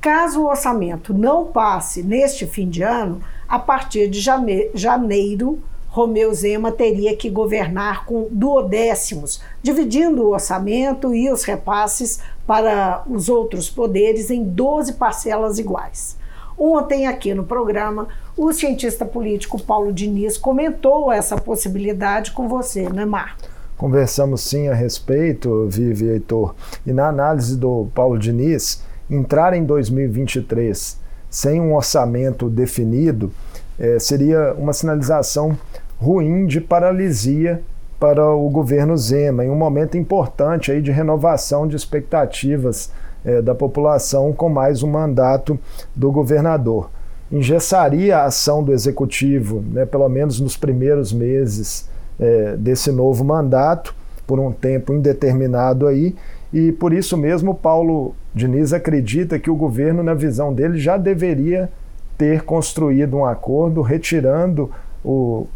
Caso 0.00 0.40
o 0.40 0.48
orçamento 0.48 1.14
não 1.14 1.44
passe 1.44 2.02
neste 2.02 2.44
fim 2.44 2.68
de 2.68 2.82
ano, 2.82 3.20
a 3.46 3.60
partir 3.60 4.08
de 4.08 4.20
janeiro, 4.20 5.60
Romeu 5.96 6.34
Zema 6.34 6.70
teria 6.70 7.16
que 7.16 7.30
governar 7.30 8.04
com 8.04 8.28
duodécimos, 8.30 9.40
dividindo 9.62 10.24
o 10.24 10.32
orçamento 10.32 11.14
e 11.14 11.30
os 11.30 11.44
repasses 11.44 12.20
para 12.46 13.02
os 13.08 13.28
outros 13.28 13.68
poderes 13.68 14.30
em 14.30 14.44
12 14.44 14.94
parcelas 14.94 15.58
iguais. 15.58 16.16
Ontem, 16.58 17.06
aqui 17.06 17.34
no 17.34 17.44
programa, 17.44 18.08
o 18.36 18.52
cientista 18.52 19.04
político 19.04 19.60
Paulo 19.60 19.92
Diniz 19.92 20.38
comentou 20.38 21.12
essa 21.12 21.36
possibilidade 21.36 22.32
com 22.32 22.48
você, 22.48 22.88
né, 22.88 23.04
Marco? 23.04 23.48
Conversamos 23.76 24.40
sim 24.40 24.68
a 24.68 24.74
respeito, 24.74 25.66
Vivi 25.68 26.06
Heitor, 26.06 26.54
e 26.86 26.92
na 26.92 27.08
análise 27.08 27.58
do 27.58 27.88
Paulo 27.94 28.18
Diniz, 28.18 28.82
entrar 29.10 29.52
em 29.52 29.64
2023 29.64 30.98
sem 31.28 31.60
um 31.60 31.74
orçamento 31.74 32.48
definido 32.48 33.30
eh, 33.78 33.98
seria 33.98 34.54
uma 34.54 34.72
sinalização 34.72 35.56
ruim 35.98 36.46
de 36.46 36.60
paralisia 36.60 37.62
para 37.98 38.26
o 38.34 38.48
governo 38.50 38.96
Zema, 38.96 39.44
em 39.44 39.50
um 39.50 39.54
momento 39.54 39.96
importante 39.96 40.70
aí 40.70 40.82
de 40.82 40.90
renovação 40.90 41.66
de 41.66 41.76
expectativas 41.76 42.90
é, 43.24 43.40
da 43.40 43.54
população 43.54 44.32
com 44.32 44.48
mais 44.48 44.82
um 44.82 44.90
mandato 44.90 45.58
do 45.94 46.12
governador. 46.12 46.90
Engessaria 47.30 48.18
a 48.18 48.24
ação 48.24 48.62
do 48.62 48.72
executivo, 48.72 49.64
né, 49.72 49.84
pelo 49.84 50.08
menos 50.08 50.38
nos 50.38 50.56
primeiros 50.56 51.12
meses 51.12 51.88
é, 52.20 52.56
desse 52.56 52.92
novo 52.92 53.24
mandato, 53.24 53.94
por 54.26 54.38
um 54.38 54.52
tempo 54.52 54.92
indeterminado 54.92 55.86
aí, 55.86 56.14
e 56.52 56.72
por 56.72 56.92
isso 56.92 57.16
mesmo 57.16 57.54
Paulo 57.54 58.14
Diniz 58.34 58.72
acredita 58.72 59.38
que 59.38 59.50
o 59.50 59.56
governo, 59.56 60.02
na 60.02 60.14
visão 60.14 60.52
dele, 60.52 60.78
já 60.78 60.96
deveria 60.96 61.68
ter 62.16 62.42
construído 62.42 63.16
um 63.16 63.24
acordo 63.24 63.82
retirando 63.82 64.70
o, 65.04 65.46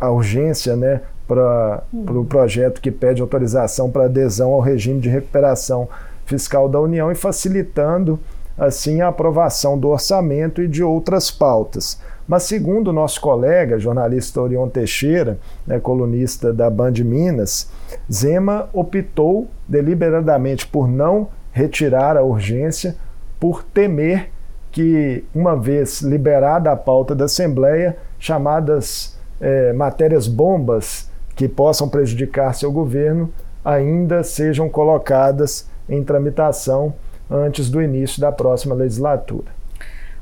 a 0.00 0.10
urgência 0.10 0.76
né, 0.76 1.00
para 1.32 1.82
o 1.92 2.04
pro 2.04 2.24
projeto 2.24 2.80
que 2.80 2.90
pede 2.90 3.22
autorização 3.22 3.90
para 3.90 4.04
adesão 4.04 4.52
ao 4.52 4.60
regime 4.60 5.00
de 5.00 5.08
recuperação 5.08 5.88
fiscal 6.26 6.68
da 6.68 6.78
União 6.78 7.10
e 7.10 7.14
facilitando 7.14 8.20
assim 8.56 9.00
a 9.00 9.08
aprovação 9.08 9.78
do 9.78 9.88
orçamento 9.88 10.60
e 10.62 10.68
de 10.68 10.84
outras 10.84 11.30
pautas. 11.30 11.98
Mas 12.28 12.42
segundo 12.44 12.88
o 12.88 12.92
nosso 12.92 13.20
colega, 13.20 13.78
jornalista 13.78 14.40
Orion 14.40 14.68
Teixeira, 14.68 15.38
né, 15.66 15.80
colunista 15.80 16.52
da 16.52 16.68
Band 16.68 16.92
Minas, 17.04 17.70
Zema 18.12 18.68
optou 18.72 19.48
deliberadamente 19.66 20.66
por 20.66 20.86
não 20.86 21.28
retirar 21.50 22.16
a 22.16 22.22
urgência 22.22 22.94
por 23.40 23.62
temer 23.62 24.30
que, 24.70 25.24
uma 25.34 25.56
vez 25.56 26.00
liberada 26.00 26.70
a 26.70 26.76
pauta 26.76 27.14
da 27.14 27.24
Assembleia, 27.24 27.96
chamadas 28.18 29.18
é, 29.40 29.72
matérias 29.72 30.28
bombas 30.28 31.10
que 31.34 31.48
possam 31.48 31.88
prejudicar 31.88 32.54
seu 32.54 32.70
governo 32.70 33.32
ainda 33.64 34.22
sejam 34.22 34.68
colocadas 34.68 35.68
em 35.88 36.02
tramitação 36.02 36.94
antes 37.30 37.70
do 37.70 37.80
início 37.80 38.20
da 38.20 38.32
próxima 38.32 38.74
legislatura. 38.74 39.46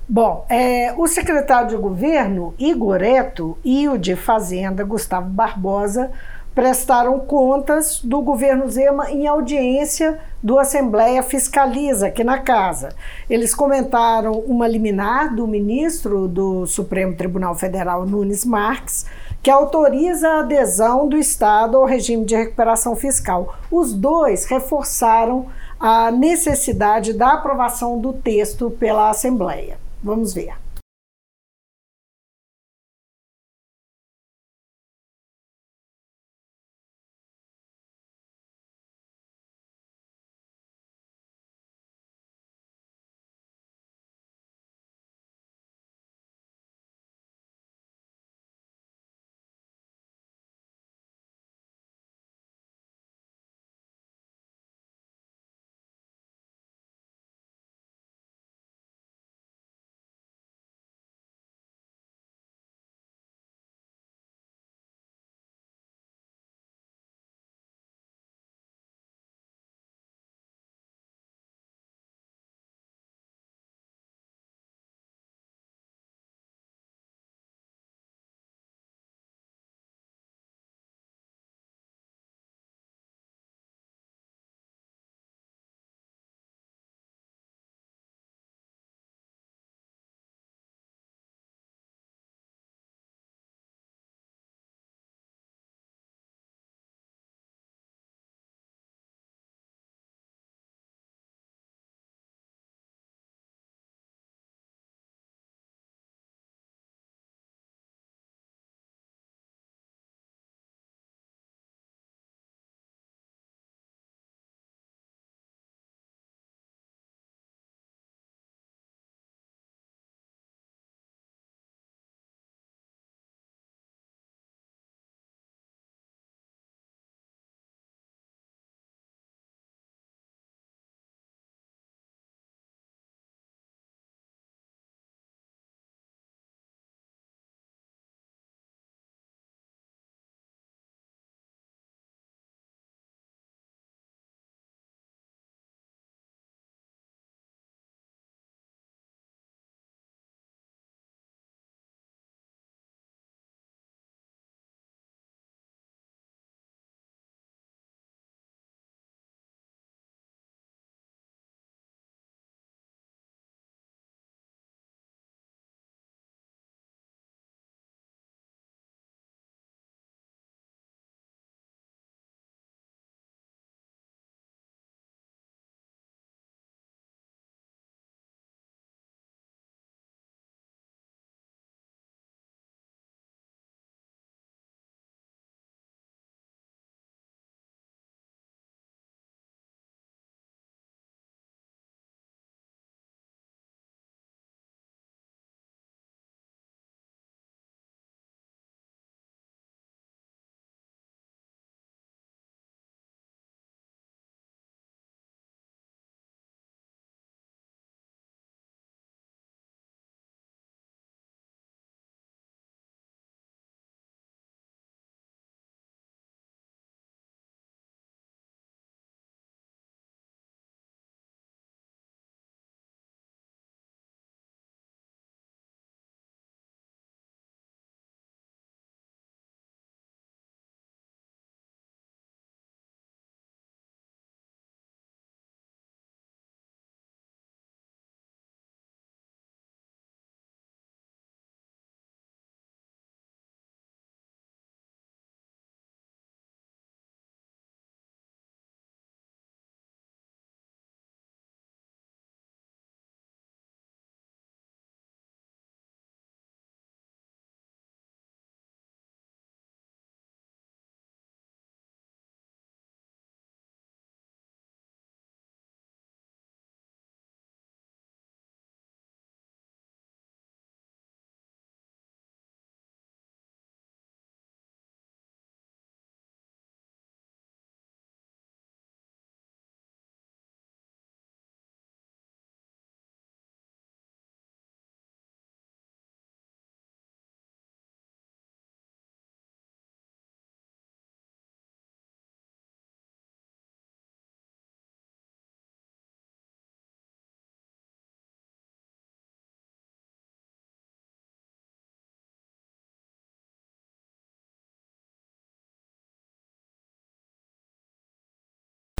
Bom, 0.08 0.44
é, 0.48 0.92
o 0.96 1.06
secretário 1.06 1.68
de 1.68 1.76
governo, 1.76 2.52
Igor 2.58 3.00
Eto, 3.00 3.56
e 3.64 3.88
o 3.88 3.96
de 3.96 4.16
Fazenda, 4.16 4.82
Gustavo 4.82 5.28
Barbosa, 5.28 6.10
prestaram 6.54 7.20
contas 7.20 8.00
do 8.02 8.20
governo 8.20 8.68
Zema 8.68 9.10
em 9.10 9.26
audiência 9.26 10.18
do 10.42 10.58
Assembleia 10.58 11.22
Fiscaliza 11.22 12.08
aqui 12.08 12.24
na 12.24 12.38
casa. 12.38 12.88
Eles 13.28 13.54
comentaram 13.54 14.32
uma 14.32 14.66
liminar 14.66 15.34
do 15.34 15.46
ministro 15.46 16.26
do 16.26 16.66
Supremo 16.66 17.14
Tribunal 17.14 17.54
Federal, 17.54 18.04
Nunes 18.04 18.44
Marques, 18.44 19.06
que 19.42 19.50
autoriza 19.50 20.28
a 20.28 20.40
adesão 20.40 21.08
do 21.08 21.16
Estado 21.16 21.76
ao 21.76 21.84
regime 21.84 22.24
de 22.24 22.36
recuperação 22.36 22.94
fiscal. 22.94 23.54
Os 23.70 23.92
dois 23.92 24.44
reforçaram 24.44 25.46
a 25.78 26.10
necessidade 26.10 27.14
da 27.14 27.34
aprovação 27.34 27.98
do 27.98 28.12
texto 28.12 28.70
pela 28.70 29.08
Assembleia. 29.08 29.78
Vamos 30.02 30.34
ver. 30.34 30.54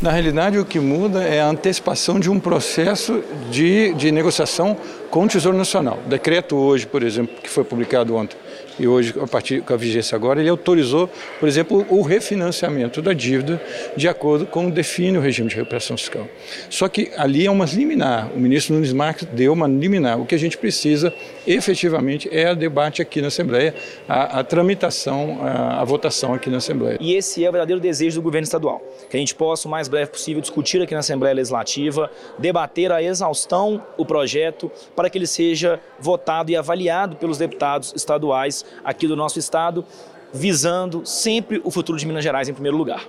Na 0.00 0.10
realidade, 0.10 0.58
o 0.58 0.64
que 0.64 0.80
muda 0.80 1.22
é 1.22 1.42
a 1.42 1.48
antecipação 1.48 2.18
de 2.18 2.30
um 2.30 2.40
processo 2.40 3.22
de, 3.50 3.92
de 3.92 4.10
negociação 4.10 4.74
com 5.10 5.24
o 5.24 5.28
Tesouro 5.28 5.58
Nacional. 5.58 5.98
O 6.06 6.08
decreto 6.08 6.56
hoje, 6.56 6.86
por 6.86 7.02
exemplo, 7.02 7.36
que 7.42 7.50
foi 7.50 7.64
publicado 7.64 8.16
ontem, 8.16 8.34
e 8.78 8.88
hoje, 8.88 9.12
a 9.20 9.26
partir 9.26 9.60
com 9.60 9.74
a 9.74 9.76
vigência 9.76 10.16
agora, 10.16 10.40
ele 10.40 10.48
autorizou, 10.48 11.10
por 11.38 11.46
exemplo, 11.46 11.84
o 11.90 12.00
refinanciamento 12.00 13.02
da 13.02 13.12
dívida 13.12 13.60
de 13.94 14.08
acordo 14.08 14.46
com 14.46 14.70
define 14.70 15.18
o 15.18 15.20
regime 15.20 15.50
de 15.50 15.56
recuperação 15.56 15.98
fiscal. 15.98 16.26
Só 16.70 16.88
que 16.88 17.10
ali 17.14 17.44
é 17.44 17.50
uma 17.50 17.66
liminar. 17.66 18.30
O 18.34 18.40
ministro 18.40 18.74
Nunes 18.74 18.94
Marques 18.94 19.28
deu 19.32 19.52
uma 19.52 19.66
liminar. 19.66 20.18
O 20.18 20.24
que 20.24 20.34
a 20.34 20.38
gente 20.38 20.56
precisa, 20.56 21.12
efetivamente, 21.46 22.26
é 22.32 22.50
o 22.50 22.56
debate 22.56 23.02
aqui 23.02 23.20
na 23.20 23.28
Assembleia, 23.28 23.74
a, 24.08 24.40
a 24.40 24.44
tramitação, 24.44 25.40
a, 25.42 25.82
a 25.82 25.84
votação 25.84 26.32
aqui 26.32 26.48
na 26.48 26.56
Assembleia. 26.56 26.96
E 27.00 27.14
esse 27.14 27.44
é 27.44 27.48
o 27.50 27.52
verdadeiro 27.52 27.82
desejo 27.82 28.16
do 28.16 28.22
governo 28.22 28.44
estadual, 28.44 28.80
que 29.10 29.16
a 29.16 29.20
gente 29.20 29.34
possa, 29.34 29.68
o 29.68 29.70
mais 29.70 29.88
breve 29.90 30.10
possível, 30.10 30.40
discutir 30.40 30.80
aqui 30.80 30.94
na 30.94 31.00
Assembleia 31.00 31.34
Legislativa, 31.34 32.10
debater 32.38 32.90
a 32.92 33.02
exaustão 33.02 33.82
o 33.96 34.06
projeto 34.06 34.70
para 34.96 35.10
que 35.10 35.18
ele 35.18 35.26
seja 35.26 35.80
votado 35.98 36.50
e 36.50 36.56
avaliado 36.56 37.16
pelos 37.16 37.38
deputados 37.38 37.92
estaduais 37.94 38.64
aqui 38.84 39.06
do 39.06 39.16
nosso 39.16 39.38
estado, 39.38 39.84
visando 40.32 41.04
sempre 41.04 41.60
o 41.64 41.70
futuro 41.70 41.98
de 41.98 42.06
Minas 42.06 42.24
Gerais 42.24 42.48
em 42.48 42.54
primeiro 42.54 42.76
lugar. 42.76 43.06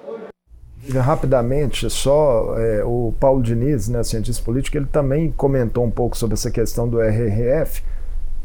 Rapidamente, 0.89 1.87
só 1.89 2.57
é, 2.57 2.83
o 2.83 3.13
Paulo 3.19 3.43
Diniz, 3.43 3.87
né, 3.87 4.03
cientista 4.03 4.43
político, 4.43 4.77
ele 4.77 4.87
também 4.87 5.31
comentou 5.31 5.85
um 5.85 5.91
pouco 5.91 6.17
sobre 6.17 6.33
essa 6.33 6.49
questão 6.49 6.89
do 6.89 6.99
RRF, 6.99 7.83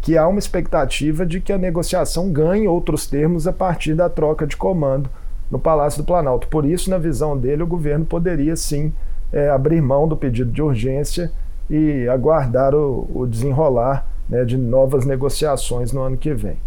que 0.03 0.19
há 0.19 0.29
uma 0.29 0.39
expectativa 0.39 1.25
de 1.25 1.41
que 1.41 1.53
a 1.53 1.59
negociação 1.59 2.31
ganhe 2.31 2.69
outros 2.69 3.07
termos 3.07 3.49
a 3.49 3.53
partir 3.53 3.95
da 3.95 4.09
troca 4.11 4.47
de 4.47 4.57
comando 4.57 5.09
no 5.51 5.59
Palácio 5.59 6.03
do 6.03 6.07
Planalto. 6.07 6.49
Por 6.49 6.65
isso, 6.65 6.91
na 6.91 6.99
visão 6.99 7.37
dele, 7.37 7.63
o 7.63 7.67
governo 7.67 8.05
poderia 8.05 8.57
sim 8.57 8.93
é, 9.33 9.49
abrir 9.49 9.81
mão 9.81 10.09
do 10.09 10.17
pedido 10.17 10.51
de 10.51 10.63
urgência 10.63 11.31
e 11.69 12.09
aguardar 12.09 12.75
o, 12.75 13.09
o 13.15 13.27
desenrolar 13.27 14.07
né, 14.29 14.45
de 14.45 14.57
novas 14.57 15.05
negociações 15.05 15.93
no 15.93 16.03
ano 16.03 16.17
que 16.17 16.33
vem. 16.35 16.59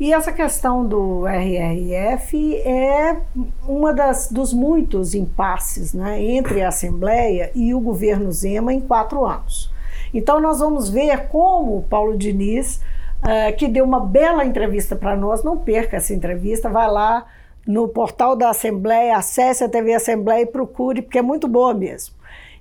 E 0.00 0.12
essa 0.12 0.32
questão 0.32 0.84
do 0.84 1.26
RRF 1.26 2.56
é 2.56 3.18
uma 3.68 3.92
das, 3.92 4.30
dos 4.30 4.52
muitos 4.52 5.14
impasses 5.14 5.94
né, 5.94 6.20
entre 6.20 6.62
a 6.62 6.68
Assembleia 6.68 7.52
e 7.54 7.72
o 7.74 7.80
governo 7.80 8.32
Zema 8.32 8.72
em 8.72 8.80
quatro 8.80 9.24
anos. 9.24 9.72
Então, 10.12 10.40
nós 10.40 10.58
vamos 10.58 10.90
ver 10.90 11.28
como 11.28 11.78
o 11.78 11.82
Paulo 11.82 12.16
Diniz, 12.16 12.80
uh, 13.22 13.56
que 13.56 13.68
deu 13.68 13.84
uma 13.84 14.00
bela 14.00 14.44
entrevista 14.44 14.96
para 14.96 15.16
nós, 15.16 15.44
não 15.44 15.56
perca 15.56 15.96
essa 15.96 16.12
entrevista, 16.12 16.68
vai 16.68 16.90
lá 16.90 17.24
no 17.66 17.88
portal 17.88 18.36
da 18.36 18.50
Assembleia, 18.50 19.16
acesse 19.16 19.62
a 19.62 19.68
TV 19.68 19.94
Assembleia 19.94 20.42
e 20.42 20.46
procure, 20.46 21.02
porque 21.02 21.18
é 21.18 21.22
muito 21.22 21.46
boa 21.46 21.72
mesmo. 21.72 22.14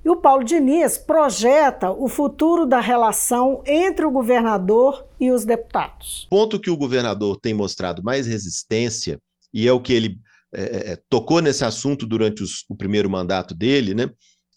E 0.03 0.09
o 0.09 0.15
Paulo 0.15 0.43
Diniz 0.43 0.97
projeta 0.97 1.91
o 1.91 2.07
futuro 2.07 2.65
da 2.65 2.79
relação 2.79 3.61
entre 3.65 4.03
o 4.03 4.11
governador 4.11 5.05
e 5.19 5.31
os 5.31 5.45
deputados. 5.45 6.27
Ponto 6.29 6.59
que 6.59 6.71
o 6.71 6.77
governador 6.77 7.39
tem 7.39 7.53
mostrado 7.53 8.03
mais 8.03 8.25
resistência, 8.25 9.19
e 9.53 9.67
é 9.67 9.71
o 9.71 9.79
que 9.79 9.93
ele 9.93 10.17
é, 10.53 10.63
é, 10.63 10.91
é, 10.91 10.99
tocou 11.07 11.39
nesse 11.39 11.63
assunto 11.63 12.05
durante 12.05 12.43
os, 12.43 12.65
o 12.67 12.75
primeiro 12.75 13.09
mandato 13.09 13.53
dele, 13.53 13.93
né? 13.93 14.09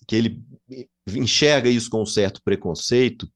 que 0.07 0.17
ele 0.17 0.43
enxerga 1.09 1.69
isso 1.69 1.91
com 1.91 2.03
um 2.03 2.07
certo 2.07 2.41
preconceito, 2.43 3.29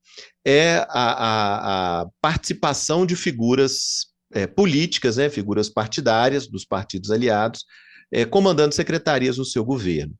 é 0.44 0.86
a, 0.88 0.88
a, 0.90 2.00
a 2.00 2.06
participação 2.20 3.06
de 3.06 3.14
figuras 3.14 4.07
é, 4.32 4.46
políticas, 4.46 5.16
né? 5.16 5.28
figuras 5.28 5.68
partidárias 5.68 6.46
dos 6.46 6.64
partidos 6.64 7.10
aliados, 7.10 7.64
é, 8.10 8.24
comandando 8.24 8.74
secretarias 8.74 9.38
no 9.38 9.44
seu 9.44 9.64
governo. 9.64 10.14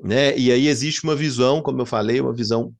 Né? 0.00 0.36
E 0.36 0.50
aí 0.50 0.68
existe 0.68 1.04
uma 1.04 1.14
visão, 1.14 1.62
como 1.62 1.80
eu 1.80 1.86
falei, 1.86 2.20
uma 2.20 2.34
visão 2.34 2.72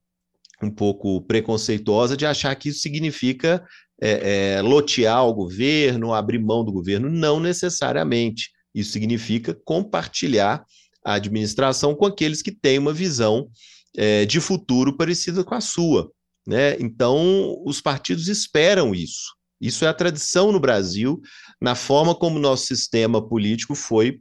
um 0.62 0.70
pouco 0.70 1.20
preconceituosa 1.22 2.16
de 2.16 2.26
achar 2.26 2.54
que 2.54 2.68
isso 2.68 2.80
significa 2.80 3.64
é, 4.00 4.56
é, 4.56 4.62
lotear 4.62 5.26
o 5.26 5.34
governo, 5.34 6.14
abrir 6.14 6.38
mão 6.38 6.64
do 6.64 6.72
governo. 6.72 7.10
Não 7.10 7.38
necessariamente. 7.38 8.50
Isso 8.74 8.92
significa 8.92 9.56
compartilhar 9.64 10.64
a 11.04 11.14
administração 11.14 11.94
com 11.94 12.06
aqueles 12.06 12.42
que 12.42 12.50
têm 12.50 12.78
uma 12.78 12.92
visão 12.92 13.48
é, 13.96 14.24
de 14.24 14.40
futuro 14.40 14.96
parecida 14.96 15.44
com 15.44 15.54
a 15.54 15.60
sua. 15.60 16.10
Né? 16.46 16.76
Então, 16.80 17.62
os 17.64 17.80
partidos 17.80 18.28
esperam 18.28 18.94
isso. 18.94 19.34
Isso 19.64 19.86
é 19.86 19.88
a 19.88 19.94
tradição 19.94 20.52
no 20.52 20.60
Brasil, 20.60 21.22
na 21.58 21.74
forma 21.74 22.14
como 22.14 22.38
nosso 22.38 22.66
sistema 22.66 23.26
político 23.26 23.74
foi 23.74 24.20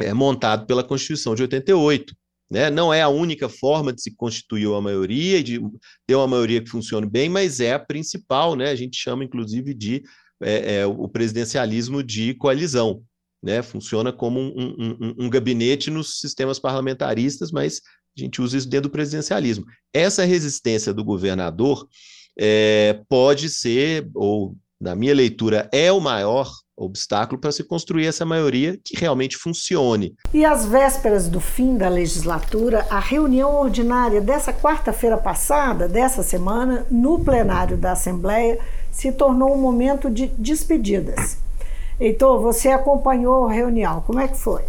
é, 0.00 0.12
montado 0.12 0.66
pela 0.66 0.82
Constituição 0.82 1.36
de 1.36 1.42
88. 1.42 2.12
Né? 2.50 2.68
Não 2.68 2.92
é 2.92 3.00
a 3.00 3.08
única 3.08 3.48
forma 3.48 3.92
de 3.92 4.02
se 4.02 4.16
constituir 4.16 4.66
uma 4.66 4.82
maioria 4.82 5.40
de 5.40 5.60
ter 6.04 6.16
uma 6.16 6.26
maioria 6.26 6.60
que 6.60 6.68
funcione 6.68 7.08
bem, 7.08 7.28
mas 7.28 7.60
é 7.60 7.74
a 7.74 7.78
principal. 7.78 8.56
Né? 8.56 8.68
A 8.68 8.74
gente 8.74 8.96
chama, 8.96 9.22
inclusive, 9.22 9.72
de 9.72 10.02
é, 10.42 10.78
é, 10.78 10.86
o 10.86 11.08
presidencialismo 11.08 12.02
de 12.02 12.34
coalizão. 12.34 13.04
Né? 13.40 13.62
Funciona 13.62 14.12
como 14.12 14.40
um, 14.40 14.74
um, 14.76 15.14
um, 15.26 15.30
gabinete 15.30 15.92
nos 15.92 16.18
sistemas 16.18 16.58
parlamentaristas, 16.58 17.52
mas 17.52 17.80
a 18.18 18.20
gente 18.20 18.42
usa 18.42 18.58
isso 18.58 18.68
dentro 18.68 18.88
do 18.88 18.92
presidencialismo. 18.92 19.64
Essa 19.94 20.24
resistência 20.24 20.92
do 20.92 21.04
governador 21.04 21.86
é, 22.38 23.00
pode 23.08 23.48
ser, 23.48 24.08
ou 24.14 24.54
na 24.80 24.94
minha 24.94 25.14
leitura, 25.14 25.68
é 25.72 25.90
o 25.90 26.00
maior 26.00 26.50
obstáculo 26.76 27.40
para 27.40 27.50
se 27.50 27.64
construir 27.64 28.06
essa 28.06 28.26
maioria 28.26 28.78
que 28.84 28.98
realmente 28.98 29.36
funcione. 29.36 30.14
E 30.34 30.44
às 30.44 30.66
vésperas 30.66 31.26
do 31.26 31.40
fim 31.40 31.76
da 31.76 31.88
legislatura, 31.88 32.86
a 32.90 33.00
reunião 33.00 33.58
ordinária 33.58 34.20
dessa 34.20 34.52
quarta-feira 34.52 35.16
passada, 35.16 35.88
dessa 35.88 36.22
semana, 36.22 36.86
no 36.90 37.18
plenário 37.20 37.78
da 37.78 37.92
Assembleia, 37.92 38.58
se 38.90 39.10
tornou 39.10 39.54
um 39.54 39.60
momento 39.60 40.10
de 40.10 40.26
despedidas. 40.26 41.38
Heitor, 41.98 42.40
você 42.42 42.68
acompanhou 42.68 43.46
a 43.46 43.52
reunião, 43.52 44.02
como 44.02 44.20
é 44.20 44.28
que 44.28 44.36
foi? 44.36 44.62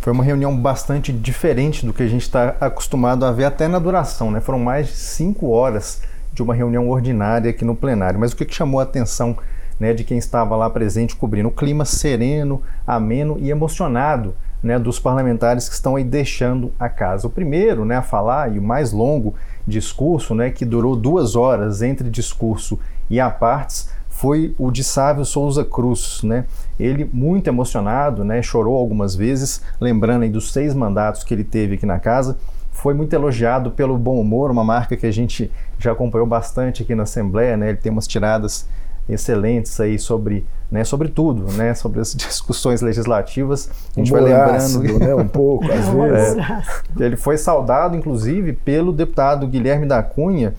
Foi 0.00 0.12
uma 0.12 0.22
reunião 0.22 0.56
bastante 0.56 1.12
diferente 1.12 1.84
do 1.84 1.92
que 1.92 2.04
a 2.04 2.06
gente 2.06 2.22
está 2.22 2.56
acostumado 2.60 3.24
a 3.24 3.32
ver 3.32 3.46
até 3.46 3.66
na 3.66 3.80
duração, 3.80 4.30
né? 4.30 4.40
Foram 4.40 4.60
mais 4.60 4.86
de 4.86 4.94
cinco 4.94 5.48
horas 5.48 6.02
de 6.36 6.42
uma 6.42 6.54
reunião 6.54 6.88
ordinária 6.88 7.50
aqui 7.50 7.64
no 7.64 7.74
plenário. 7.74 8.20
Mas 8.20 8.32
o 8.32 8.36
que, 8.36 8.46
chamou 8.54 8.78
a 8.78 8.82
atenção 8.82 9.36
né, 9.80 9.92
de 9.92 10.04
quem 10.04 10.18
estava 10.18 10.54
lá 10.54 10.68
presente 10.68 11.16
cobrindo 11.16 11.48
o 11.48 11.52
clima 11.52 11.84
sereno, 11.84 12.62
ameno 12.86 13.38
e 13.40 13.50
emocionado 13.50 14.34
né, 14.62 14.78
dos 14.78 14.98
parlamentares 14.98 15.68
que 15.68 15.74
estão 15.74 15.96
aí 15.96 16.04
deixando 16.04 16.72
a 16.78 16.88
casa. 16.88 17.26
O 17.26 17.30
primeiro 17.30 17.84
né, 17.84 17.96
a 17.96 18.02
falar 18.02 18.54
e 18.54 18.58
o 18.58 18.62
mais 18.62 18.92
longo 18.92 19.34
discurso, 19.66 20.34
né, 20.34 20.50
que 20.50 20.64
durou 20.64 20.94
duas 20.94 21.36
horas 21.36 21.80
entre 21.82 22.10
discurso 22.10 22.78
e 23.08 23.18
apartes, 23.18 23.88
foi 24.08 24.54
o 24.58 24.70
de 24.70 24.84
Sávio 24.84 25.26
Souza 25.26 25.62
Cruz, 25.62 26.22
né? 26.22 26.46
Ele 26.80 27.08
muito 27.12 27.48
emocionado, 27.48 28.24
né? 28.24 28.40
Chorou 28.40 28.74
algumas 28.74 29.14
vezes, 29.14 29.60
lembrando 29.78 30.22
aí 30.22 30.30
dos 30.30 30.54
seis 30.54 30.72
mandatos 30.72 31.22
que 31.22 31.34
ele 31.34 31.44
teve 31.44 31.74
aqui 31.74 31.84
na 31.84 31.98
casa. 31.98 32.38
Foi 32.76 32.92
muito 32.92 33.12
elogiado 33.14 33.70
pelo 33.70 33.96
bom 33.96 34.20
humor, 34.20 34.50
uma 34.50 34.62
marca 34.62 34.96
que 34.96 35.06
a 35.06 35.10
gente 35.10 35.50
já 35.78 35.92
acompanhou 35.92 36.26
bastante 36.26 36.82
aqui 36.82 36.94
na 36.94 37.04
Assembleia, 37.04 37.56
né? 37.56 37.70
Ele 37.70 37.78
tem 37.78 37.90
umas 37.90 38.06
tiradas 38.06 38.68
excelentes 39.08 39.80
aí 39.80 39.98
sobre, 39.98 40.44
né, 40.70 40.84
sobre 40.84 41.08
tudo, 41.08 41.50
né, 41.52 41.74
sobre 41.74 42.00
as 42.00 42.12
discussões 42.14 42.82
legislativas. 42.82 43.70
A 43.96 44.00
gente 44.00 44.12
um 44.12 44.14
vai 44.14 44.24
lembrando, 44.24 44.82
né, 44.98 45.14
um 45.14 45.26
pouco, 45.26 45.64
às 45.72 45.88
vezes. 45.88 46.36
É, 46.36 47.04
ele 47.04 47.16
foi 47.16 47.38
saudado, 47.38 47.96
inclusive, 47.96 48.52
pelo 48.52 48.92
deputado 48.92 49.46
Guilherme 49.46 49.86
da 49.86 50.02
Cunha, 50.02 50.52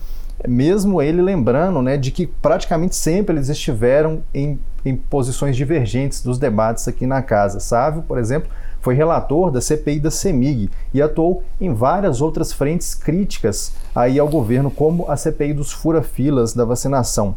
mesmo 0.46 1.00
ele 1.00 1.22
lembrando, 1.22 1.80
né, 1.82 1.96
de 1.96 2.10
que 2.10 2.26
praticamente 2.26 2.96
sempre 2.96 3.36
eles 3.36 3.48
estiveram 3.48 4.22
em, 4.34 4.58
em 4.84 4.96
posições 4.96 5.56
divergentes 5.56 6.20
dos 6.22 6.38
debates 6.38 6.88
aqui 6.88 7.06
na 7.06 7.22
casa. 7.22 7.60
Sávio, 7.60 8.02
por 8.02 8.18
exemplo, 8.18 8.50
foi 8.88 8.94
relator 8.94 9.50
da 9.50 9.60
CPI 9.60 10.00
da 10.00 10.10
CEMIG 10.10 10.70
e 10.94 11.02
atuou 11.02 11.42
em 11.60 11.74
várias 11.74 12.22
outras 12.22 12.54
frentes 12.54 12.94
críticas 12.94 13.74
aí 13.94 14.18
ao 14.18 14.26
governo, 14.26 14.70
como 14.70 15.10
a 15.10 15.14
CPI 15.14 15.52
dos 15.52 15.70
fura-filas 15.70 16.54
da 16.54 16.64
vacinação. 16.64 17.36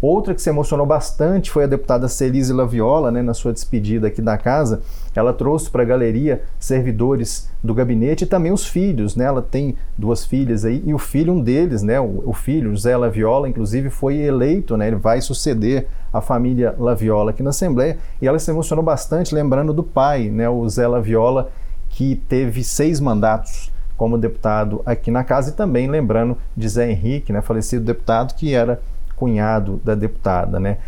Outra 0.00 0.34
que 0.34 0.42
se 0.42 0.50
emocionou 0.50 0.84
bastante 0.84 1.50
foi 1.50 1.64
a 1.64 1.66
deputada 1.66 2.06
Celise 2.06 2.52
Laviola, 2.52 3.10
né, 3.10 3.22
na 3.22 3.32
sua 3.32 3.52
despedida 3.52 4.08
aqui 4.08 4.20
da 4.20 4.36
casa. 4.36 4.82
Ela 5.14 5.32
trouxe 5.32 5.70
para 5.70 5.82
a 5.82 5.86
galeria 5.86 6.42
servidores 6.58 7.50
do 7.62 7.72
gabinete 7.72 8.24
e 8.24 8.26
também 8.26 8.52
os 8.52 8.66
filhos. 8.66 9.16
Né? 9.16 9.24
Ela 9.24 9.40
tem 9.40 9.74
duas 9.96 10.26
filhas 10.26 10.64
aí, 10.64 10.82
e 10.84 10.92
o 10.92 10.98
filho, 10.98 11.32
um 11.32 11.40
deles, 11.40 11.82
né, 11.82 11.98
o, 11.98 12.22
o 12.26 12.32
filho, 12.34 12.70
José 12.72 12.96
Laviola, 12.96 13.48
inclusive 13.48 13.88
foi 13.88 14.16
eleito, 14.18 14.76
né, 14.76 14.88
ele 14.88 14.96
vai 14.96 15.20
suceder 15.20 15.86
a 16.12 16.20
família 16.20 16.74
Laviola 16.78 17.30
aqui 17.30 17.42
na 17.42 17.50
Assembleia. 17.50 17.98
E 18.20 18.28
ela 18.28 18.38
se 18.38 18.50
emocionou 18.50 18.84
bastante, 18.84 19.34
lembrando 19.34 19.72
do 19.72 19.82
pai, 19.82 20.28
né, 20.28 20.48
o 20.48 20.68
Zé 20.68 20.86
Laviola, 20.86 21.50
que 21.88 22.16
teve 22.28 22.62
seis 22.62 23.00
mandatos 23.00 23.72
como 23.96 24.18
deputado 24.18 24.82
aqui 24.84 25.10
na 25.10 25.24
casa, 25.24 25.50
e 25.50 25.52
também 25.54 25.88
lembrando 25.88 26.36
de 26.54 26.68
Zé 26.68 26.90
Henrique, 26.90 27.32
né, 27.32 27.40
falecido 27.40 27.84
deputado, 27.84 28.34
que 28.34 28.54
era 28.54 28.78
cunhado 29.16 29.80
da 29.84 29.94
deputada, 29.94 30.60
né? 30.60 30.78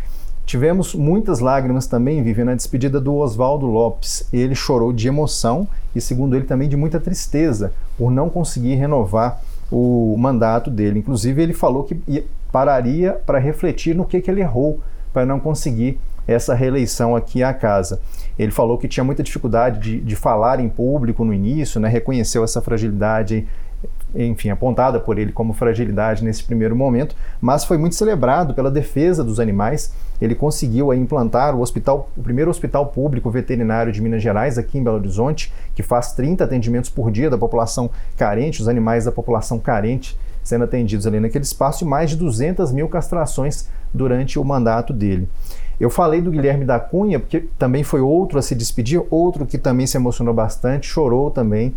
Tivemos 0.45 0.95
muitas 0.95 1.39
lágrimas 1.39 1.85
também, 1.85 2.23
Vivi, 2.23 2.43
na 2.43 2.55
despedida 2.55 2.99
do 2.99 3.15
Oswaldo 3.15 3.67
Lopes. 3.67 4.27
Ele 4.33 4.55
chorou 4.55 4.91
de 4.91 5.07
emoção 5.07 5.67
e, 5.95 6.01
segundo 6.01 6.35
ele, 6.35 6.45
também 6.45 6.67
de 6.67 6.75
muita 6.75 6.99
tristeza 6.99 7.71
por 7.95 8.09
não 8.09 8.29
conseguir 8.29 8.73
renovar 8.73 9.39
o 9.71 10.15
mandato 10.17 10.71
dele. 10.71 10.97
Inclusive, 10.97 11.43
ele 11.43 11.53
falou 11.53 11.83
que 11.83 12.25
pararia 12.51 13.13
para 13.13 13.37
refletir 13.37 13.95
no 13.95 14.05
que, 14.05 14.21
que 14.21 14.31
ele 14.31 14.41
errou 14.41 14.79
para 15.13 15.23
não 15.23 15.39
conseguir 15.39 15.99
essa 16.27 16.53
reeleição 16.53 17.15
aqui 17.15 17.43
à 17.43 17.53
casa. 17.53 17.99
Ele 18.37 18.51
falou 18.51 18.77
que 18.77 18.87
tinha 18.87 19.03
muita 19.03 19.23
dificuldade 19.23 19.79
de, 19.79 20.01
de 20.01 20.15
falar 20.15 20.59
em 20.59 20.69
público 20.69 21.23
no 21.23 21.33
início, 21.33 21.79
né, 21.79 21.89
reconheceu 21.89 22.43
essa 22.43 22.61
fragilidade 22.61 23.47
enfim, 24.15 24.49
apontada 24.49 24.99
por 24.99 25.17
ele 25.19 25.31
como 25.31 25.53
fragilidade 25.53 26.23
nesse 26.23 26.43
primeiro 26.43 26.75
momento, 26.75 27.15
mas 27.39 27.63
foi 27.63 27.77
muito 27.77 27.95
celebrado 27.95 28.53
pela 28.53 28.71
defesa 28.71 29.23
dos 29.23 29.39
animais. 29.39 29.93
Ele 30.21 30.35
conseguiu 30.35 30.91
aí, 30.91 30.99
implantar 30.99 31.55
o 31.55 31.61
hospital, 31.61 32.09
o 32.17 32.21
primeiro 32.21 32.49
hospital 32.49 32.87
público 32.87 33.29
veterinário 33.29 33.91
de 33.91 34.01
Minas 34.01 34.21
Gerais 34.21 34.57
aqui 34.57 34.77
em 34.77 34.83
Belo 34.83 34.97
Horizonte, 34.97 35.53
que 35.75 35.83
faz 35.83 36.13
30 36.13 36.43
atendimentos 36.43 36.89
por 36.89 37.11
dia 37.11 37.29
da 37.29 37.37
população 37.37 37.89
carente, 38.17 38.61
os 38.61 38.67
animais 38.67 39.05
da 39.05 39.11
população 39.11 39.59
carente 39.59 40.17
sendo 40.43 40.63
atendidos 40.63 41.05
ali 41.05 41.19
naquele 41.19 41.43
espaço 41.43 41.83
e 41.83 41.87
mais 41.87 42.09
de 42.09 42.15
200 42.15 42.71
mil 42.71 42.87
castrações 42.87 43.67
durante 43.93 44.39
o 44.39 44.43
mandato 44.43 44.91
dele. 44.91 45.27
Eu 45.79 45.89
falei 45.89 46.21
do 46.21 46.31
Guilherme 46.31 46.65
da 46.65 46.79
Cunha, 46.79 47.19
porque 47.19 47.45
também 47.57 47.83
foi 47.83 48.01
outro 48.01 48.37
a 48.37 48.41
se 48.41 48.53
despedir, 48.53 49.01
outro 49.09 49.45
que 49.45 49.57
também 49.57 49.87
se 49.87 49.95
emocionou 49.95 50.33
bastante, 50.33 50.87
chorou 50.87 51.31
também 51.31 51.73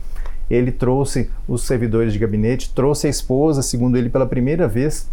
ele 0.52 0.70
trouxe 0.70 1.30
os 1.48 1.62
servidores 1.62 2.12
de 2.12 2.18
gabinete, 2.18 2.72
trouxe 2.74 3.06
a 3.06 3.10
esposa, 3.10 3.62
segundo 3.62 3.96
ele, 3.96 4.10
pela 4.10 4.26
primeira 4.26 4.68
vez 4.68 5.08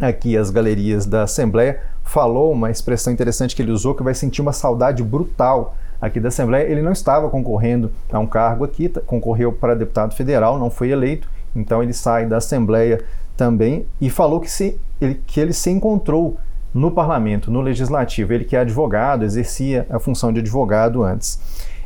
aqui 0.00 0.36
às 0.36 0.48
galerias 0.48 1.04
da 1.04 1.24
Assembleia, 1.24 1.80
falou 2.04 2.52
uma 2.52 2.70
expressão 2.70 3.12
interessante 3.12 3.54
que 3.54 3.60
ele 3.60 3.72
usou, 3.72 3.94
que 3.94 4.02
vai 4.02 4.14
sentir 4.14 4.40
uma 4.40 4.52
saudade 4.52 5.02
brutal 5.02 5.76
aqui 6.00 6.20
da 6.20 6.28
Assembleia. 6.28 6.70
Ele 6.70 6.82
não 6.82 6.92
estava 6.92 7.28
concorrendo 7.28 7.90
a 8.12 8.18
um 8.20 8.26
cargo 8.26 8.64
aqui, 8.64 8.88
concorreu 9.06 9.52
para 9.52 9.74
deputado 9.74 10.14
federal, 10.14 10.58
não 10.58 10.70
foi 10.70 10.90
eleito, 10.90 11.28
então 11.54 11.82
ele 11.82 11.92
sai 11.92 12.26
da 12.26 12.36
Assembleia 12.36 13.02
também 13.36 13.86
e 14.00 14.08
falou 14.08 14.40
que, 14.40 14.50
se, 14.50 14.78
ele, 15.00 15.20
que 15.26 15.40
ele 15.40 15.52
se 15.52 15.70
encontrou 15.70 16.38
no 16.72 16.90
parlamento, 16.90 17.50
no 17.50 17.60
legislativo. 17.60 18.32
Ele 18.32 18.44
que 18.44 18.54
é 18.54 18.60
advogado, 18.60 19.24
exercia 19.24 19.86
a 19.90 19.98
função 19.98 20.32
de 20.32 20.40
advogado 20.40 21.02
antes. 21.02 21.40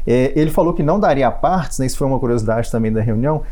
É, 0.06 0.32
ele 0.36 0.50
falou 0.50 0.74
que 0.74 0.82
não 0.82 1.00
daria 1.00 1.30
partes, 1.30 1.78
né, 1.78 1.86
isso 1.86 1.96
foi 1.96 2.06
uma 2.06 2.18
curiosidade 2.18 2.70
também 2.70 2.92
da 2.92 3.00
reunião, 3.00 3.42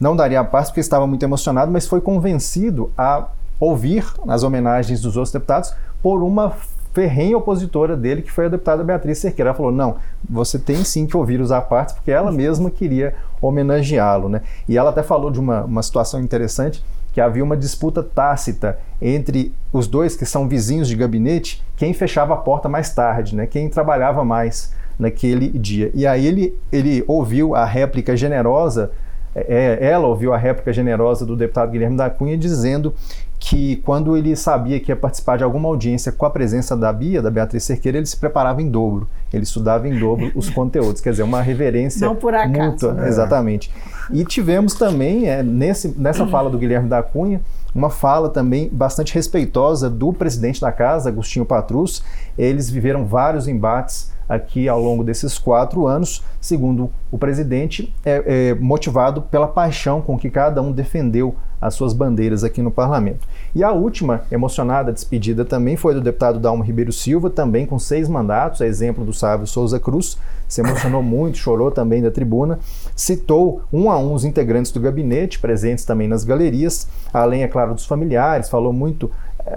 não 0.00 0.14
daria 0.14 0.44
partes 0.44 0.70
porque 0.70 0.80
estava 0.80 1.06
muito 1.06 1.22
emocionado, 1.22 1.70
mas 1.72 1.86
foi 1.86 2.00
convencido 2.00 2.92
a 2.96 3.28
ouvir 3.58 4.04
as 4.28 4.42
homenagens 4.42 5.00
dos 5.00 5.16
outros 5.16 5.32
deputados 5.32 5.72
por 6.02 6.22
uma 6.22 6.52
ferrenha 6.96 7.36
opositora 7.36 7.94
dele, 7.94 8.22
que 8.22 8.32
foi 8.32 8.46
a 8.46 8.48
deputada 8.48 8.82
Beatriz 8.82 9.18
Cerqueira. 9.18 9.50
Ela 9.50 9.56
falou: 9.56 9.72
não, 9.72 9.96
você 10.28 10.58
tem 10.58 10.82
sim 10.82 11.06
que 11.06 11.16
ouvir 11.16 11.40
os 11.40 11.52
apartes, 11.52 11.94
porque 11.94 12.10
ela 12.10 12.32
mesma 12.32 12.70
queria 12.70 13.14
homenageá-lo. 13.40 14.30
Né? 14.30 14.40
E 14.66 14.78
ela 14.78 14.90
até 14.90 15.02
falou 15.02 15.30
de 15.30 15.38
uma, 15.38 15.64
uma 15.64 15.82
situação 15.82 16.20
interessante, 16.20 16.82
que 17.12 17.20
havia 17.20 17.44
uma 17.44 17.56
disputa 17.56 18.02
tácita 18.02 18.78
entre 19.00 19.54
os 19.72 19.86
dois, 19.86 20.16
que 20.16 20.24
são 20.24 20.48
vizinhos 20.48 20.88
de 20.88 20.96
gabinete, 20.96 21.62
quem 21.76 21.92
fechava 21.92 22.34
a 22.34 22.36
porta 22.38 22.68
mais 22.68 22.94
tarde, 22.94 23.34
né? 23.34 23.46
quem 23.46 23.68
trabalhava 23.68 24.24
mais 24.24 24.74
naquele 24.98 25.48
dia. 25.48 25.90
E 25.94 26.06
aí 26.06 26.26
ele, 26.26 26.58
ele 26.72 27.04
ouviu 27.06 27.54
a 27.54 27.64
réplica 27.64 28.16
generosa, 28.16 28.90
é, 29.34 29.78
é, 29.80 29.86
ela 29.90 30.06
ouviu 30.06 30.32
a 30.32 30.38
réplica 30.38 30.72
generosa 30.72 31.26
do 31.26 31.36
deputado 31.36 31.70
Guilherme 31.70 31.96
da 31.96 32.08
Cunha 32.08 32.38
dizendo 32.38 32.94
que 33.38 33.76
quando 33.76 34.16
ele 34.16 34.34
sabia 34.34 34.80
que 34.80 34.90
ia 34.90 34.96
participar 34.96 35.36
de 35.36 35.44
alguma 35.44 35.68
audiência 35.68 36.10
com 36.10 36.24
a 36.24 36.30
presença 36.30 36.74
da 36.74 36.90
Bia, 36.90 37.20
da 37.20 37.30
Beatriz 37.30 37.62
Cerqueira, 37.64 37.98
ele 37.98 38.06
se 38.06 38.16
preparava 38.16 38.62
em 38.62 38.70
dobro, 38.70 39.06
ele 39.30 39.42
estudava 39.42 39.86
em 39.86 39.98
dobro 39.98 40.32
os 40.34 40.48
conteúdos, 40.48 41.02
quer 41.02 41.10
dizer, 41.10 41.22
uma 41.22 41.42
reverência 41.42 42.06
Não 42.06 42.16
por 42.16 42.34
acaso, 42.34 42.70
mútua, 42.70 42.94
né? 42.94 43.08
exatamente. 43.08 43.70
E 44.10 44.24
tivemos 44.24 44.74
também, 44.74 45.28
é, 45.28 45.42
nesse, 45.42 45.88
nessa 45.98 46.26
fala 46.26 46.48
do 46.48 46.56
Guilherme 46.56 46.88
da 46.88 47.02
Cunha, 47.02 47.42
uma 47.74 47.90
fala 47.90 48.30
também 48.30 48.70
bastante 48.72 49.14
respeitosa 49.14 49.90
do 49.90 50.12
presidente 50.14 50.60
da 50.60 50.72
casa, 50.72 51.10
Agostinho 51.10 51.44
Patrus. 51.44 52.02
Eles 52.38 52.70
viveram 52.70 53.04
vários 53.04 53.46
embates 53.46 54.10
aqui 54.28 54.68
ao 54.68 54.80
longo 54.80 55.04
desses 55.04 55.38
quatro 55.38 55.86
anos, 55.86 56.22
segundo 56.40 56.90
o 57.10 57.18
presidente, 57.18 57.94
é, 58.04 58.22
é, 58.26 58.54
motivado 58.54 59.22
pela 59.22 59.48
paixão 59.48 60.00
com 60.00 60.18
que 60.18 60.30
cada 60.30 60.60
um 60.60 60.72
defendeu 60.72 61.34
as 61.60 61.74
suas 61.74 61.92
bandeiras 61.92 62.44
aqui 62.44 62.60
no 62.60 62.70
parlamento. 62.70 63.26
E 63.54 63.64
a 63.64 63.72
última 63.72 64.22
emocionada 64.30 64.92
despedida 64.92 65.44
também 65.44 65.76
foi 65.76 65.94
do 65.94 66.00
deputado 66.00 66.38
Dalmo 66.38 66.62
Ribeiro 66.62 66.92
Silva, 66.92 67.30
também 67.30 67.66
com 67.66 67.78
seis 67.78 68.08
mandatos, 68.08 68.60
a 68.60 68.66
exemplo 68.66 69.04
do 69.04 69.12
Sávio 69.12 69.46
Souza 69.46 69.80
Cruz, 69.80 70.18
se 70.46 70.60
emocionou 70.60 71.02
muito, 71.02 71.38
chorou 71.38 71.70
também 71.70 72.02
da 72.02 72.10
tribuna, 72.10 72.58
citou 72.94 73.62
um 73.72 73.90
a 73.90 73.98
um 73.98 74.12
os 74.12 74.24
integrantes 74.24 74.70
do 74.70 74.80
gabinete, 74.80 75.38
presentes 75.38 75.84
também 75.84 76.06
nas 76.06 76.24
galerias, 76.24 76.86
além, 77.12 77.42
é 77.42 77.48
claro, 77.48 77.74
dos 77.74 77.86
familiares, 77.86 78.48
falou 78.48 78.72
muito 78.72 79.10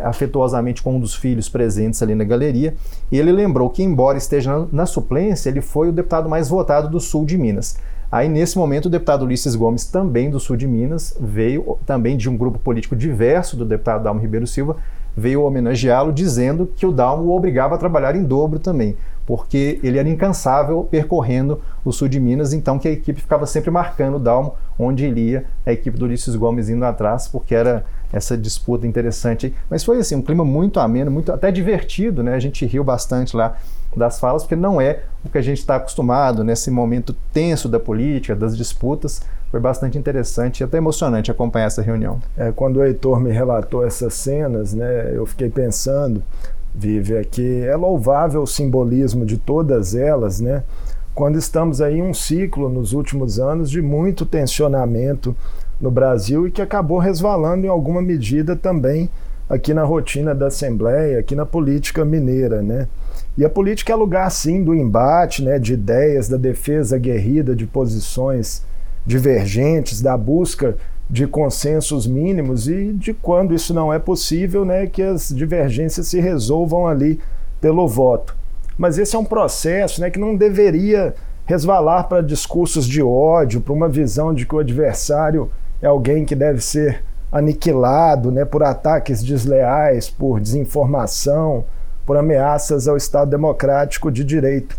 afetuosamente 0.04 0.82
com 0.82 0.96
um 0.96 1.00
dos 1.00 1.16
filhos 1.16 1.50
presentes 1.50 2.02
ali 2.02 2.16
na 2.16 2.24
galeria, 2.24 2.76
e 3.12 3.18
ele 3.18 3.32
lembrou 3.32 3.70
que, 3.70 3.84
embora 3.84 4.18
esteja 4.18 4.68
na 4.72 4.86
suplência, 4.86 5.50
ele 5.50 5.62
foi 5.62 5.90
o 5.90 5.92
deputado 5.92 6.30
mais 6.30 6.50
votado 6.50 6.90
do 6.90 7.00
sul 7.00 7.26
de 7.26 7.38
Minas. 7.38 7.78
Aí, 8.12 8.28
nesse 8.28 8.58
momento, 8.58 8.88
o 8.88 8.90
deputado 8.90 9.24
Ulisses 9.24 9.56
Gomes, 9.56 9.86
também 9.86 10.32
do 10.32 10.40
sul 10.40 10.56
de 10.56 10.68
Minas, 10.68 11.16
veio 11.20 11.78
também 11.86 12.18
de 12.18 12.28
um 12.28 12.36
grupo 12.36 12.58
político 12.58 12.96
diverso 12.96 13.56
do 13.56 13.66
deputado 13.66 14.04
Dalmo 14.04 14.20
Ribeiro 14.20 14.48
Silva, 14.48 14.78
veio 15.16 15.44
homenageá-lo, 15.44 16.12
dizendo 16.12 16.72
que 16.76 16.86
o 16.86 16.92
Dalmo 16.92 17.26
o 17.26 17.36
obrigava 17.36 17.76
a 17.76 17.78
trabalhar 17.78 18.16
em 18.16 18.24
dobro 18.24 18.58
também, 18.58 18.96
porque 19.30 19.80
ele 19.84 20.00
era 20.00 20.10
incansável 20.10 20.88
percorrendo 20.90 21.62
o 21.86 21.92
sul 21.92 22.08
de 22.08 22.20
Minas, 22.20 22.52
então 22.52 22.80
que 22.80 22.88
a 22.88 22.92
equipe 22.92 23.22
ficava 23.22 23.46
sempre 23.46 23.70
marcando 23.70 24.16
o 24.16 24.20
Dalmo 24.20 24.56
onde 24.78 25.06
ele 25.06 25.22
ia, 25.22 25.46
a 25.64 25.72
equipe 25.72 25.96
do 26.00 26.06
Ulisses 26.06 26.36
Gomes 26.36 26.68
indo 26.68 26.84
atrás, 26.84 27.28
porque 27.28 27.54
era 27.54 27.86
essa 28.12 28.36
disputa 28.36 28.88
interessante. 28.88 29.54
Mas 29.70 29.84
foi 29.84 30.00
assim, 30.00 30.16
um 30.16 30.22
clima 30.24 30.44
muito 30.44 30.80
ameno, 30.80 31.12
muito 31.12 31.32
até 31.32 31.52
divertido, 31.52 32.24
né? 32.24 32.34
A 32.34 32.40
gente 32.40 32.66
riu 32.66 32.84
bastante 32.84 33.38
lá 33.38 33.56
das 33.96 34.20
falas, 34.20 34.42
porque 34.42 34.56
não 34.56 34.82
é 34.82 35.02
o 35.24 35.30
que 35.30 35.38
a 35.38 35.44
gente 35.44 35.60
está 35.60 35.76
acostumado 35.76 36.44
nesse 36.44 36.72
momento 36.72 37.16
tenso 37.32 37.70
da 37.70 37.80
política, 37.80 38.36
das 38.36 38.58
disputas. 38.58 39.22
Foi 39.52 39.60
bastante 39.60 39.96
interessante 39.96 40.62
e 40.62 40.64
até 40.64 40.78
emocionante 40.78 41.30
acompanhar 41.30 41.68
essa 41.68 41.84
reunião. 41.84 42.20
É, 42.36 42.52
quando 42.52 42.78
o 42.78 42.84
Heitor 42.84 43.20
me 43.20 43.32
relatou 43.32 43.86
essas 43.86 44.16
cenas, 44.16 44.74
né, 44.74 45.12
eu 45.14 45.28
fiquei 45.28 45.52
pensando, 45.52 46.24
Vive, 46.80 47.26
que 47.26 47.66
é 47.66 47.76
louvável 47.76 48.42
o 48.42 48.48
simbolismo 48.48 49.26
de 49.26 49.38
todas 49.38 49.94
elas, 49.94 50.40
né? 50.40 50.64
Quando 51.14 51.38
estamos 51.38 51.82
aí 51.82 51.98
em 51.98 52.02
um 52.02 52.14
ciclo 52.14 52.70
nos 52.70 52.94
últimos 52.94 53.38
anos 53.38 53.70
de 53.70 53.82
muito 53.82 54.26
tensionamento 54.26 55.36
no 55.82 55.92
Brasil 55.92 56.48
e 56.48 56.52
que 56.52 56.62
acabou 56.62 56.98
resvalando 56.98 57.66
em 57.66 57.70
alguma 57.70 58.02
medida 58.02 58.56
também 58.56 59.10
aqui 59.50 59.74
na 59.74 59.84
rotina 59.84 60.34
da 60.34 60.48
Assembleia, 60.48 61.20
aqui 61.20 61.36
na 61.36 61.46
política 61.46 62.06
mineira, 62.06 62.62
né? 62.62 62.88
E 63.38 63.44
a 63.44 63.50
política 63.50 63.92
é 63.92 63.96
lugar, 63.98 64.32
sim, 64.32 64.64
do 64.64 64.74
embate, 64.74 65.44
né, 65.44 65.60
de 65.60 65.74
ideias, 65.74 66.30
da 66.30 66.38
defesa 66.38 66.96
aguerrida 66.96 67.54
de 67.54 67.66
posições 67.66 68.64
divergentes, 69.06 70.02
da 70.02 70.16
busca 70.16 70.78
de 71.10 71.26
consensos 71.26 72.06
mínimos 72.06 72.68
e 72.68 72.94
de 72.94 73.14
quando 73.14 73.54
isso 73.54 73.74
não 73.74 73.92
é 73.92 73.98
possível, 73.98 74.64
né, 74.64 74.86
que 74.86 75.02
as 75.02 75.30
divergências 75.30 76.08
se 76.08 76.20
resolvam 76.20 76.88
ali 76.88 77.20
pelo 77.60 77.88
voto. 77.88 78.36
Mas 78.78 78.98
esse 78.98 79.16
é 79.16 79.20
um 79.20 79.26
processo 79.26 80.00
né, 80.00 80.10
que 80.10 80.20
não 80.20 80.36
deveria 80.36 81.16
resvalar 81.46 82.08
para 82.08 82.22
discursos 82.22 82.86
de 82.86 83.02
ódio, 83.02 83.60
para 83.60 83.74
uma 83.74 83.90
visão 83.90 84.34
de 84.34 84.46
que 84.46 84.54
o 84.54 84.60
adversário 84.60 85.50
é 85.82 85.88
alguém 85.88 86.24
que 86.24 86.36
deve 86.36 86.62
ser 86.62 87.04
aniquilado 87.32 88.32
né, 88.32 88.46
por 88.46 88.64
ataques 88.64 89.24
desleais, 89.24 90.10
por 90.10 90.40
desinformação, 90.40 91.66
por 92.06 92.18
ameaças 92.18 92.88
ao 92.88 92.96
Estado 92.96 93.32
democrático 93.32 94.12
de 94.12 94.24
direito. 94.24 94.78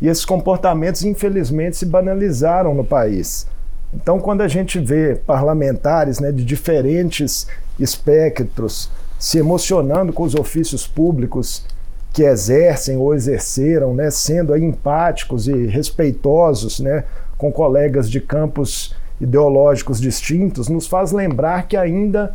E 0.00 0.08
esses 0.08 0.24
comportamentos, 0.24 1.04
infelizmente, 1.04 1.76
se 1.76 1.86
banalizaram 1.86 2.74
no 2.74 2.84
país. 2.84 3.46
Então, 3.94 4.18
quando 4.18 4.42
a 4.42 4.48
gente 4.48 4.78
vê 4.78 5.14
parlamentares 5.14 6.20
né, 6.20 6.30
de 6.32 6.44
diferentes 6.44 7.46
espectros 7.78 8.90
se 9.18 9.38
emocionando 9.38 10.12
com 10.12 10.22
os 10.22 10.34
ofícios 10.34 10.86
públicos 10.86 11.64
que 12.12 12.22
exercem 12.22 12.96
ou 12.96 13.14
exerceram, 13.14 13.94
né, 13.94 14.10
sendo 14.10 14.56
empáticos 14.56 15.48
e 15.48 15.66
respeitosos 15.66 16.80
né, 16.80 17.04
com 17.36 17.52
colegas 17.52 18.10
de 18.10 18.20
campos 18.20 18.94
ideológicos 19.20 20.00
distintos, 20.00 20.68
nos 20.68 20.86
faz 20.86 21.12
lembrar 21.12 21.66
que 21.66 21.76
ainda 21.76 22.34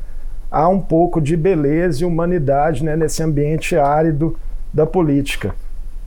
há 0.49 0.67
um 0.67 0.79
pouco 0.79 1.21
de 1.21 1.37
beleza 1.37 2.03
e 2.03 2.05
humanidade 2.05 2.83
né, 2.83 2.95
nesse 2.95 3.23
ambiente 3.23 3.75
árido 3.75 4.37
da 4.73 4.85
política. 4.85 5.55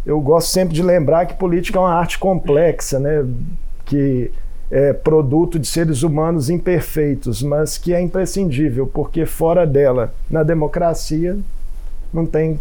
Eu 0.04 0.20
gosto 0.20 0.48
sempre 0.50 0.74
de 0.74 0.82
lembrar 0.82 1.26
que 1.26 1.34
política 1.34 1.78
é 1.78 1.80
uma 1.80 1.94
arte 1.94 2.18
complexa, 2.18 2.98
né, 2.98 3.24
que 3.84 4.30
é 4.70 4.92
produto 4.92 5.58
de 5.58 5.66
seres 5.66 6.02
humanos 6.02 6.50
imperfeitos, 6.50 7.42
mas 7.42 7.78
que 7.78 7.92
é 7.92 8.00
imprescindível, 8.00 8.86
porque 8.86 9.26
fora 9.26 9.66
dela, 9.66 10.14
na 10.30 10.42
democracia, 10.42 11.38
não 12.12 12.26
tem 12.26 12.58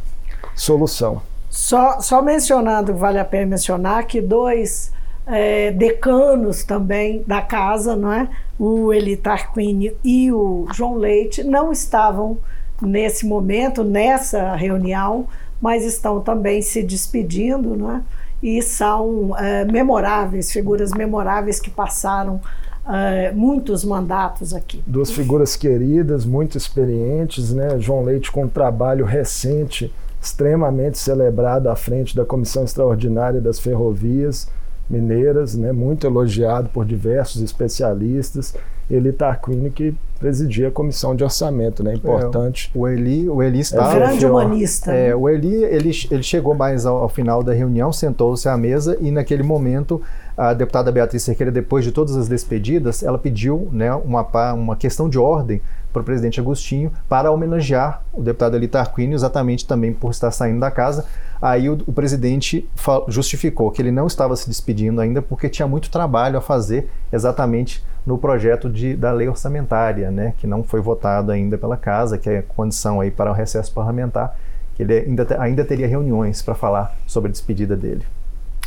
solução. 0.56 1.22
Só, 1.50 2.00
só 2.00 2.22
mencionando, 2.22 2.94
vale 2.96 3.20
a 3.20 3.26
pena 3.26 3.46
mencionar 3.48 4.06
que 4.06 4.20
dois 4.20 4.92
é, 5.28 5.72
decanos 5.72 6.64
também 6.64 7.24
da 7.26 7.42
casa, 7.42 7.96
não 7.96 8.12
é? 8.12 8.28
o 8.58 8.94
Eli 8.94 9.18
Tarquini 9.18 9.94
e 10.04 10.32
o 10.32 10.68
João 10.74 10.96
Leite, 10.96 11.44
não 11.44 11.72
estavam 11.72 12.38
nesse 12.82 13.26
momento, 13.26 13.84
nessa 13.84 14.56
reunião, 14.56 15.28
mas 15.62 15.84
estão 15.84 16.20
também 16.22 16.62
se 16.62 16.84
despedindo, 16.84 17.76
não 17.76 17.96
é? 17.96 18.02
E 18.44 18.62
são 18.62 19.34
é, 19.40 19.64
memoráveis, 19.64 20.52
figuras 20.52 20.92
memoráveis 20.92 21.62
que 21.62 21.72
passaram 21.72 22.42
é, 22.86 23.32
muitos 23.32 23.86
mandatos 23.86 24.54
aqui. 24.54 24.84
Duas 24.86 25.10
figuras 25.10 25.56
queridas, 25.56 26.26
muito 26.26 26.58
experientes, 26.58 27.54
né? 27.54 27.80
João 27.80 28.04
Leite 28.04 28.30
com 28.30 28.44
um 28.44 28.50
trabalho 28.50 29.06
recente, 29.06 29.94
extremamente 30.22 30.98
celebrado 30.98 31.70
à 31.70 31.76
frente 31.78 32.14
da 32.14 32.26
Comissão 32.26 32.66
Extraordinária 32.66 33.40
das 33.40 33.60
Ferrovias 33.60 34.50
Mineiras, 34.90 35.56
né? 35.56 35.72
muito 35.72 36.06
elogiado 36.06 36.68
por 36.68 36.86
diversos 36.86 37.42
especialistas. 37.42 38.54
Eli 38.90 39.12
Tarquini, 39.12 39.70
que 39.70 39.96
presidia 40.20 40.70
a 40.70 40.72
comissão 40.72 41.16
de 41.16 41.24
orçamento, 41.24 41.84
né? 41.84 41.96
Importante. 41.96 42.72
É, 42.74 42.78
o 42.78 42.88
Eli, 42.88 43.30
o 43.30 43.44
Eli 43.44 43.60
estava. 43.60 43.92
É 43.92 43.96
grande 43.96 44.26
humanista. 44.26 44.92
É, 44.92 45.16
o 45.16 45.28
Eli, 45.28 45.64
ele, 45.66 45.92
ele 46.10 46.24
chegou 46.24 46.56
mais 46.56 46.86
ao, 46.86 46.98
ao 46.98 47.10
final 47.10 47.44
da 47.44 47.54
reunião, 47.54 47.92
sentou-se 47.92 48.48
à 48.48 48.56
mesa 48.56 48.98
e 49.02 49.12
naquele 49.12 49.44
momento 49.44 50.02
a 50.38 50.54
deputada 50.54 50.92
Beatriz 50.92 51.24
Cerqueira, 51.24 51.52
depois 51.52 51.84
de 51.84 51.92
todas 51.92 52.16
as 52.16 52.28
despedidas, 52.28 53.04
ela 53.04 53.20
pediu 53.20 53.68
né, 53.72 53.94
uma, 53.94 54.54
uma 54.54 54.76
questão 54.76 55.08
de 55.08 55.20
ordem 55.20 55.62
para 55.92 56.02
o 56.02 56.06
presidente 56.06 56.40
Agostinho 56.40 56.92
para 57.08 57.32
homenagear 57.32 58.02
o 58.12 58.24
deputado 58.24 58.56
Eli 58.56 58.68
Tarquínio, 58.68 59.14
exatamente 59.14 59.68
também 59.68 59.94
por 59.94 60.10
estar 60.10 60.32
saindo 60.32 60.60
da 60.60 60.72
casa. 60.72 61.06
Aí 61.40 61.70
o, 61.70 61.78
o 61.86 61.94
presidente 61.94 62.68
justificou 63.08 63.70
que 63.70 63.82
ele 63.82 63.92
não 63.92 64.08
estava 64.08 64.36
se 64.36 64.48
despedindo 64.48 65.00
ainda 65.02 65.22
porque 65.22 65.48
tinha 65.50 65.68
muito 65.68 65.92
trabalho 65.92 66.38
a 66.38 66.42
fazer 66.42 66.90
exatamente 67.12 67.84
no 68.06 68.18
projeto 68.18 68.70
de, 68.70 68.96
da 68.96 69.12
lei 69.12 69.28
orçamentária, 69.28 70.12
né, 70.12 70.34
que 70.38 70.46
não 70.46 70.64
foi 70.64 70.82
votado 70.82 71.32
ainda 71.32 71.58
pela 71.58 71.78
casa, 71.78 72.18
que 72.18 72.30
é 72.30 72.42
condição 72.42 73.00
aí 73.00 73.10
para 73.10 73.32
o 73.32 73.34
recesso 73.34 73.74
parlamentar, 73.74 74.38
que 74.76 74.84
ele 74.84 74.94
ainda, 74.94 75.42
ainda 75.42 75.66
teria 75.66 75.88
reuniões 75.88 76.42
para 76.42 76.56
falar 76.56 76.96
sobre 77.08 77.30
a 77.30 77.32
despedida 77.32 77.76
dele. 77.76 78.04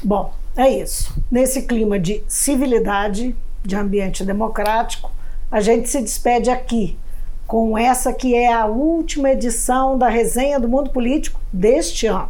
Bom, 0.02 0.32
é 0.56 0.68
isso. 0.68 1.14
Nesse 1.30 1.62
clima 1.62 1.98
de 1.98 2.22
civilidade, 2.28 3.36
de 3.62 3.76
ambiente 3.76 4.24
democrático, 4.24 5.10
a 5.50 5.60
gente 5.60 5.88
se 5.88 6.00
despede 6.00 6.50
aqui 6.50 6.98
com 7.46 7.78
essa 7.78 8.12
que 8.12 8.34
é 8.34 8.52
a 8.52 8.66
última 8.66 9.30
edição 9.30 9.96
da 9.96 10.08
resenha 10.08 10.58
do 10.58 10.68
Mundo 10.68 10.90
Político 10.90 11.40
deste 11.52 12.06
ano. 12.06 12.28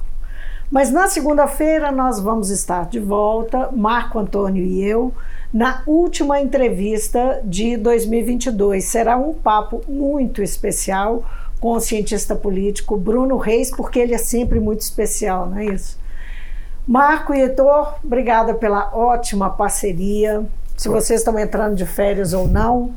Mas 0.70 0.90
na 0.90 1.07
segunda-feira 1.07 1.92
nós 1.92 2.20
vamos 2.20 2.50
estar 2.50 2.86
de 2.86 2.98
volta, 2.98 3.70
Marco 3.72 4.18
Antônio 4.18 4.64
e 4.64 4.82
eu, 4.82 5.12
na 5.53 5.82
última 5.86 6.40
entrevista 6.40 7.40
de 7.44 7.76
2022. 7.76 8.84
Será 8.84 9.16
um 9.16 9.32
papo 9.32 9.82
muito 9.88 10.42
especial 10.42 11.24
com 11.61 11.72
o 11.72 11.80
cientista 11.80 12.34
político 12.34 12.97
Bruno 12.97 13.36
Reis, 13.36 13.70
porque 13.70 13.99
ele 13.99 14.14
é 14.14 14.18
sempre 14.18 14.61
muito 14.61 14.80
especial, 14.80 15.47
não 15.49 15.59
é 15.59 15.66
isso? 15.66 15.99
Marco 16.86 17.34
e 17.34 17.40
Heitor, 17.40 17.94
obrigada 18.05 18.55
pela 18.55 18.94
ótima 18.94 19.51
parceria. 19.51 20.44
Se 20.76 20.88
vocês 20.88 21.20
estão 21.20 21.36
entrando 21.38 21.74
de 21.74 21.86
férias 21.86 22.32
ou 22.32 22.47
não, 22.47 22.94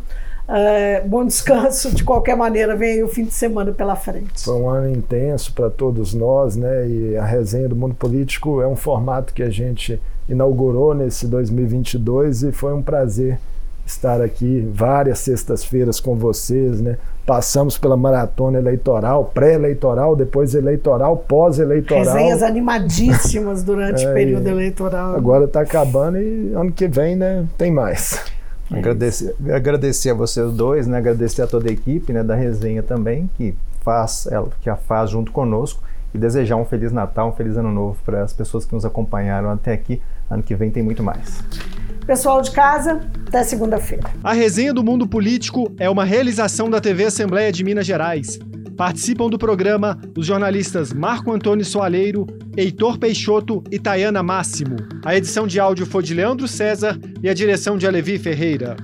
é, 0.47 1.01
bom 1.01 1.25
descanso. 1.25 1.93
De 1.93 2.03
qualquer 2.03 2.35
maneira, 2.35 2.75
vem 2.75 3.03
o 3.03 3.07
fim 3.07 3.23
de 3.23 3.33
semana 3.33 3.71
pela 3.71 3.95
frente. 3.95 4.43
Foi 4.43 4.55
um 4.55 4.69
ano 4.69 4.91
intenso 4.91 5.53
para 5.53 5.69
todos 5.69 6.13
nós, 6.13 6.55
né? 6.55 6.87
E 6.87 7.17
a 7.17 7.25
resenha 7.25 7.69
do 7.69 7.75
mundo 7.75 7.95
político 7.95 8.61
é 8.61 8.67
um 8.67 8.75
formato 8.75 9.33
que 9.33 9.43
a 9.43 9.49
gente 9.49 9.99
inaugurou 10.29 10.93
nesse 10.93 11.27
2022 11.27 12.43
e 12.43 12.51
foi 12.51 12.73
um 12.73 12.81
prazer 12.81 13.39
estar 13.85 14.21
aqui 14.21 14.69
várias 14.71 15.19
sextas-feiras 15.19 15.99
com 15.99 16.15
vocês, 16.15 16.79
né? 16.79 16.97
Passamos 17.25 17.77
pela 17.77 17.97
maratona 17.97 18.59
eleitoral, 18.59 19.25
pré-eleitoral, 19.33 20.15
depois 20.15 20.53
eleitoral, 20.53 21.17
pós-eleitoral. 21.17 22.03
Resenhas 22.03 22.43
animadíssimas 22.43 23.63
durante 23.63 24.05
é, 24.05 24.11
o 24.11 24.13
período 24.13 24.47
eleitoral. 24.47 25.15
Agora 25.15 25.45
está 25.45 25.61
acabando 25.61 26.17
e 26.19 26.53
ano 26.53 26.71
que 26.71 26.87
vem, 26.87 27.15
né, 27.15 27.45
tem 27.57 27.71
mais. 27.71 28.23
É 28.71 28.77
agradecer, 28.77 29.35
agradecer 29.51 30.11
a 30.11 30.13
vocês 30.13 30.51
dois, 30.51 30.85
né? 30.85 30.99
Agradecer 30.99 31.41
a 31.41 31.47
toda 31.47 31.67
a 31.67 31.73
equipe, 31.73 32.13
né, 32.13 32.23
da 32.23 32.35
resenha 32.35 32.83
também 32.83 33.27
que 33.35 33.55
faz, 33.81 34.27
ela, 34.31 34.47
que 34.61 34.69
a 34.69 34.75
faz 34.75 35.09
junto 35.09 35.31
conosco 35.31 35.81
e 36.13 36.17
desejar 36.17 36.55
um 36.55 36.65
feliz 36.65 36.91
Natal, 36.91 37.29
um 37.29 37.31
feliz 37.31 37.57
Ano 37.57 37.71
Novo 37.71 37.97
para 38.05 38.23
as 38.23 38.33
pessoas 38.33 38.65
que 38.65 38.73
nos 38.73 38.85
acompanharam 38.85 39.49
até 39.49 39.73
aqui. 39.73 39.99
Ano 40.29 40.43
que 40.43 40.55
vem 40.55 40.69
tem 40.69 40.83
muito 40.83 41.03
mais. 41.03 41.43
Pessoal 42.05 42.41
de 42.41 42.51
casa, 42.51 43.01
até 43.27 43.43
segunda-feira. 43.43 44.09
A 44.23 44.33
resenha 44.33 44.73
do 44.73 44.83
Mundo 44.83 45.07
Político 45.07 45.71
é 45.77 45.89
uma 45.89 46.03
realização 46.03 46.69
da 46.69 46.81
TV 46.81 47.05
Assembleia 47.05 47.51
de 47.51 47.63
Minas 47.63 47.85
Gerais. 47.85 48.39
Participam 48.75 49.29
do 49.29 49.37
programa 49.37 49.99
os 50.17 50.25
jornalistas 50.25 50.93
Marco 50.93 51.31
Antônio 51.31 51.65
Soaleiro, 51.65 52.25
Heitor 52.55 52.97
Peixoto 52.97 53.63
e 53.69 53.77
Tayana 53.77 54.23
Máximo. 54.23 54.77
A 55.03 55.15
edição 55.15 55.45
de 55.45 55.59
áudio 55.59 55.85
foi 55.85 56.01
de 56.01 56.13
Leandro 56.13 56.47
César 56.47 56.97
e 57.21 57.29
a 57.29 57.33
direção 57.33 57.77
de 57.77 57.85
Alevi 57.85 58.17
Ferreira. 58.17 58.77